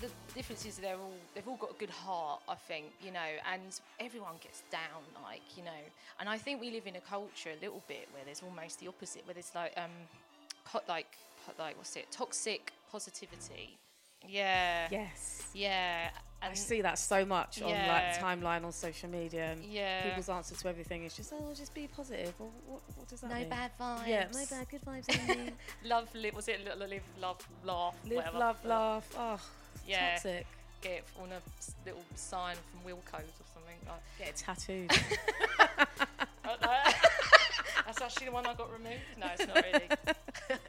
[0.00, 2.40] the difference is they're all they've all got a good heart.
[2.48, 3.62] I think you know, and
[4.00, 5.82] everyone gets down, like you know.
[6.20, 8.88] And I think we live in a culture a little bit where there's almost the
[8.88, 9.90] opposite, where there's like um,
[10.64, 11.06] po- like
[11.46, 13.76] po- like what's it, toxic positivity.
[14.26, 14.88] Yeah.
[14.90, 15.48] Yes.
[15.54, 16.10] Yeah.
[16.40, 20.04] I see that so much on like timeline on social media, and Yeah.
[20.08, 23.30] people's answer to everything is just, "Oh, just be positive." Well, what, what does that
[23.30, 23.48] No mean?
[23.48, 24.06] bad vibes.
[24.06, 25.52] Yeah, no bad, good vibes only.
[25.84, 28.38] love, live, was it li- live, love, laugh, Live, whatever.
[28.38, 29.14] love, laugh.
[29.18, 29.40] Oh,
[29.86, 30.12] Yeah.
[30.12, 30.46] toxic.
[30.80, 31.40] Get it on a
[31.84, 33.78] little sign from Wilko's or something.
[33.86, 34.02] Like.
[34.18, 34.90] Get it tattooed.
[37.86, 39.00] That's actually the one I got removed.
[39.18, 39.88] No, it's not really.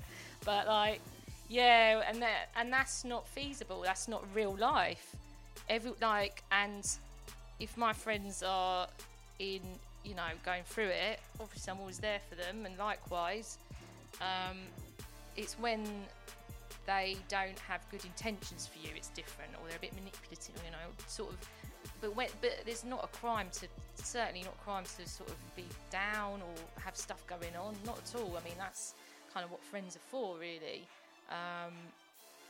[0.46, 1.02] but like,
[1.50, 3.82] yeah, and that and that's not feasible.
[3.82, 5.16] That's not real life.
[5.70, 6.88] Every like, and
[7.60, 8.88] if my friends are
[9.40, 9.62] in,
[10.06, 13.58] you know, going through it, obviously I'm always there for them, and likewise,
[14.22, 14.58] um,
[15.36, 15.84] it's when
[16.90, 20.72] they don't have good intentions for you, it's different, or they're a bit manipulative, you
[20.72, 21.38] know, sort of.
[22.02, 23.68] But when, but there's not a crime to
[24.04, 27.76] certainly not crime to sort of be down or have stuff going on.
[27.86, 28.36] Not at all.
[28.36, 28.96] I mean, that's
[29.34, 30.82] kind of what friends are for, really.
[31.30, 31.74] Um,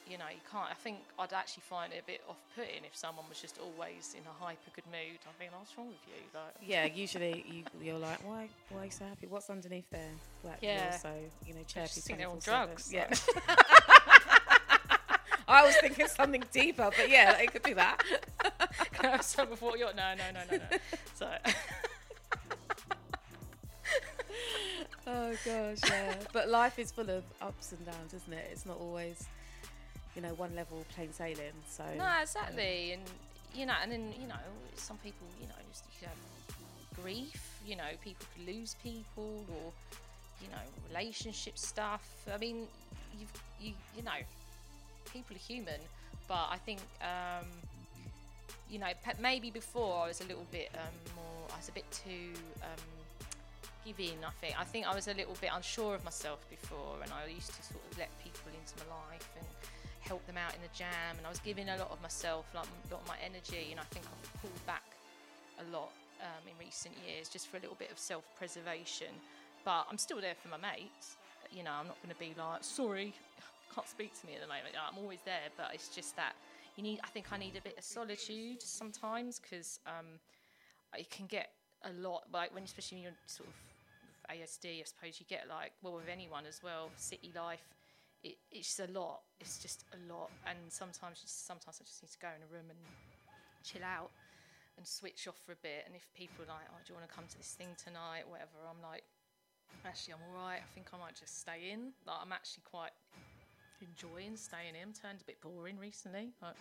[0.09, 0.65] you know, you can't.
[0.71, 4.23] I think I'd actually find it a bit off-putting if someone was just always in
[4.25, 5.19] a hyper good mood.
[5.27, 6.21] I think, what's wrong with you?
[6.33, 9.27] Like, yeah, usually you, you're like, why, why are you so happy?
[9.27, 10.15] What's underneath there?
[10.43, 10.97] Like, Yeah.
[10.97, 11.11] so,
[11.45, 11.87] you know, chirpy.
[11.93, 13.07] just think they're on drugs, Yeah.
[15.49, 18.03] I was thinking something deeper, but yeah, it could be that.
[18.93, 20.77] Can I have some before you're no, no, no, no, no.
[21.15, 21.27] So.
[25.07, 26.13] oh gosh, yeah.
[26.31, 28.47] but life is full of ups and downs, isn't it?
[28.51, 29.27] It's not always,
[30.15, 31.57] you know, one level plain sailing.
[31.67, 33.01] So No, exactly, and
[33.55, 34.35] you know, and then you know,
[34.75, 37.59] some people, you know, just you have grief.
[37.65, 39.73] You know, people could lose people, or
[40.41, 42.07] you know, relationship stuff.
[42.31, 42.67] I mean,
[43.19, 44.11] you've you you know,
[45.13, 45.79] people are human,
[46.27, 47.47] but I think um,
[48.69, 48.87] you know,
[49.19, 52.33] maybe before I was a little bit um, more, I was a bit too
[53.85, 54.23] giving.
[54.23, 57.29] I think I think I was a little bit unsure of myself before, and I
[57.29, 59.47] used to sort of let people into my life and
[60.01, 62.65] help them out in the jam, and I was giving a lot of myself, like
[62.65, 64.85] a lot of my energy, and I think I've pulled back
[65.59, 65.91] a lot
[66.21, 69.13] um, in recent years just for a little bit of self-preservation.
[69.65, 71.17] But I'm still there for my mates.
[71.51, 73.13] You know, I'm not going to be like, sorry,
[73.73, 74.75] can't speak to me at the moment.
[74.75, 76.35] I'm always there, but it's just that
[76.75, 76.99] you need.
[77.03, 80.19] I think I need a bit of solitude sometimes because um,
[80.97, 81.51] it can get
[81.83, 82.23] a lot.
[82.33, 83.55] Like when, especially when you're sort of
[84.35, 86.91] ASD, I suppose you get like well with anyone as well.
[86.95, 87.63] City life,
[88.23, 89.21] it, it's a lot.
[89.39, 92.49] It's just a lot, and sometimes just, sometimes I just need to go in a
[92.51, 92.79] room and
[93.63, 94.11] chill out
[94.77, 95.83] and switch off for a bit.
[95.85, 98.23] And if people are like, oh, do you want to come to this thing tonight,
[98.23, 99.03] whatever, I'm like,
[99.83, 100.63] actually, I'm all right.
[100.63, 101.91] I think I might just stay in.
[102.07, 102.95] Like, I'm actually quite
[103.81, 104.93] enjoying staying in.
[104.93, 106.29] Turned a bit boring recently.
[106.41, 106.55] Like,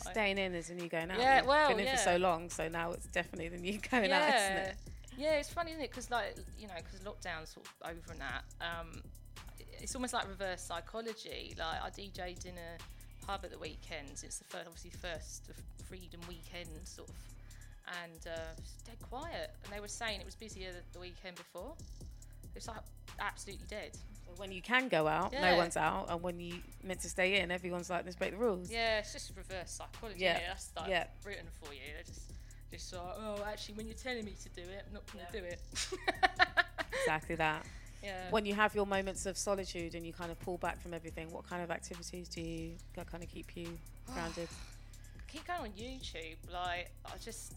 [0.10, 1.18] staying in is the new going out.
[1.18, 1.96] Yeah, You've well, been in yeah.
[1.96, 4.18] for so long, so now it's definitely the new going yeah.
[4.18, 4.76] out, isn't it?
[5.16, 5.90] Yeah, it's funny, isn't it?
[5.90, 8.44] Because like you know, because lockdown's sort of over and that.
[8.60, 9.02] Um,
[9.80, 11.54] it's almost like reverse psychology.
[11.58, 14.22] Like I DJ'd in a pub at the weekends.
[14.22, 15.50] It's the first, obviously first
[15.88, 17.14] Freedom weekend sort of,
[18.02, 19.50] and uh, dead quiet.
[19.64, 21.74] And they were saying it was busier the weekend before.
[22.56, 22.80] It's like
[23.20, 23.92] absolutely dead.
[24.36, 25.50] When you can go out, Yeah.
[25.52, 28.36] no one's out, and when you meant to stay in, everyone's like, "Let's break the
[28.36, 30.20] rules." Yeah, it's just reverse psychology.
[30.20, 31.06] Yeah, Yeah, that's like yeah.
[31.22, 31.80] Britain for you.
[31.94, 32.32] They're just,
[32.72, 35.40] just like, oh, actually, when you're telling me to do it, I'm not going to
[35.40, 35.60] do it.
[37.00, 37.64] exactly that.
[38.02, 38.30] Yeah.
[38.30, 41.30] When you have your moments of solitude and you kind of pull back from everything,
[41.30, 43.78] what kind of activities do you that kind of keep you
[44.12, 44.48] grounded?
[45.16, 46.36] I keep going on YouTube.
[46.52, 47.54] Like I just,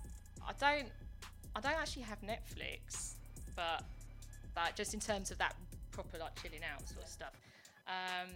[0.47, 0.89] I don't,
[1.55, 3.15] I don't actually have Netflix,
[3.55, 3.84] but
[4.57, 5.55] like just in terms of that
[5.91, 7.34] proper like chilling out sort of stuff.
[7.88, 8.27] Um,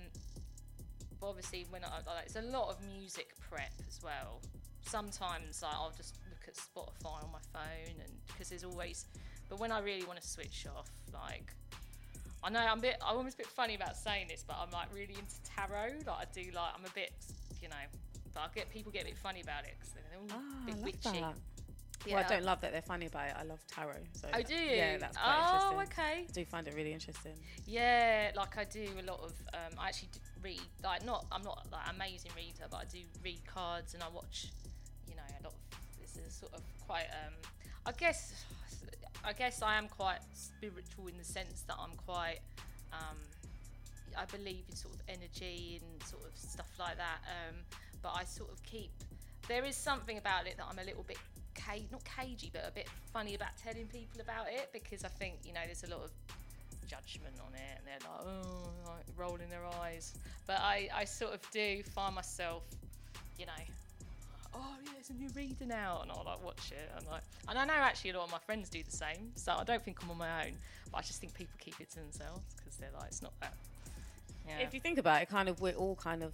[1.19, 4.39] but obviously when I like, it's a lot of music prep as well.
[4.83, 9.05] Sometimes like, I'll just look at Spotify on my phone, and because there's always.
[9.49, 11.53] But when I really want to switch off, like
[12.43, 14.71] I know I'm a bit, I'm almost a bit funny about saying this, but I'm
[14.71, 15.99] like really into tarot.
[16.07, 17.11] Like I do like, I'm a bit,
[17.61, 17.85] you know,
[18.33, 20.71] but I get people get a bit funny about it because they're all Ah, a
[20.71, 21.19] I bit witchy.
[21.19, 21.35] that.
[22.05, 22.15] Yeah.
[22.15, 23.35] Well, I don't love that they're funny about it.
[23.37, 23.93] I love tarot.
[24.13, 26.03] So Oh, that- do Yeah, that's quite Oh, interesting.
[26.03, 26.25] okay.
[26.27, 27.35] I do find it really interesting.
[27.65, 29.33] Yeah, like I do a lot of.
[29.53, 30.09] Um, I actually
[30.41, 31.25] read like not.
[31.31, 34.47] I'm not like amazing reader, but I do read cards and I watch.
[35.07, 35.77] You know, a lot of.
[35.99, 37.07] This is sort of quite.
[37.25, 37.33] Um,
[37.85, 38.45] I guess.
[39.23, 42.39] I guess I am quite spiritual in the sense that I'm quite.
[42.91, 43.17] Um,
[44.17, 47.19] I believe in sort of energy and sort of stuff like that.
[47.27, 47.55] Um,
[48.01, 48.91] but I sort of keep.
[49.47, 51.17] There is something about it that I'm a little bit
[51.91, 55.53] not cagey, but a bit funny about telling people about it because I think you
[55.53, 56.11] know there's a lot of
[56.87, 60.13] judgment on it, and they're like, oh, like rolling their eyes.
[60.47, 62.63] But I, I sort of do find myself,
[63.37, 63.63] you know,
[64.53, 67.57] oh yeah, it's a new reader now, and I'll like watch it, and like, and
[67.57, 70.03] I know actually a lot of my friends do the same, so I don't think
[70.03, 70.53] I'm on my own,
[70.91, 73.53] but I just think people keep it to themselves because they're like, it's not that.
[74.47, 74.59] Yeah.
[74.59, 76.33] If you think about it, kind of we're all kind of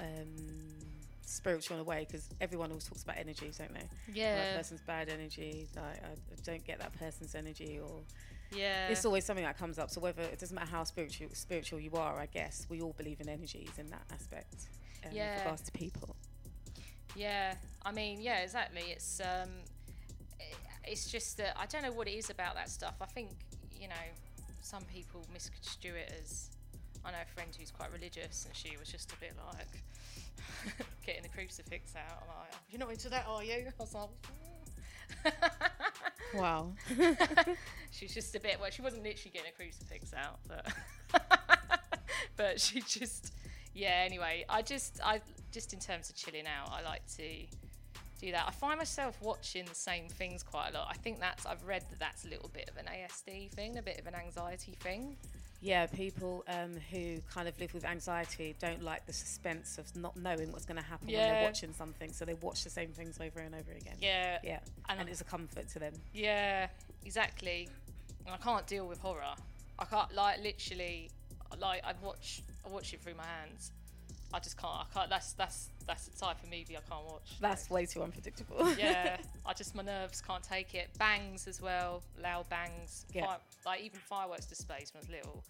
[0.00, 0.80] um,
[1.30, 3.88] spiritual in a way because everyone always talks about energies, don't they?
[4.12, 4.34] Yeah.
[4.36, 5.68] That person's bad energy.
[5.76, 6.08] Like, I
[6.44, 8.00] don't get that person's energy, or
[8.52, 8.88] Yeah.
[8.88, 9.90] it's always something that comes up.
[9.90, 13.20] So whether it doesn't matter how spiritual spiritual you are, I guess we all believe
[13.20, 14.68] in energies in that aspect.
[15.04, 15.30] Um, Yeah.
[15.34, 16.16] With regards to people.
[17.16, 17.54] Yeah,
[17.84, 18.82] I mean, yeah, exactly.
[18.90, 19.48] It's um,
[20.84, 22.94] it's just that I don't know what it is about that stuff.
[23.00, 23.30] I think
[23.80, 24.06] you know,
[24.60, 26.50] some people misconstrue it as.
[27.02, 29.66] I know a friend who's quite religious, and she was just a bit like
[31.06, 32.22] getting the crucifix out.
[32.22, 33.52] I'm like, you're not into that, are you?
[33.52, 34.40] I was like, mm.
[36.34, 36.72] Wow.
[37.90, 38.58] she's just a bit.
[38.60, 40.66] Well, she wasn't literally getting a crucifix out, but
[42.36, 43.32] but she just
[43.74, 44.04] yeah.
[44.04, 45.20] Anyway, I just I
[45.52, 47.24] just in terms of chilling out, I like to
[48.20, 48.44] do that.
[48.46, 50.88] I find myself watching the same things quite a lot.
[50.90, 53.82] I think that's I've read that that's a little bit of an ASD thing, a
[53.82, 55.16] bit of an anxiety thing.
[55.62, 60.16] Yeah, people um, who kind of live with anxiety don't like the suspense of not
[60.16, 63.18] knowing what's going to happen when they're watching something, so they watch the same things
[63.20, 63.96] over and over again.
[64.00, 64.38] Yeah.
[64.42, 65.92] yeah, And and, it's a comfort to them.
[66.14, 66.68] Yeah,
[67.04, 67.68] exactly.
[68.24, 69.34] And I can't deal with horror.
[69.78, 71.10] I can't like literally
[71.58, 73.72] like I watch I watch it through my hands.
[74.32, 74.74] I just can't.
[74.74, 75.10] I can't.
[75.10, 77.36] That's that's that's the type of movie I can't watch.
[77.40, 78.72] That's way too unpredictable.
[78.78, 79.16] yeah,
[79.46, 80.88] I just my nerves can't take it.
[80.98, 83.06] Bangs as well, loud bangs.
[83.12, 83.26] Yeah.
[83.26, 85.44] Fire, like even fireworks displays when I was little.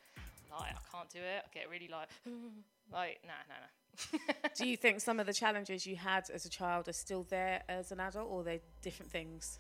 [0.51, 1.45] Like I can't do it.
[1.45, 2.09] I get really like
[2.93, 4.49] like nah nah nah.
[4.57, 7.63] Do you think some of the challenges you had as a child are still there
[7.69, 9.59] as an adult, or are they different things?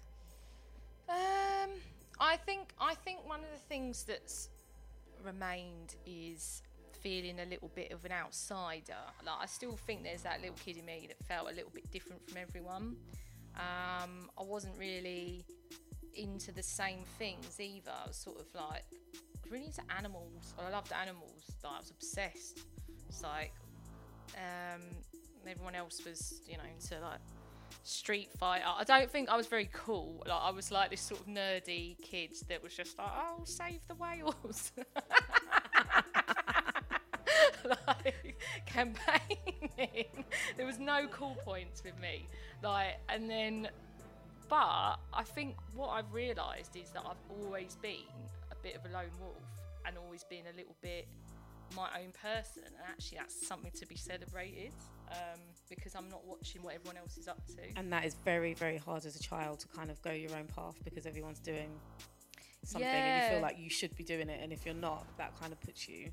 [1.09, 1.70] Um,
[2.18, 4.48] I think I think one of the things that's
[5.22, 6.62] remained is
[7.02, 8.94] feeling a little bit of an outsider.
[9.24, 11.90] Like I still think there's that little kid in me that felt a little bit
[11.90, 12.97] different from everyone.
[13.56, 15.44] Um, I wasn't really
[16.14, 17.90] into the same things either.
[18.05, 18.85] I was sort of like
[19.51, 20.55] really into animals.
[20.59, 21.43] I loved animals.
[21.62, 22.60] Like I was obsessed.
[23.09, 23.52] It's like
[24.36, 24.82] um,
[25.47, 27.20] everyone else was, you know, into like
[27.82, 28.64] Street Fighter.
[28.66, 30.22] I don't think I was very cool.
[30.27, 33.81] Like I was like this sort of nerdy kid that was just like, oh, save
[33.89, 34.72] the whales.
[37.86, 40.24] like campaigning.
[40.56, 42.26] there was no cool points with me.
[42.62, 43.68] Like and then
[44.48, 48.10] but I think what I've realised is that I've always been
[48.51, 49.36] a bit of a lone wolf
[49.86, 51.06] and always been a little bit
[51.76, 54.72] my own person and actually that's something to be celebrated
[55.12, 57.62] um, because I'm not watching what everyone else is up to.
[57.76, 60.47] And that is very, very hard as a child to kind of go your own
[60.47, 61.70] path because everyone's doing
[62.64, 64.40] something and you feel like you should be doing it.
[64.42, 66.10] And if you're not, that kind of puts you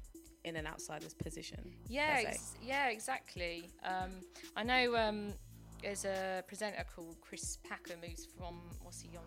[0.47, 1.59] in an outsider's position.
[1.87, 3.69] Yeah, ex- yeah, exactly.
[3.83, 4.11] Um,
[4.55, 5.33] I know um,
[5.81, 9.23] there's a presenter called Chris Packham who's from what's he on?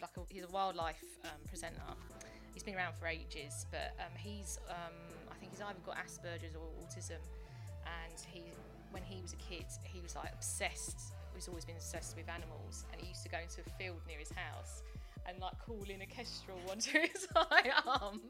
[0.00, 1.80] Like a, he's a wildlife um, presenter.
[2.52, 4.94] He's been around for ages, but um, he's um,
[5.30, 7.22] I think he's either got Asperger's or autism,
[7.86, 8.42] and he
[8.90, 11.14] when he was a kid he was like obsessed.
[11.34, 14.18] He's always been obsessed with animals, and he used to go into a field near
[14.18, 14.82] his house
[15.26, 18.20] and like calling a kestrel onto his arm.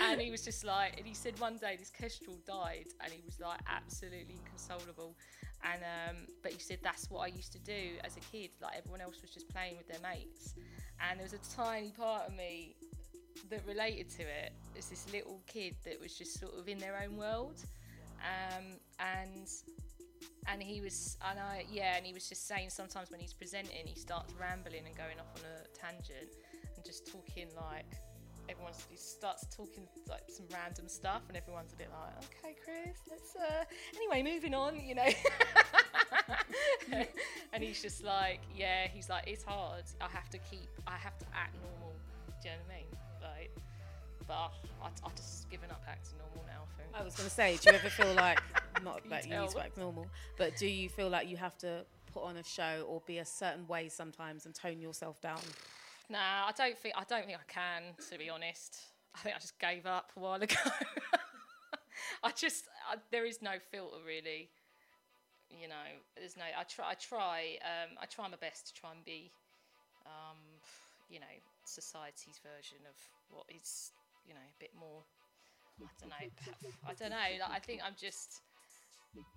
[0.00, 3.22] And he was just like, and he said one day this kestrel died, and he
[3.24, 5.16] was like absolutely inconsolable.
[5.64, 8.50] And um, but he said that's what I used to do as a kid.
[8.62, 10.54] Like everyone else was just playing with their mates,
[11.00, 12.76] and there was a tiny part of me
[13.50, 14.52] that related to it.
[14.74, 17.60] It's this little kid that was just sort of in their own world,
[18.22, 18.64] um,
[19.00, 19.48] and
[20.50, 23.86] and he was and I yeah and he was just saying sometimes when he's presenting
[23.86, 26.30] he starts rambling and going off on a tangent
[26.76, 27.86] and just talking like
[28.48, 32.98] everyone's he starts talking like some random stuff and everyone's a bit like okay Chris
[33.10, 33.64] let's uh
[33.96, 35.08] anyway moving on you know.
[37.52, 39.84] And he's just like yeah he's like it's hard.
[40.00, 41.94] I have to keep I have to act normal.
[42.42, 42.86] Do you know what I mean?
[43.22, 43.50] Like
[44.28, 44.52] but
[44.82, 47.56] I, I just given up acting normal now I think I was going to say,
[47.56, 48.40] do you ever feel like,
[48.84, 50.06] not You that you need to act normal,
[50.36, 53.24] but do you feel like you have to put on a show or be a
[53.24, 55.40] certain way sometimes and tone yourself down?
[56.10, 57.82] Nah, I don't think I don't think I can.
[58.10, 58.78] To be honest,
[59.14, 60.56] I think I just gave up a while ago.
[62.22, 64.48] I just I, there is no filter really.
[65.50, 66.44] You know, there's no.
[66.44, 66.90] I try.
[66.90, 67.58] I try.
[67.62, 69.30] Um, I try my best to try and be,
[70.06, 70.38] um,
[71.10, 71.26] you know,
[71.64, 72.96] society's version of
[73.30, 73.92] what is,
[74.28, 75.02] you know, a bit more.
[75.80, 76.26] I don't know.
[76.86, 77.30] I don't know.
[77.40, 78.42] Like, I think I'm just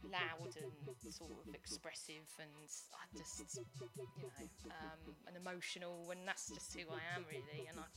[0.04, 2.52] loud and sort of expressive and
[2.94, 7.80] I just you know um, and emotional and that's just who I am really and
[7.80, 7.88] I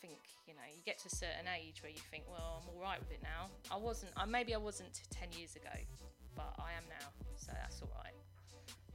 [0.00, 2.80] think you know you get to a certain age where you think well I'm all
[2.80, 5.74] right with it now I wasn't I, maybe I wasn't 10 years ago
[6.36, 8.14] but I am now so that's all right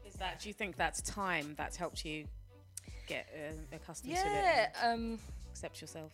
[0.07, 0.39] Is that?
[0.39, 2.25] Do you think that's time that's helped you
[3.07, 4.25] get um, accustomed to it?
[4.25, 5.19] yeah um,
[5.51, 6.13] accept yourself.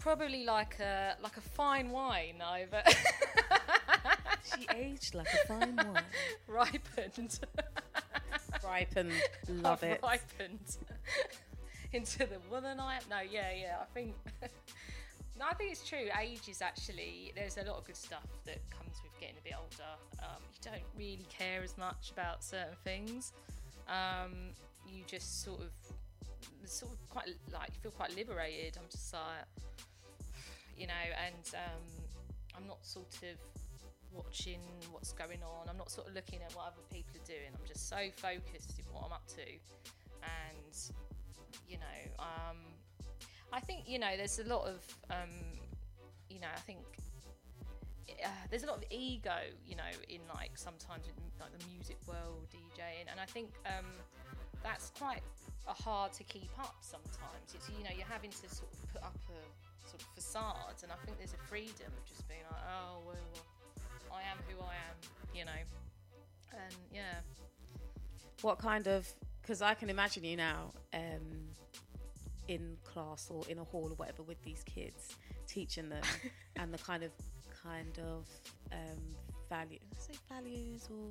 [0.00, 2.42] Probably like a like a fine wine
[4.42, 6.02] she aged like a fine wine
[6.48, 7.38] ripened
[8.64, 9.12] ripened
[9.48, 10.76] love I've it ripened
[11.92, 13.02] into the woman I am.
[13.10, 13.76] No, yeah, yeah.
[13.80, 14.14] I think.
[15.38, 16.08] no, I think it's true.
[16.20, 19.54] Age is actually there's a lot of good stuff that comes with getting a bit
[19.56, 19.90] older.
[20.22, 23.32] Um, you don't really care as much about certain things.
[23.88, 24.54] Um,
[24.86, 25.70] you just sort of,
[26.64, 28.76] sort of quite like feel quite liberated.
[28.76, 29.22] I'm just like,
[30.80, 31.84] you know, and um,
[32.56, 33.36] I'm not sort of
[34.12, 35.68] watching what's going on.
[35.68, 37.52] I'm not sort of looking at what other people are doing.
[37.52, 39.44] I'm just so focused in what I'm up to,
[40.24, 40.74] and
[41.68, 42.56] you know, um,
[43.52, 44.80] I think you know, there's a lot of,
[45.10, 45.60] um,
[46.30, 46.80] you know, I think
[48.24, 49.36] uh, there's a lot of ego,
[49.66, 53.86] you know, in like sometimes in like the music world, DJing, and I think um,
[54.62, 55.20] that's quite
[55.66, 57.54] hard to keep up sometimes.
[57.54, 60.82] It's you know, you're having to sort of put up a sort of facades.
[60.82, 63.44] and I think there's a freedom of just being like, oh well,
[64.12, 64.96] I am who I am,
[65.34, 65.60] you know,
[66.52, 67.20] and yeah.
[68.42, 69.08] What kind of?
[69.42, 71.48] Because I can imagine you now um,
[72.48, 76.02] in class or in a hall or whatever with these kids, teaching them,
[76.56, 77.10] and the kind of
[77.64, 78.26] kind of
[78.72, 79.00] um,
[79.48, 81.10] value, say values or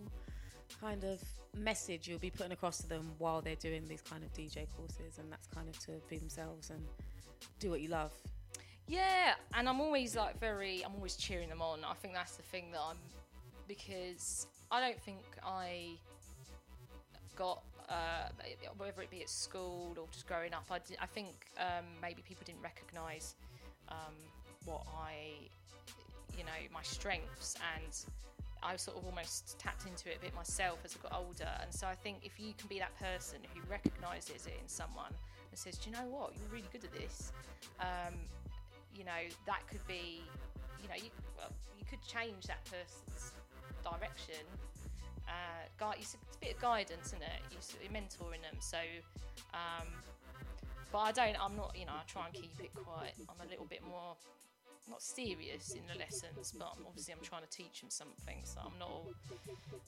[0.79, 1.19] kind of
[1.57, 5.17] message you'll be putting across to them while they're doing these kind of DJ courses,
[5.19, 6.81] and that's kind of to be themselves and
[7.59, 8.11] do what you love.
[8.89, 11.81] Yeah, and I'm always like very, I'm always cheering them on.
[11.87, 12.97] I think that's the thing that I'm,
[13.67, 15.91] because I don't think I
[17.35, 18.29] got, uh,
[18.77, 21.29] whether it be at school or just growing up, I, di- I think
[21.59, 23.35] um, maybe people didn't recognise
[23.89, 24.15] um,
[24.65, 25.13] what I,
[26.35, 27.93] you know, my strengths and
[28.63, 31.49] I sort of almost tapped into it a bit myself as I got older.
[31.61, 35.13] And so I think if you can be that person who recognises it in someone
[35.51, 36.33] and says, Do you know what?
[36.35, 37.31] You're really good at this.
[37.79, 38.15] Um,
[38.99, 40.21] you know, that could be,
[40.83, 43.31] you know, you, well, you could change that person's
[43.81, 44.43] direction.
[45.25, 47.39] Uh, guide, it's a bit of guidance, isn't it?
[47.49, 48.59] You're, mentoring them.
[48.59, 48.77] So,
[49.53, 49.87] um,
[50.91, 53.15] but I don't, I'm not, you know, I try and keep it quiet.
[53.29, 54.17] I'm a little bit more
[54.89, 58.77] not serious in the lessons, but obviously I'm trying to teach them something, so I'm
[58.79, 59.11] not all,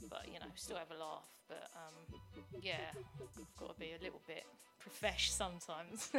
[0.10, 1.26] but you know, still have a laugh.
[1.48, 2.20] But um,
[2.62, 2.76] yeah,
[3.20, 4.44] I've got to be a little bit
[4.80, 6.12] profesh sometimes.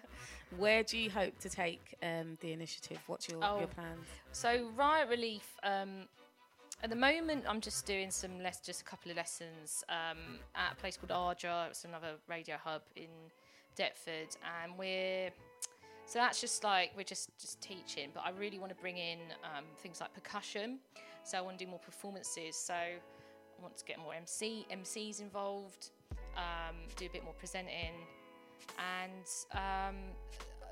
[0.56, 2.98] Where do you hope to take um, the initiative?
[3.06, 3.58] What's your, Oh.
[3.58, 4.06] your plans?
[4.32, 6.02] So Riot Relief, um,
[6.82, 10.72] at the moment, I'm just doing some less, just a couple of lessons um, at
[10.72, 11.68] a place called Ardra.
[11.68, 13.08] It's another radio hub in
[13.76, 15.30] Deptford, and we're
[16.06, 18.10] so that's just like we're just just teaching.
[18.14, 20.78] But I really want to bring in um, things like percussion.
[21.24, 22.56] So I want to do more performances.
[22.56, 22.98] So I
[23.60, 25.90] want to get more MC MCs involved,
[26.36, 27.94] um, do a bit more presenting,
[28.78, 29.96] and um,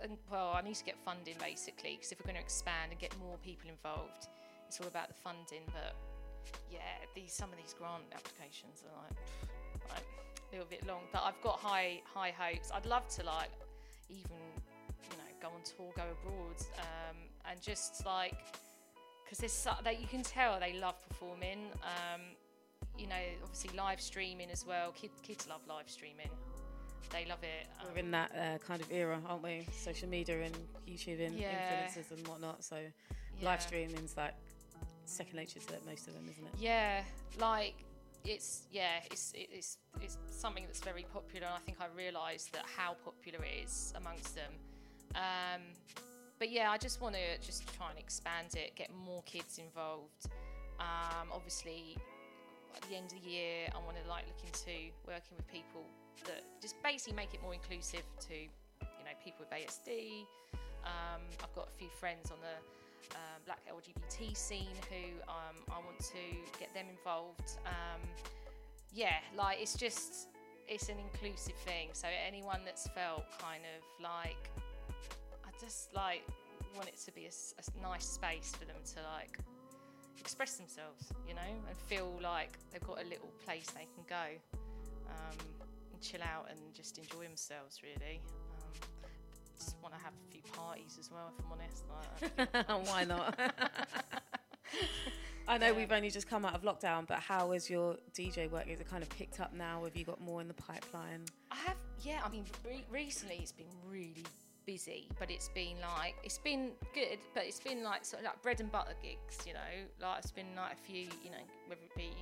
[0.03, 3.01] and, well, I need to get funding basically because if we're going to expand and
[3.01, 4.29] get more people involved,
[4.69, 5.63] it's all about the funding.
[5.67, 5.97] But
[6.71, 6.79] yeah,
[7.15, 11.01] these some of these grant applications are like, like a little bit long.
[11.13, 12.71] But I've got high high hopes.
[12.73, 13.51] I'd love to like
[14.09, 14.37] even
[15.45, 17.17] go on tour, go abroad, um,
[17.51, 18.35] and just like
[19.25, 21.71] because there's so, that you can tell they love performing.
[21.83, 22.21] Um,
[22.99, 24.93] you know, obviously live streaming as well.
[24.93, 26.31] Kid, kids love live streaming.
[27.11, 27.67] They love it.
[27.81, 29.67] Um, We're in that uh, kind of era, aren't we?
[29.73, 30.57] Social media and
[30.89, 31.59] YouTube and Yeah.
[31.59, 32.65] influencers and whatnot.
[32.65, 33.45] So Yeah.
[33.45, 34.35] live streaming's like
[35.05, 36.53] second nature to most of them, isn't it?
[36.59, 37.03] Yeah,
[37.39, 37.75] like
[38.25, 42.65] it's yeah, it's it's it's something that's very popular, and I think I realised that
[42.77, 44.53] how popular it is amongst them.
[45.15, 45.63] Um,
[46.39, 50.27] but yeah, I just want to just try and expand it, get more kids involved.
[50.81, 51.97] Um, obviously,
[52.77, 55.85] at the end of the year, I want to like look into working with people
[56.25, 60.27] that just basically make it more inclusive to you know people with ASD.
[60.85, 65.79] Um, I've got a few friends on the um, black LGBT scene who um, I
[65.85, 67.59] want to get them involved.
[67.67, 68.01] Um,
[68.93, 70.29] yeah, like it's just
[70.69, 71.89] it's an inclusive thing.
[71.93, 74.51] So anyone that's felt kind of like
[75.61, 76.23] just like
[76.77, 79.39] want it to be a nice space for them to like
[80.19, 84.27] express themselves, you know, and feel like they've got a little place they can go
[85.09, 85.39] um,
[85.93, 87.81] and chill out and just enjoy themselves.
[87.83, 88.21] Really,
[88.57, 88.73] um,
[89.57, 91.85] just want to have a few parties as well, if I'm honest.
[91.89, 93.39] Like, Why not?
[95.47, 98.67] I know we've only just come out of lockdown, but how is your DJ work?
[98.67, 99.85] Is it kind of picked up now?
[99.85, 101.27] Have you got more in the pipeline?
[101.51, 102.21] I have, yeah.
[102.25, 104.25] I mean, re- recently it's been really
[104.67, 108.43] busy, but it's been like it's been good, but it's been like sort of like
[108.43, 109.61] bread and butter gigs, you know.
[110.01, 112.13] Like it's been like a few, you know, whether it be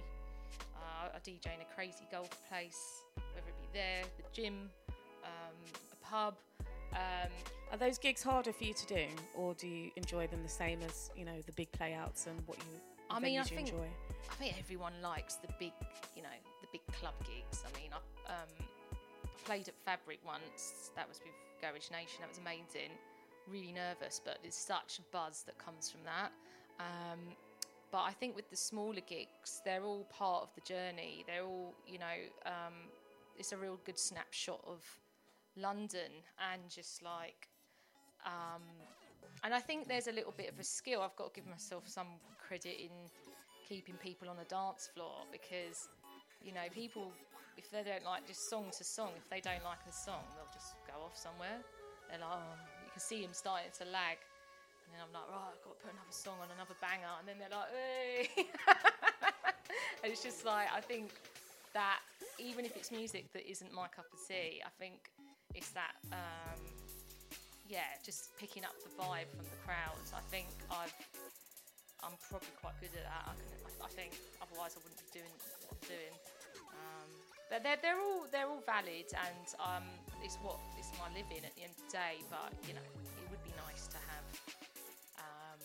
[0.76, 3.02] uh, a DJ in a crazy golf place,
[3.34, 4.70] whether it be there, the gym,
[5.24, 5.56] um,
[5.92, 6.34] a pub.
[6.92, 7.30] Um,
[7.72, 10.80] Are those gigs harder for you to do, or do you enjoy them the same
[10.82, 12.80] as you know the big playouts and what you?
[13.10, 13.86] I mean, I think enjoy?
[14.30, 15.72] I think everyone likes the big,
[16.16, 16.28] you know,
[16.60, 17.62] the big club gigs.
[17.66, 18.48] I mean, I um,
[19.44, 20.90] played at Fabric once.
[20.96, 22.20] That was with Garage Nation.
[22.20, 22.92] That was amazing.
[23.50, 26.32] Really nervous, but there's such a buzz that comes from that.
[26.78, 27.20] Um,
[27.90, 31.24] but I think with the smaller gigs, they're all part of the journey.
[31.26, 32.74] They're all, you know, um,
[33.38, 34.84] it's a real good snapshot of
[35.56, 36.12] London
[36.52, 37.48] and just like
[38.24, 38.62] um,
[39.44, 41.02] and I think there's a little bit of a skill.
[41.02, 42.06] I've got to give myself some
[42.38, 42.90] credit in
[43.68, 45.88] keeping people on the dance floor because,
[46.44, 47.12] you know, people,
[47.56, 50.52] if they don't like just song to song, if they don't like the song, they'll
[50.52, 51.60] just go off somewhere.
[52.08, 54.20] They're like, oh, you can see them starting to lag.
[54.84, 57.12] And then I'm like, right, I've got to put another song on, another banger.
[57.20, 58.20] And then they're like, hey.
[60.04, 61.12] and it's just like, I think
[61.72, 62.00] that
[62.36, 65.08] even if it's music that isn't my cup of tea, I think
[65.54, 65.96] it's that.
[66.12, 66.60] Um,
[67.68, 70.12] yeah, just picking up the vibe from the crowds.
[70.12, 70.92] I think I've,
[72.04, 73.24] I'm probably quite good at that.
[73.24, 73.48] I, can,
[73.80, 74.12] I think
[74.44, 75.32] otherwise I wouldn't be doing
[75.64, 76.14] what I'm doing.
[76.76, 79.84] Um, but they're, they're all they're all valid, and um,
[80.24, 82.16] it's what it's my living at the end of the day.
[82.32, 82.88] But you know,
[83.20, 84.26] it would be nice to have
[85.20, 85.60] um,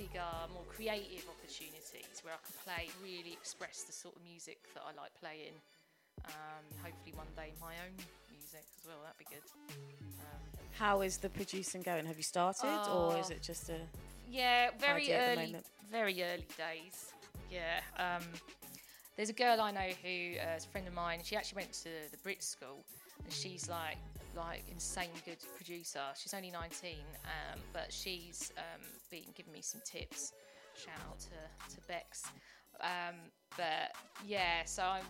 [0.00, 0.24] bigger,
[0.56, 4.96] more creative opportunities where I can play, really express the sort of music that I
[4.96, 5.60] like playing.
[6.32, 7.92] Um, hopefully one day my own
[8.32, 8.96] music as well.
[9.04, 9.44] That'd be good.
[10.24, 10.40] Um,
[10.80, 12.06] How is the producing going?
[12.08, 13.36] Have you started, or is Oh.
[13.36, 13.84] it just a
[14.32, 15.56] yeah, very idea at the early,
[15.92, 17.12] very early days.
[17.52, 17.84] Yeah.
[18.00, 18.24] Um,
[19.16, 21.20] there's a girl I know who uh, is a friend of mine.
[21.24, 22.84] She actually went to the Brit School,
[23.24, 23.96] and she's like
[24.36, 26.02] like insane good producer.
[26.14, 30.32] She's only 19, um, but she's um, been giving me some tips.
[30.74, 32.24] Shout out to to Bex.
[32.80, 33.16] Um,
[33.56, 35.06] but yeah, so I'm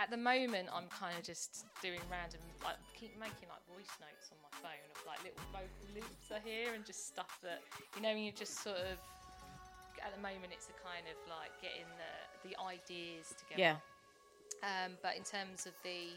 [0.00, 4.32] at the moment I'm kind of just doing random like keep making like voice notes
[4.32, 7.62] on my phone of like little vocal loops I hear and just stuff that
[7.94, 8.98] you know when you just sort of
[10.06, 12.14] at the moment it's a kind of like getting the
[12.46, 13.58] the ideas together.
[13.58, 13.76] Yeah.
[14.62, 16.14] Um, but in terms of the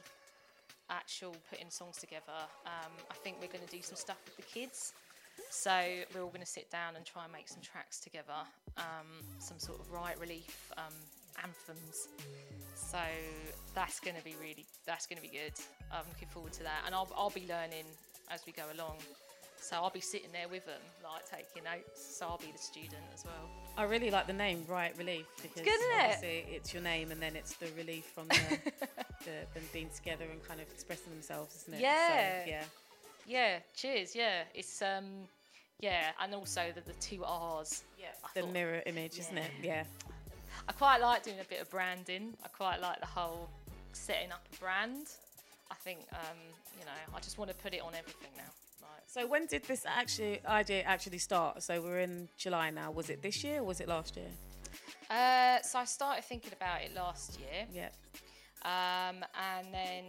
[0.90, 4.48] actual putting songs together, um, I think we're going to do some stuff with the
[4.48, 4.94] kids.
[5.50, 5.72] So
[6.14, 8.40] we're all going to sit down and try and make some tracks together,
[8.78, 9.08] um,
[9.40, 10.94] some sort of Riot Relief um,
[11.42, 12.10] anthems.
[12.76, 13.00] So
[13.74, 15.54] that's going to be really, that's going to be good.
[15.92, 17.86] I'm looking forward to that, and I'll, I'll be learning
[18.30, 18.98] as we go along.
[19.62, 22.18] So I'll be sitting there with them, like taking notes.
[22.18, 23.50] So I'll be the student as well.
[23.78, 26.46] I really like the name Riot Relief because good, isn't it?
[26.50, 28.36] it's your name and then it's the relief from the,
[29.26, 31.82] the them being together and kind of expressing themselves, isn't it?
[31.82, 32.44] Yeah.
[32.44, 32.64] So, yeah.
[33.28, 34.16] Yeah, cheers.
[34.16, 35.06] Yeah, it's um,
[35.80, 37.84] yeah, and also the, the two R's.
[38.00, 39.52] Yeah, the mirror image, isn't it?
[39.64, 39.84] Yeah.
[40.68, 42.34] I quite like doing a bit of branding.
[42.44, 43.48] I quite like the whole
[43.94, 45.08] setting up a brand.
[45.72, 46.38] I think um,
[46.80, 48.52] you know, I just want to put it on everything now.
[49.10, 51.64] So when did this actually idea actually start?
[51.64, 52.92] So we're in July now.
[52.92, 54.28] Was it this year or was it last year?
[55.10, 57.66] uh, so I started thinking about it last year.
[57.74, 57.90] Yeah.
[58.62, 60.04] Um, and then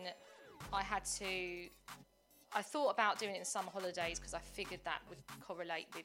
[0.71, 1.25] I had to.
[2.53, 6.05] I thought about doing it in summer holidays because I figured that would correlate with.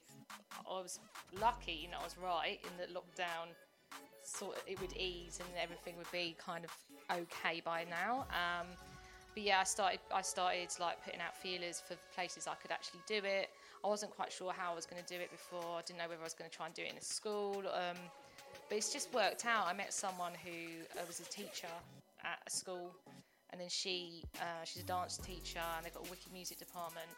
[0.66, 1.00] I was
[1.42, 3.50] lucky, you know, I was right in that lockdown.
[4.24, 6.72] Sort of, it would ease and everything would be kind of
[7.12, 8.26] okay by now.
[8.30, 8.68] Um,
[9.36, 9.99] but yeah, I started.
[10.14, 13.49] I started like putting out feelers for places I could actually do it.
[13.84, 15.78] I wasn't quite sure how I was going to do it before.
[15.78, 17.60] I didn't know whether I was going to try and do it in a school.
[17.68, 17.98] Um,
[18.70, 19.68] but it's just worked out.
[19.68, 20.57] I met someone who
[20.98, 21.68] uh, was a teacher
[22.24, 22.95] at a school,
[23.52, 27.10] and then she uh, she's a dance teacher, and they've got a wicked music department.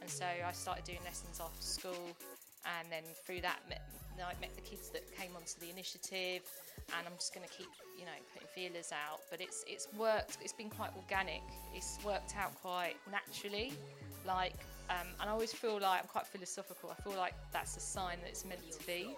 [0.00, 2.16] And so I started doing lessons after school,
[2.78, 3.82] and then through that met,
[4.18, 6.42] I met the kids that came onto the initiative.
[6.96, 7.68] And I'm just going to keep,
[7.98, 9.20] you know, putting feelers out.
[9.30, 10.38] But it's it's worked.
[10.42, 11.42] It's been quite organic.
[11.74, 13.72] It's worked out quite naturally.
[14.26, 14.54] Like,
[14.88, 16.90] um, and I always feel like I'm quite philosophical.
[16.90, 19.14] I feel like that's a sign that it's meant to be.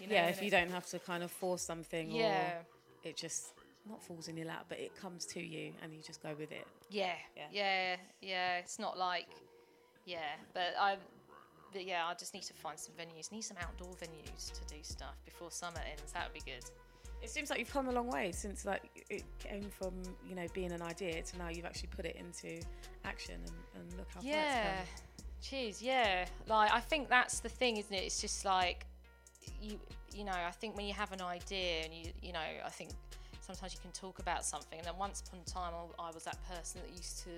[0.00, 2.58] You know, yeah, if you don't have to kind of force something Yeah.
[2.58, 3.52] or it just
[3.88, 6.50] not falls in your lap, but it comes to you and you just go with
[6.52, 6.66] it.
[6.90, 7.12] Yeah,
[7.52, 9.28] yeah, yeah, It's not like,
[10.04, 10.18] yeah,
[10.52, 10.96] but I,
[11.76, 13.30] but yeah, I just need to find some venues.
[13.30, 16.10] Need some outdoor venues to do stuff before summer ends.
[16.12, 16.64] That would be good.
[17.22, 19.94] It seems like you've come a long way since like it came from
[20.28, 22.60] you know being an idea to now you've actually put it into
[23.04, 24.80] action and, and look how far Yeah.
[24.80, 25.22] it's come.
[25.42, 25.82] Cheers.
[25.82, 26.24] Yeah.
[26.46, 28.02] Like I think that's the thing, isn't it?
[28.04, 28.86] It's just like
[29.60, 29.78] you
[30.14, 32.90] you know, I think when you have an idea and you you know, I think
[33.40, 36.24] sometimes you can talk about something and then once upon a time I, I was
[36.24, 37.30] that person that used to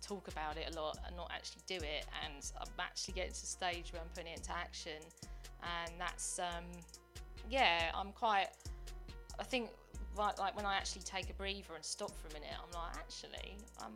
[0.00, 3.40] talk about it a lot and not actually do it and I'm actually getting to
[3.40, 5.00] the stage where I'm putting it into action
[5.62, 6.64] and that's um
[7.48, 8.48] yeah, I'm quite
[9.38, 9.70] I think
[10.16, 12.96] right like when I actually take a breather and stop for a minute, I'm like,
[12.96, 13.92] actually, I'm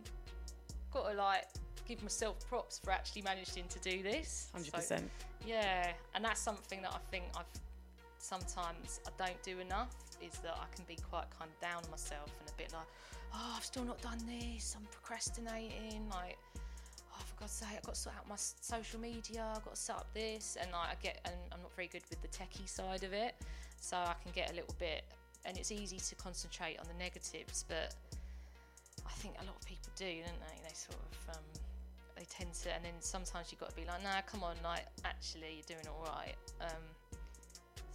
[0.93, 1.45] got to like
[1.87, 4.51] give myself props for actually managing to do this.
[4.57, 5.03] 100%.
[5.47, 7.45] yeah, and that's something that I think I've
[8.19, 9.95] sometimes I don't do enough.
[10.23, 12.87] Is that I can be quite kind of down on myself and a bit like,
[13.35, 14.77] oh, I've still not done this.
[14.79, 16.09] I'm procrastinating.
[16.11, 19.45] Like, oh, for God's sake, I've got to sort out my social media.
[19.55, 22.03] I've got to set up this, and like I get, and I'm not very good
[22.11, 23.35] with the techie side of it,
[23.81, 25.05] so I can get a little bit,
[25.45, 27.95] and it's easy to concentrate on the negatives, but
[29.07, 30.57] I think a lot of people do, don't they?
[30.63, 31.45] They sort of, um,
[32.17, 34.87] they tend to, and then sometimes you've got to be like, nah, come on, like
[35.05, 36.35] actually you're doing all right.
[36.61, 36.85] Um,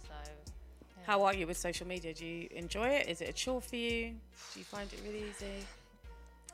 [0.06, 0.39] so.
[1.06, 2.12] How are you with social media?
[2.14, 3.08] Do you enjoy it?
[3.08, 4.14] Is it a chore for you?
[4.52, 5.64] Do you find it really easy?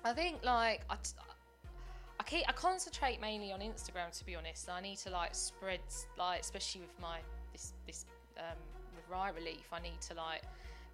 [0.04, 1.12] I think like I, t-
[2.20, 4.68] I keep I concentrate mainly on Instagram to be honest.
[4.68, 5.80] I need to like spread
[6.16, 7.18] like especially with my
[7.52, 8.04] this this
[8.38, 8.56] um,
[8.94, 9.66] with Riot Relief.
[9.72, 10.42] I need to like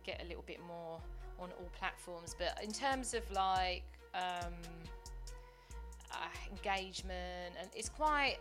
[0.04, 0.98] get a little bit more
[1.38, 2.34] on all platforms.
[2.38, 3.82] But in terms of like
[4.14, 4.52] um,
[6.12, 6.16] uh,
[6.50, 8.38] engagement and it's quite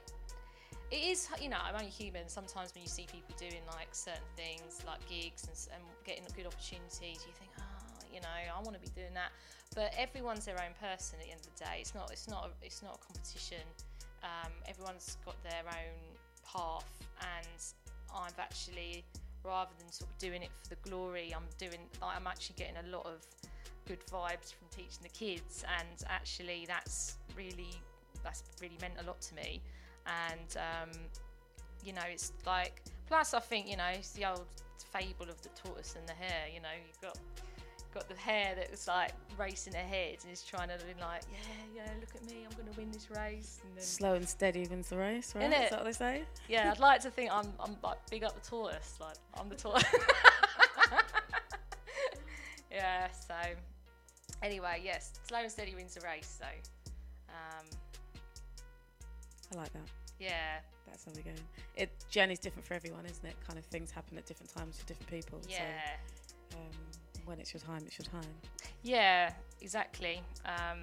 [0.92, 4.28] it is you know i'm only human sometimes when you see people doing like certain
[4.36, 7.64] things like gigs and, and getting good opportunities you think oh
[8.14, 9.32] you know i want to be doing that
[9.74, 12.52] but everyone's their own person at the end of the day it's not it's not
[12.52, 13.64] a, it's not a competition
[14.22, 15.98] um, everyone's got their own
[16.46, 16.86] path
[17.22, 17.48] and
[18.16, 19.04] I've actually,
[19.44, 21.82] rather than sort of doing it for the glory, I'm doing.
[22.02, 23.26] Like, I'm actually getting a lot of
[23.88, 27.82] good vibes from teaching the kids, and actually, that's really
[28.24, 29.62] that's really meant a lot to me.
[30.06, 30.90] And um,
[31.84, 32.82] you know, it's like.
[33.08, 34.46] Plus, I think you know, it's the old
[34.94, 36.48] fable of the tortoise and the hare.
[36.54, 37.18] You know, you've got
[37.94, 41.84] got the hare that was like racing ahead and is trying to be like, yeah,
[41.84, 43.60] yeah, look at me, I'm going to win this race.
[43.64, 45.52] And then, Slow and steady wins the race, right?
[45.52, 46.24] Is that what they say?
[46.48, 49.56] yeah, I'd like to think I'm, I'm like big up the tortoise, like I'm the
[49.56, 49.84] tortoise.
[52.72, 53.08] yeah.
[53.12, 53.36] So
[54.42, 56.40] anyway, yes, slow and steady wins the race.
[56.40, 56.46] So
[57.30, 57.66] um,
[59.52, 59.88] I like that.
[60.20, 61.32] yeah, That's how we go.
[61.76, 63.36] It journey's different for everyone, isn't it?
[63.46, 65.40] Kind of things happen at different times for different people.
[65.50, 65.58] yeah.
[66.52, 66.66] So um,
[67.26, 68.30] when it's your time, it's your time.
[68.84, 70.22] Yeah, exactly.
[70.46, 70.80] Um,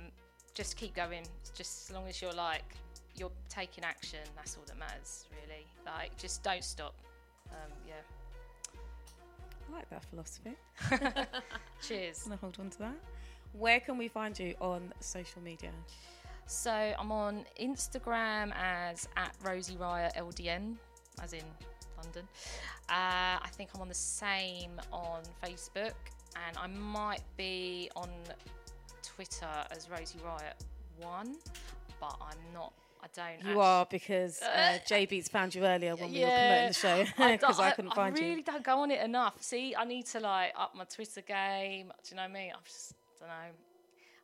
[0.55, 1.25] just keep going.
[1.57, 2.75] Just as long as you're like
[3.17, 5.67] you're taking action, that's all that matters, really.
[5.85, 6.95] Like, just don't stop.
[7.51, 7.95] Um, yeah.
[9.69, 10.53] I like that philosophy.
[11.83, 12.23] Cheers.
[12.25, 12.95] I'm gonna hold on to that.
[13.53, 15.71] Where can we find you on social media?
[16.49, 20.77] So I'm on Instagram as at Rosie Riot LDN,
[21.23, 21.43] as in
[22.03, 22.27] London.
[22.89, 25.93] Uh, I think I'm on the same on Facebook,
[26.49, 28.09] and I might be on
[29.03, 30.65] Twitter as Rosie Riot
[31.03, 31.37] One,
[32.01, 32.73] but I'm not.
[33.03, 33.47] I don't.
[33.47, 34.79] You are because uh,
[35.11, 38.25] Beats found you earlier when we were promoting the show because I, couldn't find you.
[38.25, 38.45] I really you.
[38.45, 39.43] don't go on it enough.
[39.43, 41.93] See, I need to like up my Twitter game.
[42.05, 42.53] Do you know what I mean?
[42.55, 43.35] I just don't know.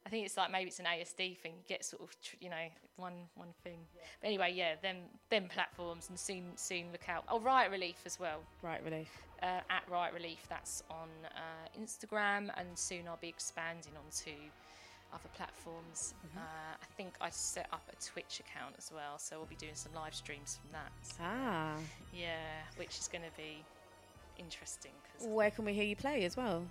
[0.07, 1.53] I think it's like maybe it's an ASD thing.
[1.57, 2.67] You get sort of tr- you know
[2.97, 3.79] one one thing.
[4.21, 4.97] But anyway, yeah, them
[5.31, 7.25] them platforms and soon soon look out.
[7.29, 8.41] Oh, Riot Relief as well.
[8.63, 9.09] Riot Relief.
[9.43, 14.31] Uh, at Riot Relief, that's on uh, Instagram, and soon I'll be expanding onto
[15.13, 16.15] other platforms.
[16.27, 16.39] Mm-hmm.
[16.39, 16.43] Uh,
[16.83, 19.93] I think I set up a Twitch account as well, so we'll be doing some
[19.95, 20.93] live streams from that.
[21.21, 21.77] Ah.
[22.13, 22.37] Yeah,
[22.77, 23.63] which is going to be
[24.39, 24.93] interesting.
[25.19, 26.65] 'cause- Where can we hear you play as well?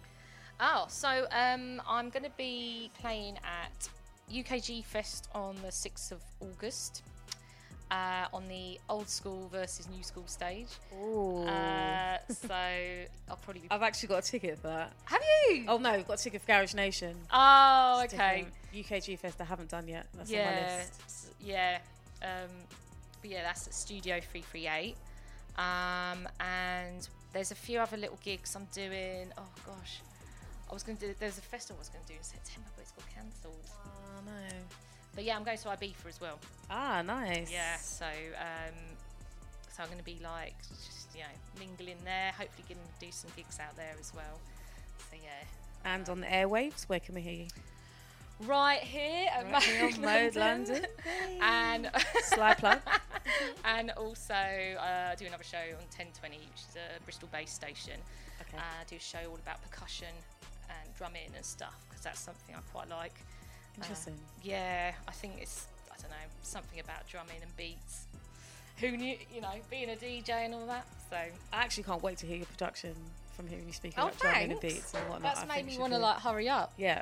[0.65, 3.89] Oh, so um, I'm going to be playing at
[4.31, 7.03] UKG Fest on the 6th of August.
[7.91, 10.69] Uh, on the old school versus new school stage.
[10.99, 11.43] Ooh.
[11.43, 12.47] Uh, so
[13.29, 13.67] I'll probably be.
[13.69, 14.93] I've actually got a ticket for that.
[15.03, 15.65] Have you?
[15.67, 17.15] Oh no, I've got a ticket for Garage Nation.
[17.31, 18.45] Oh, It's okay.
[18.73, 20.07] UKG Fest I haven't done yet.
[20.17, 21.27] That's on my yeah, list.
[21.39, 21.77] yeah.
[22.23, 22.49] Um,
[23.21, 24.95] but yeah, that's at Studio 338.
[25.57, 29.27] Um, and there's a few other little gigs I'm doing.
[29.37, 30.01] Oh gosh,
[30.73, 31.13] I was going to do.
[31.19, 33.69] There's a festival I was going to do in September, but it's got cancelled.
[33.85, 34.57] Oh no.
[35.13, 36.39] But yeah, I'm going to Ibiza as well.
[36.71, 37.51] Ah, nice.
[37.51, 38.73] Yeah, so um,
[39.71, 42.31] so I'm going to be like just you know mingling there.
[42.31, 44.39] Hopefully, going to do some gigs out there as well.
[44.97, 45.45] So yeah.
[45.85, 47.47] And on the airwaves, where can we hear you?
[48.47, 50.85] Right here at Right here Mode Mode London, London.
[51.43, 51.91] and
[52.23, 52.79] Sly plug.
[53.65, 57.99] and also uh, do another show on 1020, which is a Bristol-based station.
[58.41, 58.57] Okay.
[58.57, 60.09] Uh, do a show all about percussion
[60.81, 63.13] and drumming and stuff because that's something I quite like.
[63.77, 64.15] Uh, Interesting.
[64.43, 68.05] yeah, I think it's I don't know something about drumming and beats.
[68.79, 69.15] Who knew?
[69.33, 70.85] You know, being a DJ and all that.
[71.09, 71.31] So I
[71.63, 72.95] actually can't wait to hear your production
[73.35, 75.35] from hearing you speak Oh, about drumming and beats and whatnot.
[75.35, 76.73] That's I made me want to like hurry up.
[76.77, 77.01] Yeah.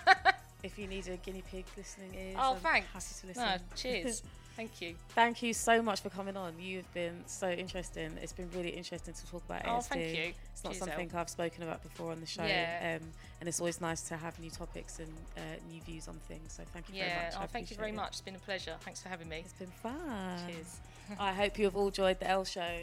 [0.62, 2.88] if you need a guinea pig listening ears, Oh, I'm thanks.
[2.92, 3.42] happy to listen.
[3.44, 4.22] No, cheers.
[4.56, 4.94] Thank you.
[5.10, 6.54] Thank you so much for coming on.
[6.60, 8.12] You've been so interesting.
[8.22, 9.84] It's been really interesting to talk about Oh, ASD.
[9.88, 10.32] thank you.
[10.52, 12.44] It's not Cheers, something I've spoken about before on the show.
[12.44, 12.98] Yeah.
[13.00, 13.08] Um,
[13.40, 16.52] and it's always nice to have new topics and uh, new views on things.
[16.52, 17.24] So thank you very Yeah.
[17.30, 17.34] much.
[17.40, 17.94] I Oh, thank you very it.
[17.94, 18.10] much.
[18.12, 18.76] It's been a pleasure.
[18.80, 19.38] Thanks for having me.
[19.38, 20.38] It's been fun.
[20.46, 20.76] Cheers.
[21.18, 22.76] I hope you have all enjoyed the L show.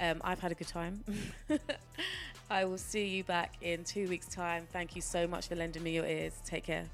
[0.00, 1.04] Um, I've had a good time.
[2.50, 4.66] I will see you back in two weeks' time.
[4.72, 6.32] Thank you so much for lending me your ears.
[6.46, 6.86] Take care.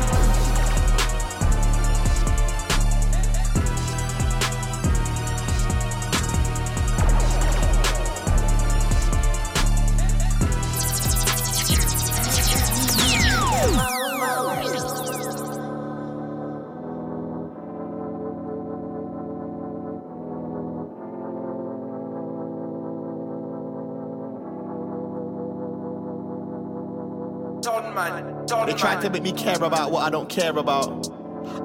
[29.26, 31.10] me care about what I don't care about.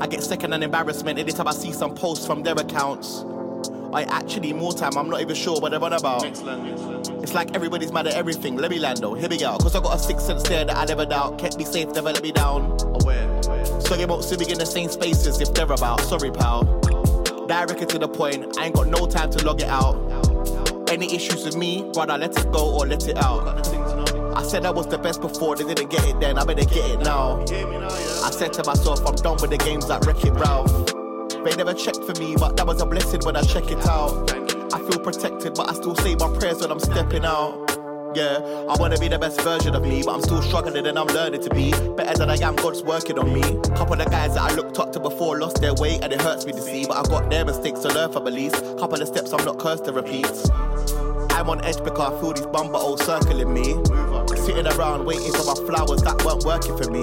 [0.00, 3.26] I get second hand embarrassment every time I see some posts from their accounts.
[3.92, 6.24] I actually more time, I'm not even sure what they're on about.
[6.24, 8.56] It's like everybody's mad at everything.
[8.56, 9.58] Let me land though, here we go.
[9.58, 11.38] Cause I got a sixth sense there that I never doubt.
[11.38, 12.78] Kept me safe, never let me down.
[13.82, 16.00] So you won't see me in the same spaces if they're about.
[16.00, 16.64] Sorry, pal.
[17.46, 19.98] Directly to the point, I ain't got no time to log it out.
[20.88, 23.99] Any issues with me, brother, let it go or let it out.
[24.40, 26.92] I said I was the best before, they didn't get it then, I better get
[26.92, 27.44] it now.
[27.44, 30.72] I said to myself, I'm done with the games like Wreck It Ralph.
[31.44, 34.32] They never checked for me, but that was a blessing when I check it out.
[34.72, 37.52] I feel protected, but I still say my prayers when I'm stepping out.
[38.14, 41.08] Yeah, I wanna be the best version of me, but I'm still struggling and I'm
[41.08, 42.56] learning to be better than I am.
[42.56, 43.42] God's working on me.
[43.76, 46.46] Couple of guys that I looked up to before lost their way, and it hurts
[46.46, 46.86] me to see.
[46.86, 48.56] But I got their mistakes to learn from at least.
[48.78, 50.32] Couple of steps I'm not cursed to repeat.
[51.40, 53.74] I'm on edge because I feel these old circling me.
[54.36, 57.02] Sitting around waiting for my flowers that weren't working for me.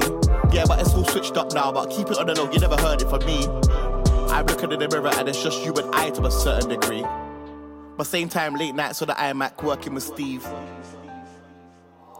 [0.53, 2.77] Yeah, but it's all switched up now, but keep it on the low, you never
[2.77, 3.45] heard it from me.
[4.31, 7.05] I'm looking in the mirror and it's just you and I to a certain degree.
[7.97, 10.45] But same time, late nights on the iMac working with Steve.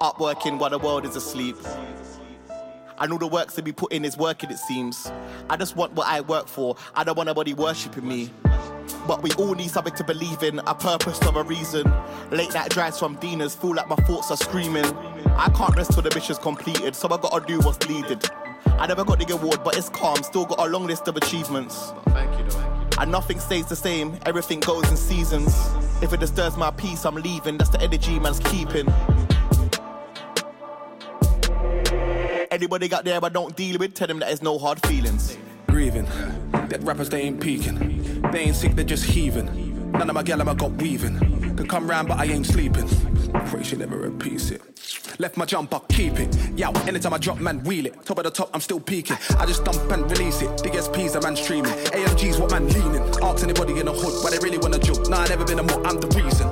[0.02, 1.58] Up working while the world is asleep.
[2.98, 5.12] I know the works to be put in is working, it seems.
[5.50, 6.76] I just want what I work for.
[6.96, 8.32] I don't want nobody worshipping me.
[9.08, 11.92] But we all need something to believe in, a purpose or a reason.
[12.32, 14.86] Late night drives from Dinas feel like my thoughts are screaming.
[15.36, 18.30] I can't rest till the mission's completed, so I gotta do what's needed.
[18.66, 21.92] I never got the award, but it's calm, still got a long list of achievements.
[22.10, 22.60] Thank you,
[23.00, 25.56] And nothing stays the same, everything goes in seasons.
[26.02, 28.88] If it disturbs my peace, I'm leaving, that's the energy man's keeping.
[32.52, 35.38] Anybody got there I don't deal with, tell them that there's no hard feelings.
[35.68, 36.08] Grieving,
[36.70, 38.22] dead rappers they ain't peaking.
[38.32, 39.92] They ain't sick, they're just heaving.
[39.92, 41.56] None of my gal I got weaving.
[41.56, 42.88] Could come round, but I ain't sleeping.
[43.48, 44.62] Pray she never repeats it.
[45.20, 46.36] Left my jumper, keep it.
[46.58, 48.06] Yo, anytime I drop, man, wheel it.
[48.06, 49.18] Top of the top, I'm still peaking.
[49.38, 50.64] I just dump and release it.
[50.64, 51.72] Big SPs, a man streaming.
[51.72, 53.02] AMG's what man leaning.
[53.24, 55.10] Ask anybody in the hood why they really wanna joke.
[55.10, 56.50] Nah, I never been a more, I'm the reason.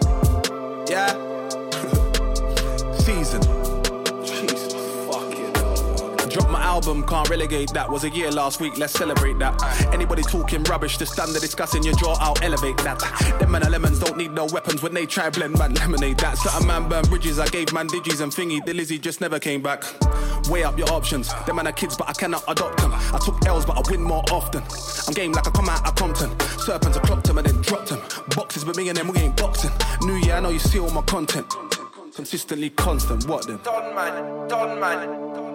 [0.90, 1.35] Yeah?
[6.36, 7.90] Drop my album, can't relegate that.
[7.90, 9.56] Was a year last week, let's celebrate that.
[9.94, 13.00] Anybody talking rubbish, the standard discussing your jaw, I'll elevate that.
[13.40, 16.38] Them man lemons don't need no weapons when they try blend man lemonade that.
[16.38, 18.66] Certain man burn bridges, I gave man digis and thingy.
[18.66, 19.86] The Lizzie just never came back.
[20.50, 21.34] Weigh up your options.
[21.46, 22.92] Them man are kids, but I cannot adopt them.
[22.94, 24.62] I took L's, but I win more often.
[25.08, 26.38] I'm game like I come out of Compton.
[26.60, 28.02] Serpents, I clocked them and then dropped them.
[28.36, 29.72] Boxes, but me and them, we ain't boxing.
[30.02, 31.48] New year, I know you see all my content.
[32.14, 33.62] Consistently constant, what then?
[33.64, 35.55] Don man, Don man.